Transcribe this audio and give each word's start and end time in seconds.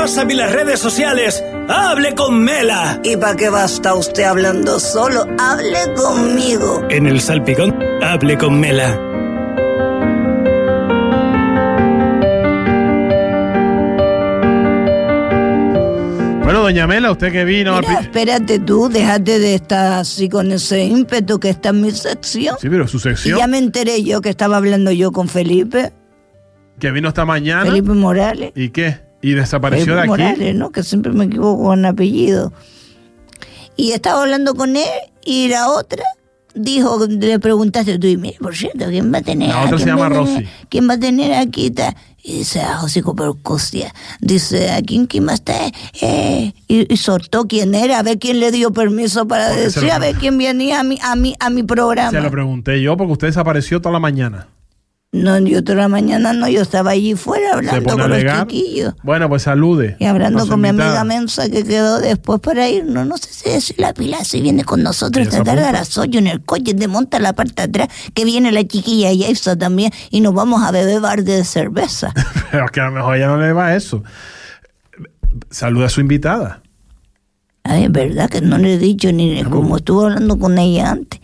WhatsApp 0.00 0.30
y 0.30 0.34
las 0.34 0.50
redes 0.50 0.80
sociales. 0.80 1.44
¡Hable 1.68 2.14
con 2.14 2.42
Mela! 2.42 2.98
¿Y 3.04 3.18
para 3.18 3.36
qué 3.36 3.50
va 3.50 3.64
a 3.64 3.66
estar 3.66 3.94
usted 3.94 4.22
hablando 4.22 4.80
solo? 4.80 5.26
Hable 5.38 5.92
conmigo. 5.94 6.86
En 6.88 7.06
el 7.06 7.20
salpicón, 7.20 7.76
hable 8.02 8.38
con 8.38 8.58
Mela. 8.58 8.98
Bueno, 16.44 16.62
doña 16.62 16.86
Mela, 16.86 17.12
usted 17.12 17.30
que 17.30 17.44
vino... 17.44 17.76
al 17.76 17.86
Mira, 17.86 18.00
espérate 18.00 18.58
tú, 18.58 18.88
déjate 18.88 19.38
de 19.38 19.54
estar 19.56 20.00
así 20.00 20.30
con 20.30 20.50
ese 20.50 20.82
ímpetu 20.82 21.38
que 21.38 21.50
está 21.50 21.68
en 21.68 21.82
mi 21.82 21.90
sección. 21.90 22.56
Sí, 22.58 22.70
pero 22.70 22.88
su 22.88 22.96
Y 22.96 23.00
sección, 23.00 23.38
ya 23.38 23.46
me 23.46 23.58
enteré 23.58 24.02
yo 24.02 24.22
que 24.22 24.30
estaba 24.30 24.56
hablando 24.56 24.92
yo 24.92 25.12
con 25.12 25.28
Felipe, 25.28 25.92
que 26.78 26.90
vino 26.90 27.08
esta 27.08 27.26
mañana. 27.26 27.66
Felipe 27.66 27.92
Morales. 27.92 28.52
¿Y 28.54 28.70
qué? 28.70 29.09
¿Y 29.22 29.32
desapareció 29.32 29.94
de 29.94 30.00
aquí? 30.00 30.08
Morales, 30.08 30.54
¿no? 30.54 30.70
Que 30.70 30.82
siempre 30.82 31.12
me 31.12 31.24
equivoco 31.26 31.64
con 31.64 31.84
apellido. 31.84 32.52
Y 33.76 33.92
estaba 33.92 34.22
hablando 34.22 34.54
con 34.54 34.76
él 34.76 34.88
y 35.24 35.48
la 35.48 35.68
otra 35.70 36.02
dijo, 36.54 37.06
le 37.06 37.38
preguntaste 37.38 37.98
tú, 37.98 38.06
y 38.08 38.16
mire, 38.16 38.36
por 38.40 38.56
cierto, 38.56 38.86
¿quién 38.88 39.12
va 39.14 39.18
a 39.18 39.22
tener? 39.22 39.48
La 39.48 39.62
otra 39.64 39.78
se 39.78 39.84
¿Quién 39.84 39.96
va 39.96 40.02
llama 40.02 40.06
a 40.06 40.24
tener- 40.26 40.34
Rosy. 40.44 40.48
¿Quién 40.68 40.88
va 40.88 40.94
a 40.94 40.98
tener 40.98 41.34
aquí? 41.34 41.70
ta? 41.70 41.94
Y 42.22 42.38
dice, 42.38 42.60
ah, 42.60 42.76
José 42.78 43.02
Percostia. 43.16 43.94
Dice, 44.20 44.70
¿a 44.70 44.82
quién, 44.82 45.06
quién 45.06 45.24
más 45.24 45.36
está? 45.36 45.54
Eh, 46.02 46.52
y, 46.68 46.92
y 46.92 46.96
soltó 46.98 47.46
quién 47.46 47.74
era, 47.74 47.98
a 47.98 48.02
ver 48.02 48.18
quién 48.18 48.40
le 48.40 48.50
dio 48.50 48.72
permiso 48.72 49.26
para 49.28 49.46
Porque 49.48 49.62
decir, 49.62 49.84
lo- 49.84 49.92
a 49.92 49.98
ver 50.00 50.16
quién 50.16 50.36
venía 50.36 50.80
a 50.80 50.82
mi, 50.82 50.98
a 51.02 51.14
mi, 51.16 51.34
a 51.40 51.48
mi 51.50 51.62
programa. 51.62 52.10
Se 52.10 52.20
lo 52.20 52.30
pregunté 52.30 52.82
yo 52.82 52.96
porque 52.96 53.12
usted 53.12 53.26
desapareció 53.28 53.80
toda 53.80 53.92
la 53.92 54.00
mañana. 54.00 54.48
No, 55.12 55.36
yo 55.40 55.64
toda 55.64 55.78
la 55.78 55.88
mañana 55.88 56.32
no, 56.32 56.48
yo 56.48 56.62
estaba 56.62 56.92
allí 56.92 57.16
fuera 57.16 57.54
hablando 57.54 57.98
con 57.98 58.10
los 58.10 58.22
chiquillos. 58.22 58.94
Bueno, 59.02 59.28
pues 59.28 59.42
salude. 59.42 59.96
Y 59.98 60.04
hablando 60.04 60.46
con 60.46 60.60
mi 60.60 60.68
amiga. 60.68 61.02
Mensa 61.02 61.50
que 61.50 61.64
quedó 61.64 61.98
después 61.98 62.38
para 62.38 62.68
irnos. 62.68 63.08
No 63.08 63.16
sé 63.16 63.32
si 63.32 63.50
decir 63.50 63.76
la 63.80 63.92
pila 63.92 64.22
si 64.22 64.40
viene 64.40 64.62
con 64.62 64.84
nosotros 64.84 65.22
¿Ella 65.22 65.30
se 65.32 65.38
esta 65.38 65.50
tarde 65.50 65.66
a 65.66 65.72
las 65.72 65.98
8 65.98 66.16
en 66.16 66.28
el 66.28 66.42
coche, 66.42 66.74
te 66.74 66.86
monta 66.86 67.18
la 67.18 67.32
parte 67.32 67.54
de 67.56 67.62
atrás, 67.62 67.88
que 68.14 68.24
viene 68.24 68.52
la 68.52 68.62
chiquilla 68.62 69.10
y 69.10 69.24
eso 69.24 69.58
también, 69.58 69.90
y 70.10 70.20
nos 70.20 70.32
vamos 70.32 70.62
a 70.62 70.70
beber 70.70 71.00
bar 71.00 71.24
de 71.24 71.42
cerveza. 71.44 72.12
Pero 72.52 72.66
es 72.66 72.70
que 72.70 72.80
a 72.80 72.86
lo 72.86 72.92
mejor 72.92 73.16
ella 73.16 73.26
no 73.26 73.38
le 73.38 73.52
va 73.52 73.66
a 73.66 73.76
eso. 73.76 74.04
Saluda 75.50 75.86
a 75.86 75.88
su 75.88 76.00
invitada. 76.00 76.62
Ay, 77.64 77.84
es 77.84 77.92
verdad 77.92 78.30
que 78.30 78.40
no 78.42 78.58
le 78.58 78.74
he 78.74 78.78
dicho 78.78 79.10
ni 79.10 79.42
como 79.42 79.76
estuve 79.76 80.04
hablando 80.04 80.38
con 80.38 80.56
ella 80.56 80.92
antes. 80.92 81.20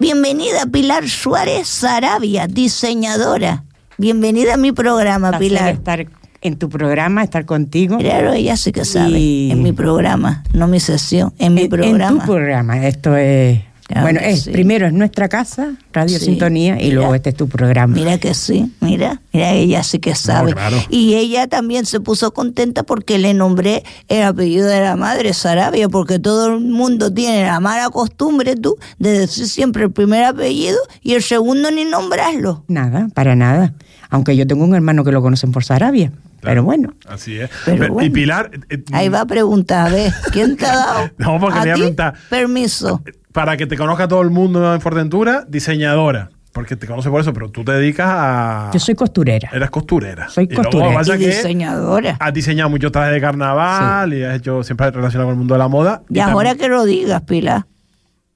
Bienvenida 0.00 0.64
Pilar 0.70 1.08
Suárez 1.08 1.66
Sarabia, 1.66 2.46
diseñadora. 2.46 3.64
Bienvenida 3.96 4.54
a 4.54 4.56
mi 4.56 4.70
programa, 4.70 5.30
placer 5.30 5.48
Pilar. 5.48 5.68
estar 5.74 6.06
en 6.40 6.56
tu 6.56 6.68
programa, 6.68 7.24
estar 7.24 7.44
contigo. 7.44 7.98
Claro, 7.98 8.32
ella 8.32 8.56
sí 8.56 8.70
que 8.70 8.84
sabe. 8.84 9.18
Y- 9.18 9.50
En 9.50 9.60
mi 9.60 9.72
programa, 9.72 10.44
no 10.54 10.68
mi 10.68 10.78
sesión, 10.78 11.34
en 11.40 11.54
mi 11.54 11.62
En- 11.62 11.68
programa. 11.68 12.08
En 12.10 12.18
tu 12.20 12.24
programa. 12.26 12.86
Esto 12.86 13.16
es. 13.16 13.60
Claro 13.88 14.02
bueno, 14.02 14.20
es, 14.22 14.42
sí. 14.42 14.50
primero 14.50 14.86
es 14.86 14.92
nuestra 14.92 15.28
casa, 15.30 15.72
Radio 15.94 16.18
Sí, 16.18 16.26
Sintonía, 16.26 16.74
y 16.78 16.84
mira. 16.84 16.94
luego 16.96 17.14
este 17.14 17.30
es 17.30 17.36
tu 17.36 17.48
programa. 17.48 17.94
Mira 17.94 18.18
que 18.18 18.34
sí, 18.34 18.70
mira, 18.80 19.22
mira, 19.32 19.52
ella 19.52 19.82
sí 19.82 19.98
que 19.98 20.14
sabe. 20.14 20.52
claro. 20.52 20.76
Y 20.90 21.14
ella 21.14 21.46
también 21.48 21.86
se 21.86 21.98
puso 21.98 22.32
contenta 22.34 22.82
porque 22.82 23.16
le 23.18 23.32
nombré 23.32 23.82
el 24.08 24.24
apellido 24.24 24.66
de 24.68 24.80
la 24.82 24.94
madre, 24.96 25.32
Sarabia, 25.32 25.88
porque 25.88 26.18
todo 26.18 26.54
el 26.54 26.60
mundo 26.60 27.10
tiene 27.12 27.44
la 27.44 27.60
mala 27.60 27.88
costumbre, 27.88 28.56
tú, 28.56 28.76
de 28.98 29.20
decir 29.20 29.48
siempre 29.48 29.84
el 29.84 29.90
primer 29.90 30.22
apellido 30.24 30.76
y 31.02 31.14
el 31.14 31.22
segundo 31.22 31.70
ni 31.70 31.86
nombrarlo. 31.86 32.64
Nada, 32.68 33.08
para 33.14 33.36
nada. 33.36 33.72
Aunque 34.10 34.36
yo 34.36 34.46
tengo 34.46 34.64
un 34.64 34.74
hermano 34.74 35.02
que 35.02 35.12
lo 35.12 35.22
conocen 35.22 35.50
por 35.50 35.64
Sarabia. 35.64 36.12
Pero 36.40 36.62
bueno, 36.62 36.92
Así 37.08 37.36
es. 37.36 37.50
Pero 37.64 37.78
Pero- 37.94 38.02
Y. 38.02 38.10
Pilar. 38.10 38.50
eh, 38.70 38.82
Ahí 38.92 39.08
va 39.08 39.22
a 39.22 39.26
preguntar, 39.26 39.88
a 39.88 39.90
ver, 39.90 40.12
¿quién 40.32 40.56
te 40.56 40.66
ha 40.66 40.76
dado 40.76 41.10
No, 41.18 41.40
porque 41.40 41.58
a 41.58 41.64
le 41.64 41.70
a 41.72 41.74
preguntar. 41.74 42.14
permiso? 42.30 43.02
Para 43.38 43.56
que 43.56 43.68
te 43.68 43.76
conozca 43.76 44.08
todo 44.08 44.20
el 44.22 44.30
mundo 44.30 44.74
en 44.74 44.80
Fuerteventura, 44.80 45.44
diseñadora. 45.46 46.28
Porque 46.52 46.74
te 46.74 46.88
conoce 46.88 47.08
por 47.08 47.20
eso, 47.20 47.32
pero 47.32 47.48
tú 47.48 47.62
te 47.62 47.70
dedicas 47.70 48.08
a. 48.10 48.70
yo 48.74 48.80
soy 48.80 48.96
costurera. 48.96 49.48
Eras 49.52 49.70
costurera. 49.70 50.28
Soy 50.28 50.48
Y 50.50 50.54
luego 50.56 50.68
costurera. 50.72 51.14
Y 51.14 51.26
diseñadora. 51.26 52.16
Has 52.18 52.34
diseñado 52.34 52.68
muchos 52.68 52.90
trajes 52.90 53.12
de 53.14 53.20
carnaval 53.20 54.12
y 54.12 54.24
has 54.24 54.38
hecho 54.38 54.64
siempre 54.64 54.90
relacionado 54.90 55.28
con 55.28 55.34
el 55.34 55.38
mundo 55.38 55.54
de 55.54 55.58
la 55.58 55.68
moda. 55.68 56.02
Y 56.10 56.18
ahora 56.18 56.48
también- 56.50 56.58
que 56.58 56.68
lo 56.68 56.84
digas, 56.84 57.22
Pilar, 57.22 57.66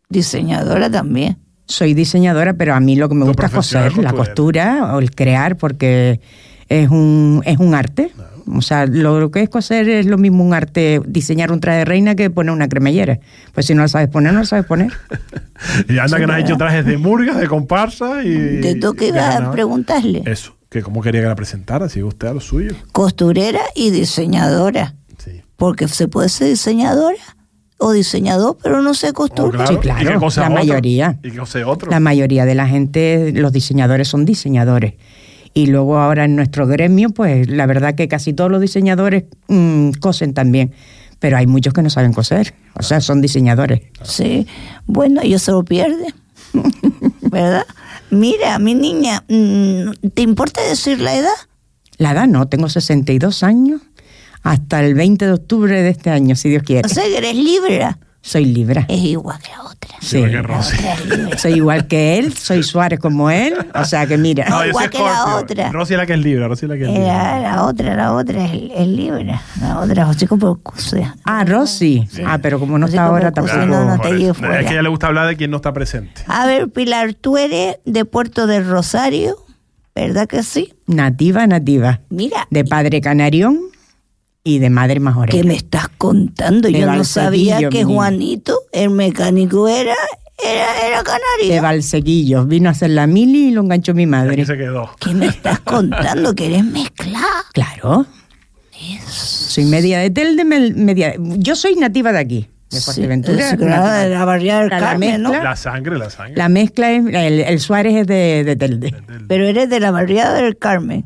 diseñadora 0.08 0.88
también. 0.88 1.36
Soy 1.66 1.94
diseñadora, 1.94 2.54
pero 2.54 2.72
a 2.76 2.78
mí 2.78 2.94
lo 2.94 3.08
que 3.08 3.16
me 3.16 3.22
Tu 3.22 3.26
gusta 3.32 3.46
es 3.46 3.52
coser, 3.52 3.98
la 3.98 4.12
costura 4.12 4.94
o 4.94 5.00
el 5.00 5.10
crear, 5.10 5.56
porque 5.56 6.20
es 6.68 6.88
un, 6.90 7.42
es 7.44 7.58
un 7.58 7.74
arte. 7.74 8.12
O 8.46 8.62
sea, 8.62 8.86
lo, 8.86 9.20
lo 9.20 9.30
que 9.30 9.42
es 9.42 9.48
coser 9.48 9.88
es 9.88 10.06
lo 10.06 10.18
mismo 10.18 10.44
un 10.44 10.54
arte, 10.54 11.00
diseñar 11.06 11.52
un 11.52 11.60
traje 11.60 11.78
de 11.78 11.84
reina 11.84 12.14
que 12.14 12.30
poner 12.30 12.52
una 12.52 12.68
cremallera. 12.68 13.18
Pues 13.52 13.66
si 13.66 13.74
no 13.74 13.82
lo 13.82 13.88
sabes 13.88 14.08
poner, 14.08 14.32
no 14.32 14.40
lo 14.40 14.46
sabes 14.46 14.64
poner. 14.66 14.92
Y 15.88 15.98
anda 15.98 16.18
que 16.18 16.26
nos 16.26 16.34
ha 16.36 16.40
hecho 16.40 16.56
trajes 16.56 16.84
de 16.84 16.98
murga, 16.98 17.34
de 17.34 17.46
comparsa 17.46 18.22
y. 18.24 18.30
De 18.30 18.74
todo 18.74 18.94
que 18.94 19.08
iba 19.08 19.36
a 19.36 19.52
preguntarle. 19.52 20.22
Eso, 20.26 20.56
que 20.68 20.82
cómo 20.82 21.02
quería 21.02 21.20
que 21.20 21.28
la 21.28 21.36
presentara, 21.36 21.88
sigue 21.88 22.04
usted 22.04 22.28
a 22.28 22.34
lo 22.34 22.40
suyo. 22.40 22.74
Costurera 22.90 23.60
y 23.76 23.90
diseñadora. 23.90 24.94
Sí. 25.18 25.42
Porque 25.56 25.86
se 25.88 26.08
puede 26.08 26.28
ser 26.28 26.48
diseñadora 26.48 27.16
o 27.78 27.92
diseñador, 27.92 28.56
pero 28.62 28.82
no 28.82 28.94
se 28.94 29.10
Oh, 29.10 29.12
costura. 29.12 29.66
Sí, 29.66 29.74
¿Y 29.74 29.76
claro, 29.78 30.12
qué 30.12 30.16
cosa 30.18 30.40
la 30.42 30.46
otro? 30.48 30.58
mayoría. 30.58 31.18
¿Y 31.22 31.30
qué 31.30 31.38
cosa 31.38 31.66
otro? 31.66 31.90
La 31.90 32.00
mayoría 32.00 32.44
de 32.44 32.54
la 32.56 32.66
gente, 32.66 33.32
los 33.34 33.52
diseñadores 33.52 34.08
son 34.08 34.24
diseñadores. 34.24 34.94
Y 35.54 35.66
luego 35.66 35.98
ahora 35.98 36.24
en 36.24 36.36
nuestro 36.36 36.66
gremio, 36.66 37.10
pues 37.10 37.48
la 37.48 37.66
verdad 37.66 37.94
que 37.94 38.08
casi 38.08 38.32
todos 38.32 38.50
los 38.50 38.60
diseñadores 38.60 39.24
mm, 39.48 39.92
cosen 40.00 40.34
también. 40.34 40.72
Pero 41.18 41.36
hay 41.36 41.46
muchos 41.46 41.72
que 41.72 41.82
no 41.82 41.90
saben 41.90 42.12
coser. 42.12 42.54
O 42.74 42.82
sea, 42.82 43.00
son 43.00 43.20
diseñadores. 43.20 43.82
Sí. 44.02 44.46
Bueno, 44.86 45.20
ellos 45.22 45.42
se 45.42 45.52
lo 45.52 45.64
pierden. 45.64 46.14
¿Verdad? 47.20 47.64
Mira, 48.10 48.58
mi 48.58 48.74
niña, 48.74 49.24
mm, 49.28 50.08
¿te 50.14 50.22
importa 50.22 50.62
decir 50.62 51.00
la 51.00 51.16
edad? 51.16 51.30
La 51.98 52.12
edad 52.12 52.26
no, 52.26 52.48
tengo 52.48 52.68
62 52.68 53.42
años 53.42 53.80
hasta 54.42 54.84
el 54.84 54.94
20 54.94 55.26
de 55.26 55.32
octubre 55.32 55.82
de 55.82 55.90
este 55.90 56.10
año, 56.10 56.34
si 56.34 56.48
Dios 56.48 56.62
quiere. 56.62 56.86
O 56.86 56.88
sea, 56.88 57.04
que 57.04 57.16
eres 57.16 57.36
libra. 57.36 57.98
Soy 58.24 58.44
Libra. 58.44 58.86
Es 58.88 59.00
igual 59.00 59.38
que 59.42 59.50
la 59.50 59.62
otra. 59.64 59.96
Sí. 60.00 60.18
Igual 60.18 60.30
que 60.30 60.42
Rosy. 60.42 60.76
La 60.82 60.92
otra 60.92 60.94
es 60.94 61.18
libra. 61.18 61.38
Soy 61.38 61.52
igual 61.54 61.86
que 61.88 62.18
él, 62.18 62.32
soy 62.34 62.62
Suárez 62.62 63.00
como 63.00 63.30
él. 63.30 63.54
O 63.74 63.84
sea 63.84 64.06
que 64.06 64.16
mira. 64.16 64.48
No, 64.48 64.64
igual 64.64 64.84
soy 64.84 64.90
que 64.92 64.98
la 65.04 65.36
otra. 65.36 65.72
Rosy 65.72 65.94
es 65.94 65.98
la 65.98 66.06
que 66.06 66.12
es 66.14 66.18
libre, 66.20 66.46
Rosy 66.46 66.66
es 66.66 66.68
la 66.70 66.76
que 66.76 66.82
es 66.84 66.88
Eh, 66.88 66.92
libre. 66.92 67.06
La, 67.08 67.40
la 67.40 67.64
otra, 67.64 67.94
la 67.96 68.12
otra 68.12 68.44
es, 68.44 68.52
es 68.76 68.86
libra. 68.86 69.42
La 69.60 69.80
otra, 69.80 70.06
José 70.06 70.26
Percusia. 70.28 71.16
Ah, 71.24 71.44
Rosy. 71.44 72.08
Ah, 72.24 72.38
pero 72.40 72.60
como 72.60 72.78
no 72.78 72.86
está 72.86 73.02
como 73.02 73.16
ahora 73.16 73.32
cosa, 73.32 73.54
tampoco. 73.58 73.66
no, 73.84 73.96
no 73.96 74.00
te 74.00 74.08
lleves 74.10 74.36
Es 74.36 74.36
que 74.38 74.44
a 74.46 74.48
fuera. 74.48 74.60
ella 74.70 74.82
le 74.82 74.88
gusta 74.88 75.06
hablar 75.08 75.26
de 75.26 75.36
quien 75.36 75.50
no 75.50 75.56
está 75.56 75.72
presente. 75.72 76.22
A 76.28 76.46
ver, 76.46 76.68
Pilar, 76.70 77.14
tú 77.14 77.36
eres 77.38 77.78
de 77.84 78.04
Puerto 78.04 78.46
del 78.46 78.68
Rosario, 78.68 79.36
¿verdad 79.96 80.28
que 80.28 80.42
sí? 80.44 80.74
Nativa, 80.86 81.46
nativa. 81.48 82.00
Mira, 82.08 82.46
De 82.50 82.64
padre 82.64 83.00
canarión 83.00 83.58
y 84.44 84.58
de 84.58 84.70
madre 84.70 85.00
majorera. 85.00 85.36
¿qué 85.38 85.44
me 85.46 85.54
estás 85.54 85.88
contando? 85.98 86.68
De 86.68 86.78
Yo 86.80 86.90
no 86.92 87.04
sabía 87.04 87.68
que. 87.68 87.84
Juanito, 87.84 88.58
el 88.72 88.90
mecánico, 88.90 89.68
era, 89.68 89.94
era, 90.44 90.86
era 90.86 90.98
De 90.98 91.04
canario. 91.04 91.62
Valsequillos. 91.62 92.48
Vino 92.48 92.68
a 92.68 92.72
hacer 92.72 92.90
la 92.90 93.06
mili 93.06 93.48
y 93.48 93.50
lo 93.52 93.60
enganchó 93.62 93.94
mi 93.94 94.06
madre. 94.06 94.44
se 94.44 94.56
quedó. 94.56 94.90
¿Qué 95.00 95.14
me 95.14 95.26
estás 95.26 95.60
contando? 95.64 96.34
Que 96.34 96.46
eres 96.46 96.64
mezclada. 96.64 97.44
Claro. 97.52 98.06
Soy 99.08 99.64
media 99.66 99.98
de 99.98 100.10
Telde, 100.10 100.44
me- 100.44 100.72
media. 100.72 101.14
Yo 101.18 101.54
soy 101.54 101.76
nativa 101.76 102.10
de 102.12 102.18
aquí, 102.18 102.48
de 102.70 102.78
Sí, 102.80 102.84
Fuerteventura. 102.84 103.50
nativa. 103.52 103.94
de 103.98 104.08
la 104.08 104.24
barriada 104.24 104.60
del 104.62 104.70
La 104.70 104.80
Carmen, 104.80 105.22
¿no? 105.22 105.30
mezcla. 105.30 105.50
La 105.50 105.56
sangre, 105.56 105.98
la 105.98 106.10
sangre. 106.10 106.34
La 106.36 106.48
mezcla 106.48 106.90
es. 106.90 107.04
El, 107.06 107.40
el 107.40 107.60
Suárez 107.60 107.94
es 107.94 108.06
de, 108.08 108.42
de 108.44 108.56
Telde. 108.56 108.94
Pero 109.28 109.46
eres 109.46 109.70
de 109.70 109.78
la 109.78 109.92
barriada 109.92 110.34
del 110.42 110.56
Carmen. 110.58 111.04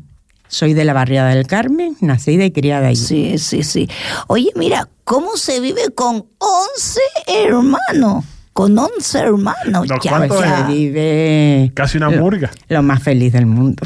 Soy 0.49 0.73
de 0.73 0.85
la 0.85 0.93
barriada 0.93 1.29
del 1.35 1.45
Carmen, 1.47 1.97
nacida 2.01 2.45
y 2.45 2.51
criada 2.51 2.87
allí. 2.87 2.95
Sí, 2.95 3.37
sí, 3.37 3.63
sí. 3.63 3.89
Oye, 4.27 4.51
mira, 4.55 4.87
¿cómo 5.03 5.35
se 5.37 5.59
vive 5.59 5.89
con 5.93 6.25
11 6.37 6.99
hermanos? 7.45 8.23
Con 8.53 8.77
11 8.77 9.19
hermanos. 9.19 9.57
No, 9.71 9.85
ya, 9.85 9.97
¿cuánto 10.09 10.39
ya. 10.41 10.65
Se 10.67 10.73
vive 10.73 11.71
Casi 11.75 11.97
una 11.97 12.09
lo- 12.09 12.21
murga. 12.21 12.49
Lo 12.69 12.81
más 12.81 13.03
feliz 13.03 13.33
del 13.33 13.45
mundo. 13.45 13.83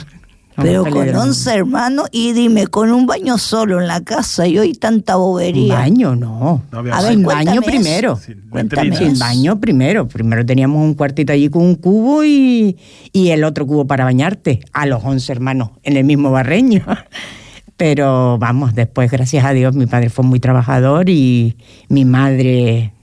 Pero 0.64 0.86
con 0.86 1.06
del 1.06 1.16
11 1.16 1.54
hermanos 1.54 2.08
y 2.12 2.34
dime, 2.34 2.68
con 2.68 2.92
un 2.92 3.06
baño 3.06 3.38
solo 3.38 3.80
en 3.82 3.88
la 3.88 4.02
casa 4.02 4.48
y 4.48 4.58
hoy 4.58 4.74
tanta 4.74 5.16
bobería. 5.16 5.76
baño, 5.76 6.16
no. 6.16 6.64
No 6.72 6.80
había 6.80 6.96
A 6.96 7.02
ver, 7.02 7.14
Sin 7.14 7.24
baño 7.24 7.52
eso. 7.54 7.62
primero. 7.62 8.16
Sin. 8.16 8.96
Sin 8.96 9.20
baño 9.20 9.60
primero. 9.60 10.08
Primero 10.08 10.46
teníamos 10.46 10.84
un 10.84 10.94
cuartito 10.94 11.34
allí 11.34 11.50
con 11.50 11.64
un 11.64 11.76
cubo 11.76 12.24
y, 12.24 12.78
y 13.12 13.30
el 13.30 13.44
otro 13.44 13.66
cubo 13.66 13.86
para 13.88 14.04
bañarte. 14.06 14.62
A 14.74 14.86
los 14.86 15.04
11 15.04 15.32
hermanos 15.32 15.70
en 15.84 15.98
el 15.98 16.04
mismo 16.04 16.32
barreño. 16.32 16.84
Pero 17.78 18.38
vamos, 18.38 18.76
después, 18.76 19.10
gracias 19.10 19.44
a 19.44 19.54
Dios, 19.54 19.74
mi 19.76 19.88
padre 19.88 20.10
fue 20.10 20.24
muy 20.24 20.40
trabajador 20.40 21.10
y 21.10 21.58
mi 21.90 22.06
madre 22.06 22.94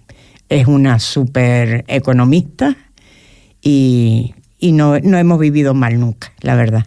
es 0.48 0.68
una 0.68 1.00
súper 1.00 1.84
economista 1.88 2.76
y, 3.60 4.34
y 4.56 4.70
no, 4.70 4.98
no 5.00 5.18
hemos 5.18 5.40
vivido 5.40 5.74
mal 5.74 5.98
nunca, 5.98 6.32
la 6.42 6.54
verdad. 6.54 6.86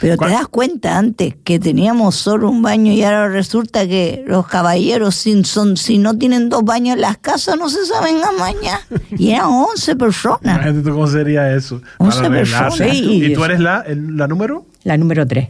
Pero 0.00 0.14
te 0.14 0.16
¿Cuál- 0.18 0.30
das 0.32 0.48
cuenta 0.48 0.96
antes 0.98 1.34
que 1.44 1.58
teníamos 1.58 2.16
solo 2.16 2.48
un 2.50 2.62
baño 2.62 2.92
y 2.92 3.02
ahora 3.02 3.28
resulta 3.28 3.86
que 3.86 4.24
los 4.26 4.46
caballeros 4.46 5.14
sin, 5.14 5.44
son, 5.44 5.76
si 5.76 5.98
no 5.98 6.16
tienen 6.16 6.48
dos 6.48 6.64
baños 6.64 6.94
en 6.96 7.02
las 7.02 7.18
casas 7.18 7.56
no 7.58 7.68
se 7.68 7.84
saben 7.86 8.16
amañar. 8.24 8.80
Y 9.16 9.30
eran 9.32 9.46
11 9.50 9.96
personas. 9.96 10.40
Imagínate 10.42 10.80
tú 10.82 10.90
cómo 10.92 11.06
sería 11.06 11.54
eso. 11.54 11.80
Once 11.98 12.16
Para 12.20 12.28
arreglarse. 12.28 12.84
personas. 12.84 12.96
Sí, 12.96 13.24
¿Y 13.24 13.34
tú 13.34 13.44
eres 13.44 13.60
la, 13.60 13.80
el- 13.86 14.16
la 14.16 14.26
número? 14.26 14.66
La 14.84 14.96
número 14.96 15.26
tres. 15.26 15.48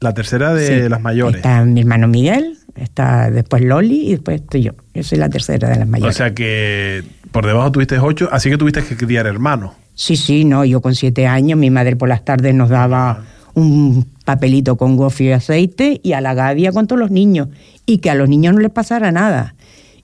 La 0.00 0.12
tercera 0.12 0.52
de 0.52 0.82
Sí. 0.82 0.88
las 0.88 1.00
mayores. 1.00 1.36
Está 1.36 1.64
mi 1.64 1.80
hermano 1.80 2.08
Miguel, 2.08 2.58
está 2.74 3.30
después 3.30 3.62
Loli 3.62 4.08
y 4.08 4.10
después 4.12 4.40
estoy 4.42 4.62
yo. 4.64 4.72
Yo 4.92 5.02
soy 5.02 5.16
la 5.18 5.30
tercera 5.30 5.68
de 5.68 5.76
las 5.76 5.86
O 5.86 5.90
mayores. 5.90 6.16
sea 6.16 6.34
que 6.34 7.04
por 7.32 7.46
debajo 7.46 7.72
tuviste 7.72 7.98
ocho, 7.98 8.28
así 8.30 8.50
que 8.50 8.58
tuviste 8.58 8.84
que 8.84 8.96
criar 8.96 9.26
hermanos. 9.26 9.72
sí, 9.94 10.16
sí, 10.16 10.44
no, 10.44 10.64
yo 10.64 10.80
con 10.82 10.94
siete 10.94 11.26
años, 11.28 11.58
mi 11.58 11.70
madre 11.70 11.94
por 11.96 12.08
las 12.08 12.24
tardes 12.24 12.54
nos 12.54 12.68
daba 12.68 13.22
un 13.54 14.06
papelito 14.24 14.76
con 14.76 14.96
gofio 14.96 15.30
y 15.30 15.32
aceite 15.32 16.00
y 16.02 16.12
a 16.12 16.20
la 16.20 16.34
gavia 16.34 16.72
con 16.72 16.86
todos 16.86 17.00
los 17.00 17.10
niños. 17.10 17.48
Y 17.86 17.98
que 17.98 18.10
a 18.10 18.14
los 18.14 18.28
niños 18.28 18.54
no 18.54 18.60
les 18.60 18.70
pasara 18.70 19.12
nada. 19.12 19.54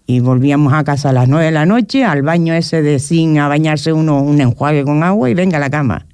Y 0.07 0.21
volvíamos 0.21 0.73
a 0.73 0.83
casa 0.85 1.11
a 1.11 1.13
las 1.13 1.29
nueve 1.29 1.47
de 1.47 1.51
la 1.53 1.67
noche, 1.67 2.05
al 2.05 2.23
baño 2.23 2.53
ese 2.55 2.83
de 2.83 2.99
sin 2.99 3.39
a 3.39 3.49
bañarse 3.49 3.93
uno, 3.93 4.21
un 4.23 4.41
enjuague 4.41 4.85
con 4.85 5.03
agua 5.05 5.31
y 5.31 5.35
venga 5.35 5.57
a 5.59 5.61
la 5.61 5.71
cama. 5.71 6.07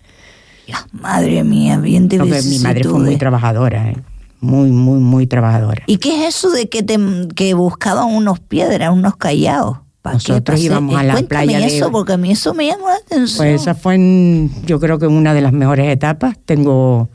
Madre 0.93 1.45
mía, 1.45 1.79
bien 1.79 2.09
de 2.09 2.19
Porque 2.19 2.43
mi 2.43 2.59
madre 2.59 2.85
fue 2.85 2.99
muy 2.99 3.17
trabajadora, 3.17 3.91
¿eh? 3.91 3.97
muy, 4.41 4.71
muy, 4.71 4.99
muy 5.01 5.27
trabajadora. 5.27 5.83
¿Y 5.87 5.97
qué 5.99 6.27
es 6.27 6.37
eso 6.37 6.51
de 6.51 6.69
que 6.69 6.83
te 6.83 6.99
que 7.35 7.55
buscaban 7.55 8.07
unos 8.15 8.41
piedras, 8.41 8.91
unos 8.93 9.17
callados? 9.17 9.79
Nosotros 10.05 10.61
íbamos 10.61 10.97
a 10.97 11.03
la 11.03 11.15
Cuéntame 11.15 11.47
playa 11.47 11.67
de- 11.67 11.77
eso, 11.77 11.91
porque 11.91 12.13
a 12.13 12.17
mí 12.17 12.31
eso 12.31 12.55
me 12.55 12.67
llamó 12.67 12.89
la 12.89 12.95
atención. 12.97 13.39
Pues 13.39 13.61
esa 13.63 13.75
fue, 13.75 13.95
en- 13.97 14.51
yo 14.67 14.79
creo 14.79 14.99
que 15.01 15.07
una 15.09 15.35
de 15.35 15.41
las 15.41 15.53
mejores 15.53 15.89
etapas. 15.89 16.37
Tengo 16.45 17.09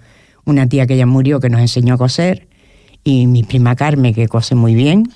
una 0.45 0.67
tía 0.67 0.87
que 0.87 0.97
ya 0.97 1.05
murió 1.05 1.39
que 1.39 1.49
nos 1.49 1.61
enseñó 1.61 1.95
a 1.95 1.97
coser 1.97 2.47
y 3.03 3.27
mi 3.27 3.43
prima 3.43 3.75
Carmen 3.75 4.13
que 4.13 4.27
cose 4.27 4.55
muy 4.55 4.75
bien. 4.75 5.09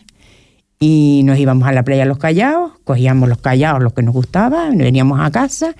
Y 0.79 1.21
nos 1.23 1.39
íbamos 1.39 1.67
a 1.67 1.71
la 1.71 1.83
playa 1.83 2.05
Los 2.05 2.17
Callados, 2.17 2.73
cogíamos 2.83 3.29
los 3.29 3.37
callados, 3.37 3.81
los 3.81 3.93
que 3.93 4.03
nos 4.03 4.13
gustaban, 4.13 4.77
veníamos 4.77 5.19
a 5.21 5.31
casa 5.31 5.73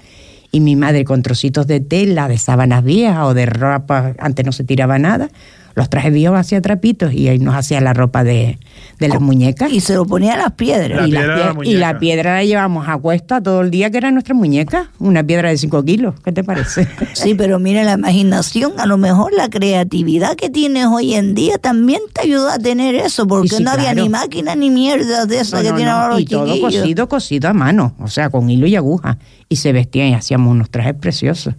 y 0.51 0.62
mi 0.62 0.77
madre 0.77 1.03
con 1.03 1.21
trocitos 1.21 1.68
de 1.68 1.81
tela, 1.81 2.30
de 2.30 2.38
sábanas 2.38 2.81
viejas 2.83 3.25
o 3.25 3.33
de 3.33 3.45
ropa, 3.45 4.13
antes 4.19 4.45
no 4.45 4.53
se 4.53 4.63
tiraba 4.63 4.97
nada, 4.97 5.30
los 5.75 5.89
traje 5.89 6.10
viejos 6.10 6.39
hacia 6.39 6.62
trapitos 6.62 7.13
y 7.13 7.27
ahí 7.27 7.38
nos 7.38 7.54
hacía 7.54 7.81
la 7.81 7.94
ropa 7.94 8.24
de, 8.24 8.57
de 8.98 9.07
las 9.10 9.19
muñecas. 9.19 9.72
Y 9.74 9.81
se 9.81 9.94
lo 9.94 10.06
ponía 10.06 10.36
a 10.36 10.38
las 10.38 10.51
piedras. 10.54 11.01
La 11.01 11.07
y, 11.07 11.12
la 11.12 11.19
piedra 11.22 11.36
la 11.36 11.54
pie- 11.54 11.68
y 11.68 11.74
la 11.74 11.88
muñeca. 11.88 12.00
piedra 12.00 12.33
la 12.36 12.44
llevamos 12.45 12.88
a 12.88 12.98
cuesta 12.98 13.42
todo 13.44 13.62
el 13.62 13.72
día, 13.72 13.89
que 13.92 13.98
era 13.98 14.10
nuestra 14.12 14.33
muñeca, 14.33 14.89
una 15.00 15.24
piedra 15.24 15.50
de 15.50 15.57
5 15.57 15.83
kilos. 15.83 16.16
¿Qué 16.24 16.31
te 16.31 16.44
parece? 16.44 16.88
Sí, 17.13 17.36
pero 17.36 17.60
mira 17.60 17.83
la 17.83 17.94
imaginación, 17.94 18.74
a 18.80 18.86
lo 18.86 18.98
mejor 18.98 19.33
la 19.33 19.50
creatividad 19.50 20.36
que 20.36 20.50
tienes 20.50 20.86
hoy 20.88 21.13
en 21.13 21.36
día 21.36 21.57
también 21.57 22.00
te 22.13 22.21
ayuda 22.21 22.56
a 22.56 22.60
tener 22.60 22.95
eso, 22.95 23.28
porque 23.28 23.50
Sí, 23.50 23.63
no 23.63 23.71
había 23.71 23.94
ni 23.94 24.07
máquina 24.10 24.56
ni 24.56 24.69
mierda 24.69 25.25
de 25.25 25.39
esas 25.42 25.62
No, 25.62 25.63
que 25.63 25.69
no, 25.71 25.75
tienen 25.75 25.94
no, 25.94 26.00
ahora 26.00 26.13
los 26.13 26.21
Y 26.21 26.25
todo 26.25 26.60
cosido, 26.62 27.10
cosido 27.10 27.50
a 27.50 27.54
mano, 27.54 27.95
o 28.00 28.07
sea, 28.07 28.30
con 28.30 28.50
hilo 28.50 28.66
y 28.68 28.75
aguja. 28.75 29.18
Y 29.50 29.57
se 29.57 29.74
vestían 29.74 30.07
y 30.07 30.13
hacíamos 30.13 30.51
unos 30.51 30.69
trajes 30.69 30.94
preciosos. 30.95 31.56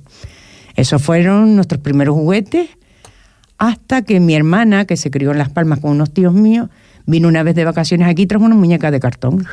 Esos 0.75 1.03
fueron 1.03 1.55
nuestros 1.57 1.81
primeros 1.81 2.15
juguetes, 2.15 2.69
hasta 3.59 4.03
que 4.03 4.21
mi 4.21 4.35
hermana, 4.35 4.85
que 4.85 4.97
se 4.97 5.11
crió 5.11 5.33
en 5.33 5.39
Las 5.39 5.51
Palmas 5.51 5.81
con 5.81 5.91
unos 5.93 6.13
tíos 6.13 6.35
míos, 6.35 6.69
vino 7.07 7.29
una 7.29 7.43
vez 7.43 7.55
de 7.55 7.65
vacaciones 7.65 8.09
aquí 8.09 8.23
y 8.23 8.27
trajo 8.27 8.45
una 8.45 8.55
muñeca 8.55 8.91
de 8.91 9.01
cartón. 9.01 9.47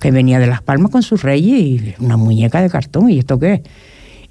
Que 0.00 0.10
venía 0.10 0.38
de 0.38 0.46
Las 0.46 0.62
Palmas 0.62 0.90
con 0.90 1.02
sus 1.02 1.22
reyes 1.22 1.60
y 1.60 1.94
una 1.98 2.16
muñeca 2.16 2.60
de 2.62 2.70
cartón. 2.70 3.10
¿Y 3.10 3.18
esto 3.18 3.38
qué 3.38 3.54
es? 3.54 3.60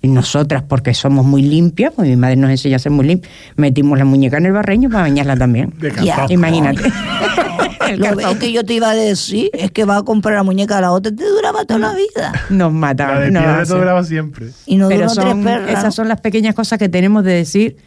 Y 0.01 0.07
nosotras, 0.07 0.63
porque 0.67 0.95
somos 0.95 1.25
muy 1.25 1.43
limpias, 1.43 1.93
pues 1.95 2.09
mi 2.09 2.15
madre 2.15 2.35
nos 2.35 2.49
enseñó 2.49 2.75
a 2.77 2.79
ser 2.79 2.91
muy 2.91 3.05
limpias, 3.05 3.31
metimos 3.55 3.99
la 3.99 4.05
muñeca 4.05 4.37
en 4.37 4.47
el 4.47 4.51
barreño 4.51 4.89
para 4.89 5.03
bañarla 5.03 5.37
también. 5.37 5.73
De 5.79 5.91
Ya, 6.03 6.15
cartón. 6.15 6.31
Imagínate. 6.31 6.81
Lo 7.97 8.19
es 8.19 8.37
que 8.37 8.51
yo 8.51 8.63
te 8.63 8.73
iba 8.73 8.89
a 8.89 8.95
decir, 8.95 9.49
es 9.53 9.69
que 9.71 9.83
vas 9.85 9.99
a 10.01 10.03
comprar 10.03 10.35
la 10.35 10.43
muñeca 10.43 10.77
a 10.77 10.81
la 10.81 10.91
otra, 10.91 11.11
te 11.13 11.23
duraba 11.27 11.65
toda 11.65 11.79
la 11.79 11.93
vida. 11.93 12.31
Nos 12.49 12.71
La 12.73 12.79
mataban. 12.79 13.19
de 13.21 13.29
piedra 13.31 13.53
hacen. 13.55 13.67
todo 13.67 13.79
duraba 13.79 14.03
siempre. 14.03 14.47
Y 14.65 14.77
no 14.77 14.87
Pero 14.87 15.01
tres 15.01 15.13
son, 15.13 15.43
perras. 15.43 15.69
esas 15.79 15.93
son 15.93 16.07
las 16.07 16.19
pequeñas 16.21 16.55
cosas 16.55 16.79
que 16.79 16.89
tenemos 16.89 17.23
de 17.23 17.33
decir 17.33 17.77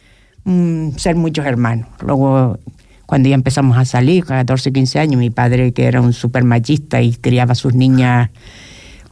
mm, 0.45 0.91
ser 0.97 1.15
muchos 1.15 1.45
hermanos. 1.45 1.87
Luego, 2.01 2.57
cuando 3.05 3.29
ya 3.29 3.35
empezamos 3.35 3.77
a 3.77 3.85
salir, 3.85 4.25
14, 4.25 4.71
15 4.71 4.99
años, 4.99 5.19
mi 5.19 5.29
padre, 5.29 5.73
que 5.73 5.85
era 5.85 6.01
un 6.01 6.13
súper 6.13 6.43
machista 6.43 7.01
y 7.01 7.13
criaba 7.13 7.51
a 7.51 7.55
sus 7.55 7.73
niñas, 7.73 8.29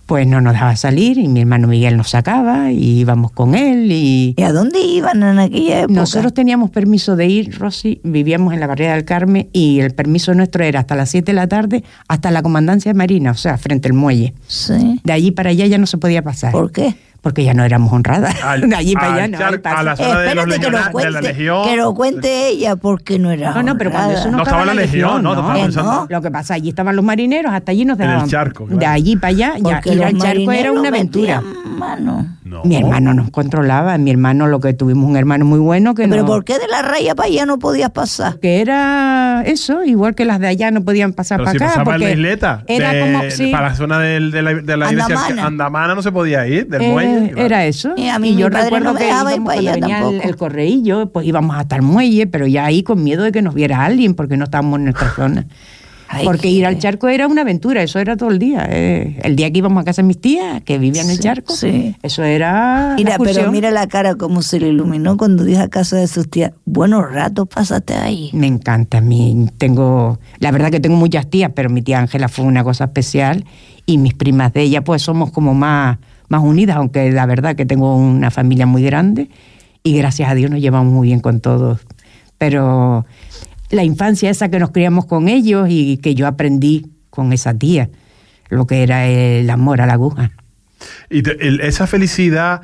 pues 0.05 0.27
no 0.27 0.41
nos 0.41 0.53
dejaba 0.53 0.75
salir 0.75 1.17
y 1.17 1.27
mi 1.27 1.41
hermano 1.41 1.67
Miguel 1.67 1.95
nos 1.95 2.09
sacaba 2.09 2.71
y 2.71 2.99
íbamos 2.99 3.31
con 3.31 3.55
él 3.55 3.91
y... 3.91 4.33
¿Y 4.37 4.43
a 4.43 4.51
dónde 4.51 4.79
iban 4.81 5.23
en 5.23 5.39
aquella 5.39 5.81
época? 5.81 5.93
Nosotros 5.93 6.33
teníamos 6.33 6.71
permiso 6.71 7.15
de 7.15 7.27
ir, 7.27 7.57
Rosy, 7.57 8.01
vivíamos 8.03 8.53
en 8.53 8.59
la 8.59 8.67
barriada 8.67 8.95
del 8.95 9.05
Carmen 9.05 9.47
y 9.53 9.79
el 9.79 9.93
permiso 9.93 10.33
nuestro 10.33 10.63
era 10.63 10.81
hasta 10.81 10.95
las 10.95 11.09
7 11.09 11.31
de 11.31 11.35
la 11.35 11.47
tarde, 11.47 11.83
hasta 12.07 12.31
la 12.31 12.43
comandancia 12.43 12.91
de 12.91 12.97
Marina, 12.97 13.31
o 13.31 13.35
sea, 13.35 13.57
frente 13.57 13.87
al 13.87 13.93
muelle. 13.93 14.33
Sí. 14.47 14.99
De 15.03 15.13
allí 15.13 15.31
para 15.31 15.51
allá 15.51 15.67
ya 15.67 15.77
no 15.77 15.87
se 15.87 15.97
podía 15.97 16.21
pasar. 16.21 16.51
¿Por 16.51 16.71
qué? 16.71 16.95
Porque 17.23 17.43
ya 17.45 17.53
no 17.55 17.63
éramos 17.63 17.91
honradas. 17.91 18.35
Al- 18.43 18.69
de 18.69 18.75
allí 18.75 18.93
para 18.95 19.13
allá 19.13 19.23
al 19.23 19.31
no. 19.31 19.37
char- 19.39 19.61
a 19.63 19.83
la 19.83 19.95
zona 19.95 20.19
de 20.19 20.35
los 20.35 20.45
que 20.45 20.51
lo, 20.51 20.57
legiona- 20.57 20.77
de 20.79 20.83
la 20.85 20.91
cuente, 20.91 21.21
Legión. 21.21 21.63
que 21.69 21.75
lo 21.77 21.93
cuente 21.95 22.47
ella, 22.49 22.75
porque 22.75 23.17
no 23.17 23.31
era 23.31 23.51
No, 23.53 23.63
no, 23.63 23.77
pero 23.77 23.91
cuando 23.91 24.13
eso 24.13 24.29
no, 24.29 24.37
No 24.37 24.43
estaba 24.43 24.65
la 24.65 24.73
Legión, 24.73 25.23
¿no? 25.23 25.53
Pensando- 25.53 25.91
no. 25.91 26.07
Lo 26.09 26.21
que 26.21 26.29
pasa, 26.29 26.53
allí 26.55 26.69
estaban 26.69 26.95
los 26.95 27.03
marineros, 27.05 27.51
hasta 27.53 27.71
allí 27.71 27.85
nos 27.85 27.97
En 27.97 28.03
el 28.03 28.07
dejaban. 28.09 28.29
charco, 28.29 28.65
claro. 28.65 28.79
De 28.79 28.85
allí 28.85 29.15
para 29.15 29.29
allá, 29.29 29.53
ya 29.57 29.63
Porque 29.63 29.93
ir 29.93 30.03
al 30.03 30.17
charco 30.17 30.51
era 30.51 30.71
una 30.73 30.89
aventura. 30.89 31.41
mano. 31.41 32.27
No. 32.45 32.61
Mi 32.65 32.75
hermano 32.75 33.13
nos 33.13 33.29
controlaba, 33.31 33.97
mi 33.97 34.11
hermano, 34.11 34.47
lo 34.47 34.59
que 34.59 34.73
tuvimos 34.73 35.09
un 35.09 35.15
hermano 35.15 35.45
muy 35.45 35.59
bueno 35.59 35.95
que 35.95 36.07
Pero 36.09 36.23
no- 36.23 36.27
¿por 36.27 36.43
qué 36.43 36.59
de 36.59 36.67
la 36.67 36.81
raya 36.81 37.15
para 37.15 37.27
allá 37.29 37.45
no 37.45 37.57
podías 37.57 37.89
pasar? 37.91 38.37
que 38.39 38.59
era 38.59 39.43
eso, 39.45 39.83
igual 39.85 40.13
que 40.13 40.25
las 40.25 40.39
de 40.41 40.47
allá 40.47 40.69
no 40.69 40.83
podían 40.83 41.13
pasar 41.13 41.37
Pero 41.37 41.45
para 41.45 41.51
si 41.51 41.63
acá. 41.63 41.65
pasaba 41.67 41.81
en 41.81 41.85
porque 42.01 42.05
la 42.05 42.11
isleta, 42.11 42.63
Era 42.67 42.91
de- 42.91 42.99
como, 42.99 43.21
sí, 43.31 43.47
para 43.51 43.69
la 43.69 43.75
zona 43.75 43.99
del- 43.99 44.31
de 44.31 44.41
la, 44.41 44.53
de 44.55 44.77
la 44.77 44.91
iglesia 44.91 45.15
Andamana. 45.15 45.45
Andamana 45.47 45.95
no 45.95 46.01
se 46.01 46.11
podía 46.11 46.45
ir, 46.47 46.67
del 46.67 46.81
eh, 46.81 46.89
muelle. 46.91 47.29
claro. 47.31 47.45
Era 47.45 47.65
eso. 47.65 47.93
Y 47.95 48.09
a 48.09 48.19
mí 48.19 48.35
yo 48.35 48.49
padre 48.49 48.63
recuerdo 48.65 48.85
no 48.87 48.93
me 48.93 48.99
que 48.99 49.05
dejaba 49.05 49.31
ir 49.31 49.35
íbamos 49.37 49.45
para 49.47 49.55
cuando 49.61 49.71
allá 49.71 49.79
venía 49.79 49.97
el, 49.99 50.03
tampoco. 50.03 50.27
el 50.29 50.35
correillo, 50.35 51.05
pues 51.13 51.25
íbamos 51.27 51.55
hasta 51.57 51.75
el 51.77 51.81
muelle, 51.81 52.27
pero 52.27 52.45
ya 52.45 52.65
ahí 52.65 52.83
con 52.83 53.01
miedo 53.03 53.23
de 53.23 53.31
que 53.31 53.41
nos 53.41 53.53
viera 53.53 53.85
alguien, 53.85 54.15
porque 54.15 54.35
no 54.35 54.43
estábamos 54.45 54.79
en 54.79 54.85
nuestra 54.85 55.09
zona. 55.15 55.45
Ay, 56.13 56.25
Porque 56.25 56.47
ir 56.49 56.65
al 56.65 56.77
charco 56.79 57.07
era 57.07 57.27
una 57.27 57.41
aventura, 57.41 57.81
eso 57.81 57.99
era 57.99 58.15
todo 58.15 58.29
el 58.29 58.39
día. 58.39 58.67
eh. 58.69 59.19
El 59.23 59.35
día 59.35 59.51
que 59.51 59.57
íbamos 59.57 59.81
a 59.81 59.83
casa 59.85 60.01
de 60.01 60.07
mis 60.07 60.21
tías, 60.21 60.61
que 60.61 60.77
vivían 60.77 61.05
en 61.05 61.11
el 61.11 61.19
charco, 61.19 61.55
sí. 61.55 61.95
eso 62.03 62.23
era. 62.23 62.93
Mira, 62.97 63.17
pero 63.17 63.51
mira 63.51 63.71
la 63.71 63.87
cara 63.87 64.15
como 64.15 64.41
se 64.41 64.59
le 64.59 64.69
iluminó 64.69 65.17
cuando 65.17 65.43
dije 65.43 65.61
a 65.61 65.69
casa 65.69 65.97
de 65.97 66.07
sus 66.07 66.29
tías. 66.29 66.51
Buenos 66.65 67.11
ratos 67.11 67.47
pasaste 67.47 67.95
ahí. 67.95 68.29
Me 68.33 68.47
encanta, 68.47 68.99
a 68.99 69.01
mí 69.01 69.47
tengo, 69.57 70.19
la 70.39 70.51
verdad 70.51 70.69
que 70.71 70.79
tengo 70.79 70.95
muchas 70.97 71.29
tías, 71.29 71.51
pero 71.55 71.69
mi 71.69 71.81
tía 71.81 71.99
Ángela 71.99 72.27
fue 72.29 72.45
una 72.45 72.63
cosa 72.63 72.85
especial 72.85 73.45
y 73.85 73.97
mis 73.97 74.13
primas 74.13 74.53
de 74.53 74.61
ella 74.61 74.83
pues 74.83 75.01
somos 75.01 75.31
como 75.31 75.53
más, 75.53 75.97
más 76.29 76.41
unidas, 76.43 76.77
aunque 76.77 77.11
la 77.11 77.25
verdad 77.25 77.55
que 77.55 77.65
tengo 77.65 77.95
una 77.95 78.31
familia 78.31 78.65
muy 78.65 78.83
grande 78.83 79.29
y 79.83 79.97
gracias 79.97 80.29
a 80.29 80.35
Dios 80.35 80.49
nos 80.51 80.61
llevamos 80.61 80.93
muy 80.93 81.07
bien 81.07 81.19
con 81.19 81.39
todos. 81.41 81.79
Pero 82.37 83.05
la 83.73 83.83
infancia 83.83 84.29
esa 84.29 84.49
que 84.49 84.59
nos 84.59 84.71
criamos 84.71 85.05
con 85.05 85.27
ellos 85.27 85.67
y 85.69 85.97
que 85.97 86.15
yo 86.15 86.27
aprendí 86.27 86.85
con 87.09 87.33
esa 87.33 87.53
tía, 87.53 87.89
lo 88.49 88.65
que 88.67 88.83
era 88.83 89.07
el 89.07 89.49
amor 89.49 89.81
a 89.81 89.85
la 89.85 89.93
aguja. 89.93 90.31
Y 91.09 91.21
te- 91.23 91.47
el- 91.47 91.59
esa 91.61 91.87
felicidad 91.87 92.61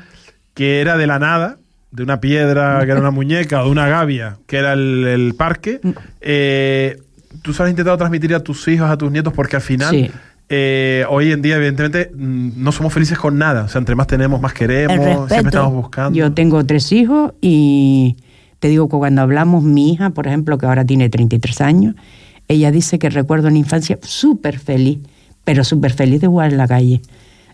que 0.54 0.80
era 0.80 0.96
de 0.96 1.06
la 1.06 1.18
nada, 1.18 1.58
de 1.90 2.02
una 2.02 2.20
piedra 2.20 2.78
que 2.84 2.90
era 2.90 3.00
una 3.00 3.10
muñeca, 3.10 3.62
o 3.62 3.64
de 3.66 3.70
una 3.70 3.88
gavia 3.88 4.36
que 4.46 4.56
era 4.58 4.72
el, 4.74 5.06
el 5.06 5.34
parque, 5.34 5.80
Mm. 5.82 5.90
eh, 6.20 6.98
tú 7.42 7.50
has 7.58 7.68
intentado 7.70 7.96
transmitir 7.96 8.34
a 8.34 8.40
tus 8.40 8.66
hijos, 8.68 8.90
a 8.90 8.96
tus 8.96 9.10
nietos, 9.10 9.32
porque 9.32 9.56
al 9.56 9.62
final, 9.62 9.90
Sí. 9.90 10.10
eh, 10.48 11.04
hoy 11.08 11.32
en 11.32 11.42
día, 11.42 11.56
evidentemente, 11.56 12.10
mm, 12.14 12.50
no 12.62 12.72
somos 12.72 12.92
felices 12.92 13.18
con 13.18 13.38
nada. 13.38 13.64
O 13.64 13.68
sea, 13.68 13.78
entre 13.78 13.94
más 13.94 14.06
tenemos, 14.06 14.40
más 14.40 14.52
queremos, 14.52 15.28
siempre 15.28 15.48
estamos 15.48 15.72
buscando. 15.72 16.16
Yo 16.18 16.32
tengo 16.32 16.64
tres 16.66 16.90
hijos 16.92 17.32
y 17.40 18.16
te 18.60 18.68
digo 18.68 18.88
que 18.88 18.96
cuando 18.96 19.22
hablamos, 19.22 19.64
mi 19.64 19.92
hija, 19.92 20.10
por 20.10 20.26
ejemplo, 20.26 20.58
que 20.58 20.66
ahora 20.66 20.84
tiene 20.84 21.08
33 21.08 21.60
años, 21.62 21.94
ella 22.46 22.70
dice 22.70 22.98
que 22.98 23.08
recuerdo 23.08 23.48
una 23.48 23.58
infancia 23.58 23.98
súper 24.02 24.58
feliz, 24.58 24.98
pero 25.44 25.64
súper 25.64 25.92
feliz 25.92 26.20
de 26.20 26.26
jugar 26.26 26.52
en 26.52 26.58
la 26.58 26.68
calle. 26.68 27.00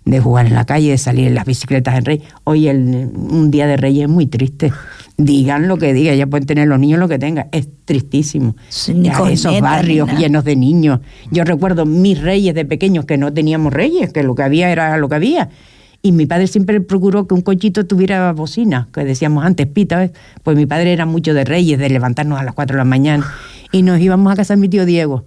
De 0.05 0.21
jugar 0.21 0.47
en 0.47 0.55
la 0.55 0.65
calle, 0.65 0.91
de 0.91 0.99
salir 0.99 1.27
en 1.27 1.35
las 1.35 1.45
bicicletas 1.45 1.97
en 1.97 2.05
Rey. 2.05 2.23
Hoy 2.45 2.69
el, 2.69 3.11
un 3.15 3.51
día 3.51 3.67
de 3.67 3.77
Reyes 3.77 4.05
es 4.05 4.09
muy 4.09 4.27
triste. 4.27 4.73
Digan 5.17 5.67
lo 5.67 5.79
que 5.79 5.93
digan, 5.93 6.17
ya 6.17 6.27
pueden 6.27 6.47
tener 6.47 6.69
los 6.69 6.79
niños 6.79 7.01
lo 7.01 7.09
que 7.09 7.19
tengan. 7.19 7.49
Es 7.51 7.69
tristísimo. 7.85 8.57
Ya 8.87 9.19
esos 9.31 9.61
barrios 9.61 10.09
llenos 10.17 10.45
de 10.45 10.55
niños. 10.55 11.01
Yo 11.31 11.45
recuerdo 11.45 11.87
mis 11.87 12.21
reyes 12.21 12.55
de 12.55 12.65
pequeños 12.65 13.05
que 13.05 13.19
no 13.19 13.33
teníamos 13.33 13.73
reyes, 13.73 14.13
que 14.13 14.23
lo 14.23 14.35
que 14.35 14.45
había 14.45 14.71
era 14.71 14.97
lo 14.97 15.09
que 15.09 15.15
había. 15.17 15.51
Y 16.07 16.13
mi 16.13 16.27
padre 16.27 16.47
siempre 16.47 16.81
procuró 16.81 17.27
que 17.27 17.35
un 17.35 17.41
cochito 17.41 17.85
tuviera 17.85 18.33
bocina, 18.33 18.89
que 18.93 19.05
decíamos 19.05 19.45
antes, 19.45 19.67
pita, 19.67 19.99
¿ves? 19.99 20.13
pues 20.45 20.57
mi 20.57 20.65
padre 20.67 20.93
era 20.93 21.05
mucho 21.05 21.35
de 21.35 21.45
reyes, 21.45 21.79
de 21.81 21.89
levantarnos 21.91 22.39
a 22.39 22.45
las 22.45 22.55
4 22.55 22.75
de 22.75 22.79
la 22.79 22.85
mañana. 22.85 23.27
Y 23.73 23.83
nos 23.83 23.99
íbamos 23.99 24.33
a 24.33 24.37
casa 24.37 24.55
de 24.55 24.61
mi 24.61 24.69
tío 24.69 24.85
Diego. 24.87 25.25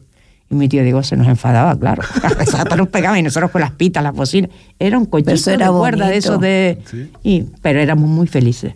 Y 0.49 0.55
mi 0.55 0.69
tío 0.69 0.81
Diego 0.83 1.03
se 1.03 1.17
nos 1.17 1.27
enfadaba, 1.27 1.77
claro. 1.77 2.01
Nos 2.77 2.87
pegaba 2.87 3.19
y 3.19 3.23
nosotros 3.23 3.51
con 3.51 3.59
las 3.61 3.71
pitas, 3.71 4.01
las 4.01 4.13
bocinas. 4.15 4.51
Era 4.79 4.97
un 4.97 5.05
cochito 5.05 5.25
Pero 5.25 5.35
eso 5.35 5.51
era 5.51 5.65
de 5.65 5.71
cuerda 5.77 6.07
de 6.07 6.17
esos 6.17 6.39
de... 6.39 6.79
Sí. 6.89 7.11
Y, 7.23 7.45
pero 7.61 7.81
éramos 7.81 8.09
muy 8.09 8.27
felices. 8.27 8.73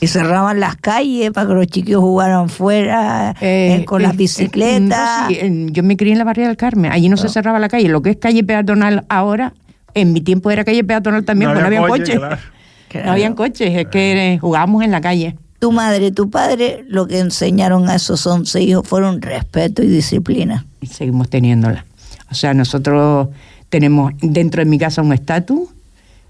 Y 0.00 0.06
cerraban 0.08 0.58
las 0.60 0.76
calles 0.76 1.30
para 1.32 1.48
que 1.48 1.54
los 1.54 1.66
chiquillos 1.66 2.00
jugaran 2.00 2.48
fuera 2.48 3.34
Eh, 3.40 3.78
eh, 3.80 3.84
con 3.84 4.00
eh, 4.00 4.04
las 4.04 4.14
eh, 4.14 4.16
bicicletas. 4.16 5.22
no, 5.22 5.28
sí, 5.28 5.38
en- 5.40 5.68
yo 5.72 5.82
me 5.82 5.96
crié 5.96 6.12
en 6.12 6.18
la 6.18 6.24
barriada 6.24 6.48
del 6.48 6.56
Carmen. 6.56 6.90
Allí 6.92 7.08
no 7.08 7.16
se 7.16 7.28
cerraba 7.28 7.58
la 7.58 7.68
calle. 7.68 7.88
Lo 7.88 8.00
que 8.02 8.10
es 8.10 8.16
calle 8.16 8.42
peatonal 8.42 9.04
ahora, 9.08 9.54
en 9.94 10.12
mi 10.12 10.20
tiempo 10.20 10.50
era 10.50 10.64
calle 10.64 10.84
peatonal 10.84 11.24
también, 11.24 11.50
No 11.50 11.54
porque 11.54 11.62
no 11.62 11.66
había 11.66 11.78
había 11.80 11.88
coche, 11.90 12.02
coches. 12.04 12.18
claro. 12.18 12.38
Claro. 12.92 13.06
No 13.06 13.12
habían 13.12 13.34
coches, 13.34 13.70
es 13.74 13.86
que 13.86 14.36
jugábamos 14.38 14.84
en 14.84 14.90
la 14.90 15.00
calle. 15.00 15.34
Tu 15.58 15.72
madre, 15.72 16.12
tu 16.12 16.28
padre, 16.28 16.84
lo 16.88 17.06
que 17.06 17.20
enseñaron 17.20 17.88
a 17.88 17.94
esos 17.94 18.26
11 18.26 18.60
hijos 18.60 18.86
fueron 18.86 19.22
respeto 19.22 19.82
y 19.82 19.86
disciplina. 19.86 20.66
y 20.82 20.88
seguimos 20.88 21.30
teniéndola. 21.30 21.86
O 22.30 22.34
sea, 22.34 22.52
nosotros 22.52 23.28
tenemos 23.70 24.12
dentro 24.20 24.62
de 24.62 24.68
mi 24.68 24.78
casa 24.78 25.00
un 25.00 25.14
estatus, 25.14 25.70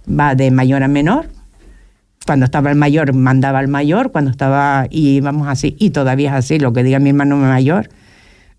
va 0.08 0.36
de 0.36 0.52
mayor 0.52 0.84
a 0.84 0.88
menor. 0.88 1.26
Cuando 2.24 2.44
estaba 2.44 2.70
el 2.70 2.76
mayor, 2.76 3.12
mandaba 3.12 3.58
al 3.58 3.66
mayor, 3.66 4.12
cuando 4.12 4.30
estaba, 4.30 4.86
y 4.88 5.16
íbamos 5.16 5.48
así, 5.48 5.74
y 5.80 5.90
todavía 5.90 6.30
es 6.30 6.36
así, 6.44 6.60
lo 6.60 6.72
que 6.72 6.84
diga 6.84 7.00
mi 7.00 7.08
hermano 7.10 7.36
mayor, 7.36 7.88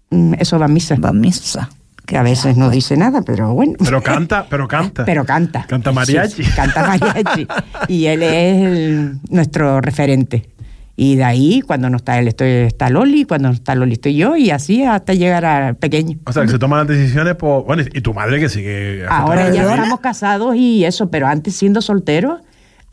mm, 0.10 0.34
eso 0.40 0.60
va 0.60 0.66
a 0.66 0.68
misa. 0.68 0.96
Va 0.98 1.10
a 1.10 1.14
misa. 1.14 1.70
Que 2.06 2.18
a 2.18 2.24
veces 2.24 2.58
no 2.58 2.70
dice 2.70 2.98
nada, 2.98 3.22
pero 3.22 3.54
bueno. 3.54 3.74
Pero 3.84 4.02
canta, 4.04 4.46
pero 4.50 4.68
canta. 4.68 5.06
Pero 5.06 5.26
canta. 5.26 5.66
Canta 5.68 5.92
mariachi. 5.94 6.44
Sí, 6.44 6.52
canta 6.56 6.86
mariachi. 6.86 7.48
y 7.88 8.06
él 8.08 8.24
es 8.24 8.62
el- 8.62 9.20
nuestro 9.30 9.80
referente. 9.80 10.50
Y 10.96 11.16
de 11.16 11.24
ahí, 11.24 11.62
cuando 11.62 11.90
no 11.90 11.98
está 11.98 12.20
él, 12.20 12.28
estoy, 12.28 12.50
está 12.50 12.90
Loli, 12.90 13.24
cuando 13.26 13.48
no 13.48 13.54
está 13.56 13.74
Loli, 13.74 13.94
estoy 13.94 14.16
yo, 14.16 14.36
y 14.36 14.52
así 14.52 14.84
hasta 14.84 15.14
llegar 15.16 15.44
al 15.44 15.76
pequeño. 15.76 16.20
O 16.26 16.32
sea, 16.34 16.44
que 16.44 16.50
se 16.50 16.60
toman 16.60 16.80
las 16.80 16.88
decisiones 16.88 17.34
por... 17.36 17.66
Bueno, 17.66 17.82
y 17.92 18.02
tu 18.02 18.14
madre 18.14 18.40
que 18.40 18.48
sigue... 18.48 19.04
Ahora 19.10 19.50
ya 19.50 19.64
estamos 19.64 20.02
casados 20.02 20.56
y 20.56 20.86
eso, 20.86 21.10
pero 21.10 21.26
antes 21.26 21.56
siendo 21.56 21.82
solteros, 21.82 22.42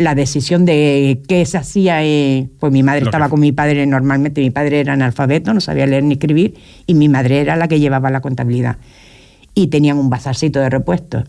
la 0.00 0.14
decisión 0.14 0.64
de 0.64 1.20
qué 1.28 1.44
se 1.44 1.58
hacía, 1.58 2.02
eh, 2.02 2.48
pues 2.58 2.72
mi 2.72 2.82
madre 2.82 3.02
Lo 3.02 3.06
estaba 3.08 3.28
con 3.28 3.38
mi 3.38 3.52
padre 3.52 3.86
normalmente, 3.86 4.40
mi 4.40 4.50
padre 4.50 4.80
era 4.80 4.94
analfabeto, 4.94 5.52
no 5.52 5.60
sabía 5.60 5.86
leer 5.86 6.04
ni 6.04 6.14
escribir, 6.14 6.54
y 6.86 6.94
mi 6.94 7.08
madre 7.08 7.40
era 7.40 7.54
la 7.56 7.68
que 7.68 7.78
llevaba 7.78 8.10
la 8.10 8.20
contabilidad. 8.20 8.78
Y 9.54 9.66
tenían 9.66 9.98
un 9.98 10.08
bazarcito 10.08 10.58
de 10.58 10.70
repuestos. 10.70 11.24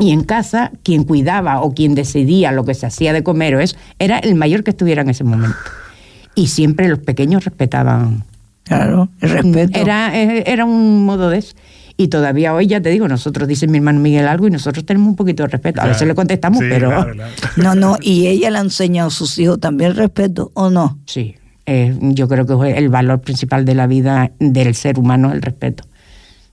Y 0.00 0.10
en 0.10 0.24
casa, 0.24 0.72
quien 0.82 1.04
cuidaba 1.04 1.60
o 1.60 1.72
quien 1.74 1.94
decidía 1.94 2.50
lo 2.50 2.64
que 2.64 2.74
se 2.74 2.86
hacía 2.86 3.12
de 3.12 3.22
comer 3.22 3.54
o 3.54 3.60
eso, 3.60 3.76
era 3.98 4.18
el 4.18 4.34
mayor 4.34 4.64
que 4.64 4.70
estuviera 4.70 5.02
en 5.02 5.10
ese 5.10 5.22
momento. 5.24 5.56
Y 6.34 6.48
siempre 6.48 6.88
los 6.88 6.98
pequeños 6.98 7.44
respetaban 7.44 8.24
Claro, 8.64 9.08
el 9.20 9.30
respeto. 9.30 9.78
era, 9.78 10.18
eh, 10.18 10.42
era 10.46 10.64
un 10.64 11.04
modo 11.04 11.30
de 11.30 11.38
eso. 11.38 11.54
Y 11.98 12.08
todavía 12.08 12.52
hoy, 12.54 12.66
ya 12.66 12.80
te 12.80 12.90
digo, 12.90 13.08
nosotros 13.08 13.48
dice 13.48 13.66
mi 13.66 13.78
hermano 13.78 14.00
Miguel 14.00 14.28
algo 14.28 14.46
y 14.46 14.50
nosotros 14.50 14.84
tenemos 14.84 15.08
un 15.08 15.16
poquito 15.16 15.42
de 15.44 15.48
respeto. 15.48 15.80
A 15.80 15.86
veces 15.86 16.06
le 16.06 16.14
contestamos, 16.14 16.58
Sí, 16.60 16.66
pero 16.68 16.88
claro, 16.90 17.12
claro. 17.14 17.32
No, 17.56 17.74
no, 17.74 17.96
y 18.02 18.26
ella 18.26 18.50
le 18.50 18.58
ha 18.58 18.60
enseñado 18.60 19.08
a 19.08 19.10
sus 19.10 19.38
hijos 19.38 19.58
también 19.60 19.90
el 19.92 19.96
respeto, 19.96 20.50
¿o 20.54 20.68
no? 20.70 20.98
sí, 21.06 21.34
eh, 21.68 21.96
yo 22.00 22.28
creo 22.28 22.46
que 22.46 22.70
es 22.70 22.76
el 22.76 22.90
valor 22.90 23.22
principal 23.22 23.64
de 23.64 23.74
la 23.74 23.86
vida 23.88 24.30
del 24.38 24.74
ser 24.76 24.98
humano 25.00 25.32
el 25.32 25.42
respeto. 25.42 25.84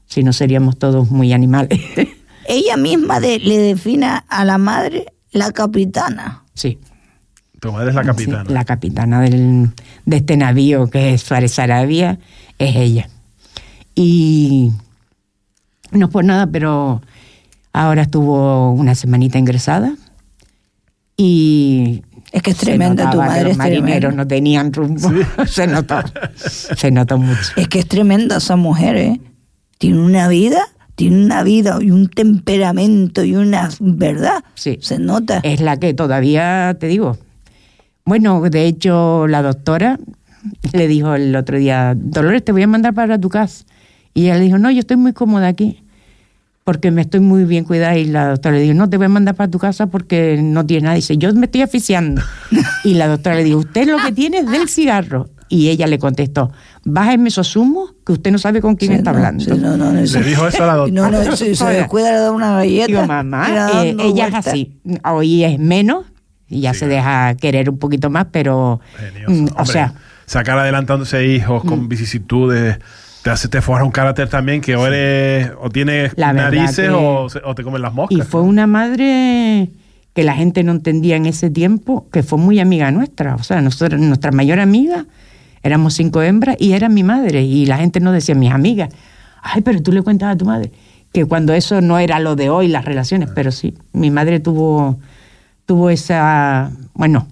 Si 0.07 0.23
no 0.23 0.31
seríamos 0.33 0.77
todos 0.79 1.11
muy 1.11 1.33
animales. 1.33 1.79
Ella 2.47 2.77
misma 2.77 3.19
de- 3.19 3.39
le 3.39 3.57
define 3.59 4.07
a 4.27 4.45
la 4.45 4.57
madre 4.57 5.05
la 5.31 5.51
capitana. 5.51 6.43
sí, 6.53 6.79
Tu 7.59 7.71
madre 7.71 7.89
es 7.89 7.95
la 7.95 8.03
capitana. 8.03 8.43
sí, 8.47 8.53
la 8.53 8.63
capitana 8.65 9.21
del- 9.21 9.69
de 10.05 10.17
este 10.17 10.35
navío 10.37 10.89
que 10.89 11.13
es 11.13 11.21
Suárez 11.21 11.59
Arabia 11.59 12.17
es 12.57 12.75
ella. 12.75 13.07
Y 13.95 14.71
no 15.95 16.09
por 16.09 16.23
nada, 16.23 16.47
pero 16.47 17.01
ahora 17.71 18.03
estuvo 18.03 18.71
una 18.71 18.95
semanita 18.95 19.37
ingresada 19.37 19.95
y 21.17 22.03
Es 22.31 22.41
que 22.41 22.51
es 22.51 22.57
tremenda, 22.57 23.09
tu 23.11 23.17
notaba 23.17 23.23
que 23.23 23.29
madre 23.29 23.43
los 23.43 23.51
es 23.51 23.57
marineros 23.57 23.99
tremenda. 23.99 24.23
no 24.23 24.27
tenían 24.27 24.73
rumbo. 24.73 25.11
se 25.45 25.67
notó. 25.67 25.95
Se 26.45 26.91
notó 26.91 27.17
mucho. 27.17 27.51
Es 27.55 27.67
que 27.67 27.79
es 27.79 27.87
tremenda 27.87 28.37
esa 28.37 28.55
mujer, 28.55 28.95
¿eh? 28.97 29.21
Tiene 29.77 29.99
una 29.99 30.27
vida, 30.27 30.61
tiene 30.95 31.23
una 31.23 31.43
vida 31.43 31.77
y 31.81 31.91
un 31.91 32.07
temperamento 32.07 33.23
y 33.23 33.35
una 33.35 33.69
verdad. 33.79 34.43
Sí. 34.55 34.77
Se 34.81 34.99
nota. 34.99 35.39
Es 35.43 35.61
la 35.61 35.77
que 35.77 35.93
todavía 35.93 36.75
te 36.79 36.87
digo. 36.87 37.17
Bueno, 38.05 38.41
de 38.41 38.65
hecho, 38.65 39.27
la 39.27 39.41
doctora 39.41 39.99
le 40.73 40.87
dijo 40.87 41.15
el 41.15 41.35
otro 41.35 41.57
día, 41.57 41.93
Dolores, 41.95 42.43
te 42.43 42.51
voy 42.51 42.63
a 42.63 42.67
mandar 42.67 42.93
para 42.93 43.19
tu 43.19 43.29
casa. 43.29 43.65
Y 44.13 44.23
ella 44.25 44.35
le 44.37 44.41
dijo, 44.45 44.57
no, 44.57 44.69
yo 44.71 44.79
estoy 44.79 44.97
muy 44.97 45.13
cómoda 45.13 45.47
aquí 45.47 45.79
porque 46.63 46.91
me 46.91 47.01
estoy 47.01 47.19
muy 47.19 47.43
bien 47.45 47.65
cuidada. 47.65 47.97
Y 47.97 48.05
la 48.05 48.29
doctora 48.29 48.55
le 48.55 48.61
dijo, 48.61 48.73
no, 48.73 48.89
te 48.89 48.97
voy 48.97 49.07
a 49.07 49.09
mandar 49.09 49.35
para 49.35 49.49
tu 49.51 49.59
casa 49.59 49.87
porque 49.87 50.39
no 50.41 50.65
tiene 50.65 50.83
nada. 50.83 50.95
Dice, 50.95 51.17
yo 51.17 51.33
me 51.33 51.45
estoy 51.47 51.61
asfixiando. 51.61 52.21
y 52.83 52.93
la 52.93 53.07
doctora 53.07 53.35
le 53.35 53.43
dijo, 53.43 53.59
usted 53.59 53.87
lo 53.87 53.97
que 53.97 54.11
tiene 54.11 54.39
es 54.39 54.49
del 54.49 54.69
cigarro. 54.69 55.29
Y 55.49 55.69
ella 55.69 55.85
le 55.85 55.99
contestó, 55.99 56.51
bájeme 56.83 57.29
esos 57.29 57.55
humos 57.55 57.93
que 58.05 58.13
usted 58.13 58.31
no 58.31 58.39
sabe 58.39 58.59
con 58.59 58.75
quién 58.75 58.91
Sí, 58.93 58.97
está 58.97 59.11
no, 59.11 59.17
hablando. 59.17 59.43
sí, 59.43 59.51
no, 59.59 59.77
no. 59.77 59.91
Le 59.91 60.01
dijo 60.23 60.47
eso 60.47 60.63
a 60.63 60.67
la 60.67 60.75
doctora. 60.75 61.09
No, 61.11 61.23
no, 61.25 61.35
si 61.35 61.53
se 61.53 61.63
Oiga. 61.63 61.77
descuida 61.79 62.11
le 62.11 62.17
da 62.17 62.31
una 62.31 62.53
galleta. 62.55 62.87
Digo, 62.87 63.05
mamá, 63.05 63.47
eh, 63.83 63.89
ella 63.99 64.25
es 64.27 64.31
vueltas. 64.31 64.47
así. 64.47 64.79
Hoy 65.05 65.43
es 65.43 65.59
menos 65.59 66.05
y 66.49 66.61
ya 66.61 66.73
Sí, 66.73 66.79
se 66.79 66.85
claro. 66.87 66.95
deja 66.95 67.35
querer 67.35 67.69
un 67.69 67.77
poquito 67.77 68.09
más, 68.09 68.27
pero. 68.31 68.79
Genioso. 68.97 69.31
mm, 69.31 69.47
o 69.61 69.65
sea, 69.65 69.87
mm. 69.89 69.93
sacar 70.25 70.57
adelantándose 70.57 71.27
hijos 71.27 71.63
con 71.65 71.87
vicisitudes 71.87 72.77
te 73.23 73.29
hace 73.29 73.47
te 73.47 73.61
forja 73.61 73.83
un 73.83 73.91
carácter 73.91 74.27
también 74.29 74.61
que 74.61 74.75
o 74.75 74.85
eres 74.85 75.49
o 75.61 75.69
tienes 75.69 76.11
La 76.17 76.33
narices 76.33 76.87
que- 76.87 76.89
o, 76.89 77.29
se- 77.29 77.39
o 77.43 77.55
te 77.55 77.63
comen 77.63 77.81
las 77.81 77.93
moscas. 77.93 78.17
y 78.17 78.21
fue 78.21 78.41
una 78.41 78.67
madre 78.67 79.69
que 80.13 80.23
la 80.23 80.33
gente 80.35 80.63
no 80.63 80.73
entendía 80.73 81.15
en 81.15 81.25
ese 81.25 81.49
tiempo, 81.49 82.05
que 82.11 82.21
fue 82.21 82.37
muy 82.37 82.59
amiga 82.59 82.91
nuestra. 82.91 83.33
O 83.35 83.41
sea, 83.43 83.61
nosotros, 83.61 83.99
nuestra 83.99 84.31
mayor 84.31 84.59
amiga, 84.59 85.05
éramos 85.63 85.95
cinco 85.95 86.21
hembras 86.21 86.55
y 86.59 86.73
era 86.73 86.87
mi 86.89 87.01
madre. 87.03 87.41
Y 87.41 87.65
la 87.65 87.77
gente 87.77 87.99
nos 87.99 88.13
decía, 88.13 88.35
mis 88.35 88.51
amigas, 88.51 88.89
ay, 89.41 89.61
pero 89.61 89.81
tú 89.81 89.91
le 89.91 90.03
cuentas 90.03 90.31
a 90.33 90.37
tu 90.37 90.45
madre. 90.45 90.71
Que 91.11 91.25
cuando 91.25 91.53
eso 91.53 91.81
no 91.81 91.97
era 91.97 92.19
lo 92.19 92.35
de 92.35 92.49
hoy, 92.51 92.67
las 92.67 92.85
relaciones, 92.85 93.29
pero 93.33 93.51
sí, 93.51 93.73
mi 93.93 94.11
madre 94.11 94.39
tuvo, 94.39 94.99
tuvo 95.65 95.89
esa, 95.89 96.69
bueno, 96.93 97.25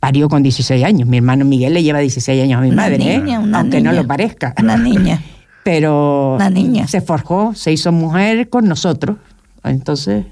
parió 0.00 0.28
con 0.30 0.42
16 0.42 0.84
años. 0.84 1.06
Mi 1.08 1.18
hermano 1.18 1.44
Miguel 1.44 1.74
le 1.74 1.82
lleva 1.82 1.98
16 1.98 2.42
años 2.44 2.58
a 2.58 2.62
mi 2.62 2.68
Una 2.70 2.76
madre, 2.82 3.14
¿eh? 3.14 3.18
niña, 3.18 3.42
aunque 3.58 3.80
no 3.82 3.92
lo 3.92 4.06
parezca. 4.06 4.54
Una 4.58 4.76
niña. 4.78 5.20
Pero 5.64 6.34
Una 6.36 6.50
niña. 6.50 6.86
se 6.88 7.00
forjó, 7.00 7.54
se 7.54 7.72
hizo 7.72 7.92
mujer 7.92 8.48
con 8.48 8.66
nosotros. 8.66 9.16
Entonces, 9.64 10.26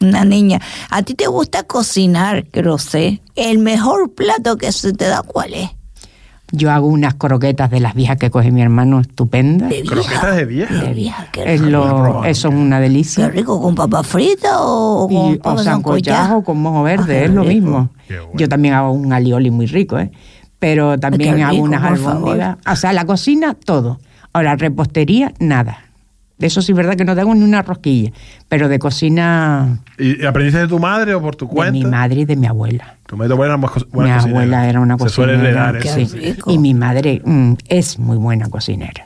Una 0.00 0.24
niña. 0.24 0.60
¿A 0.90 1.02
ti 1.02 1.14
te 1.14 1.26
gusta 1.26 1.62
cocinar? 1.64 2.44
Que 2.46 2.62
lo 2.62 2.78
sé. 2.78 3.20
El 3.36 3.58
mejor 3.58 4.12
plato 4.14 4.56
que 4.56 4.72
se 4.72 4.92
te 4.92 5.06
da, 5.06 5.22
¿cuál 5.22 5.54
es? 5.54 5.70
yo 6.54 6.70
hago 6.70 6.86
unas 6.86 7.14
croquetas 7.14 7.70
de 7.70 7.80
las 7.80 7.94
viejas 7.94 8.18
que 8.18 8.30
coge 8.30 8.50
mi 8.50 8.60
hermano, 8.60 9.00
estupendas. 9.00 9.70
De 9.70 9.80
vieja. 9.80 9.94
Croquetas 9.94 10.36
de 10.36 10.44
vieja. 10.44 10.74
De 10.84 10.92
vieja, 10.92 11.26
qué 11.32 11.54
Es 11.54 11.60
rico. 11.62 11.70
lo, 11.70 12.24
eso 12.26 12.48
es 12.48 12.54
una 12.54 12.76
Qué 12.76 12.82
delicia. 12.82 13.28
rico, 13.30 13.58
¿con 13.62 13.74
papa 13.74 14.02
frita 14.02 14.60
o 14.60 15.08
con 15.08 15.32
Y, 15.34 15.40
o 15.42 15.58
sancochado 15.58 16.42
con 16.44 16.60
mojo 16.60 16.82
verde, 16.82 17.20
Ah, 17.20 17.24
es 17.24 17.30
lo 17.30 17.40
qué 17.42 17.48
rico. 17.48 17.60
mismo. 17.66 17.88
Qué 18.06 18.18
bueno. 18.20 18.32
Yo 18.38 18.48
también 18.50 18.74
hago 18.74 18.90
un 18.92 19.10
alioli 19.14 19.50
muy 19.50 19.64
rico, 19.64 19.98
¿eh? 19.98 20.10
Pero 20.58 20.98
también 21.00 21.36
Qué 21.36 21.42
hago 21.42 21.62
unas 21.62 21.82
albóndigas. 21.84 22.58
O 22.70 22.76
sea, 22.76 22.92
la 22.92 23.06
cocina, 23.06 23.54
todo. 23.54 23.98
Ahora, 24.32 24.56
repostería, 24.56 25.32
nada. 25.40 25.78
De 26.38 26.46
eso 26.48 26.60
sí 26.60 26.72
es 26.72 26.76
verdad 26.76 26.96
que 26.96 27.04
no 27.04 27.14
tengo 27.14 27.32
ni 27.34 27.42
una 27.44 27.62
rosquilla. 27.62 28.10
Pero 28.48 28.68
de 28.68 28.78
cocina 28.80 29.78
¿Y 29.98 30.24
aprendiste 30.24 30.58
de 30.60 30.66
tu 30.68 30.78
madre 30.80 31.14
o 31.14 31.20
por 31.20 31.36
tu 31.36 31.46
de 31.46 31.52
cuenta? 31.52 31.72
mi 31.72 31.84
madre 31.84 32.22
y 32.22 32.24
de 32.24 32.34
mi 32.34 32.46
abuela. 32.46 32.96
Tu 33.06 33.16
madre 33.16 33.34
era 33.44 33.56
más 33.56 33.70
co- 33.70 33.80
Mi 33.80 33.86
buena 33.92 34.14
cocinera. 34.16 34.38
abuela 34.40 34.68
era 34.68 34.80
una 34.80 34.94
Se 34.94 35.04
cocinera. 35.04 35.32
suele 35.34 35.48
heredar 35.48 35.78
Qué 35.78 35.88
eso. 35.88 36.06
sí. 36.16 36.18
rico. 36.18 36.50
Y 36.50 36.58
mi 36.58 36.74
madre 36.74 37.22
mm, 37.24 37.52
es 37.68 37.98
muy 37.98 38.16
buena 38.16 38.48
cocinera. 38.48 39.04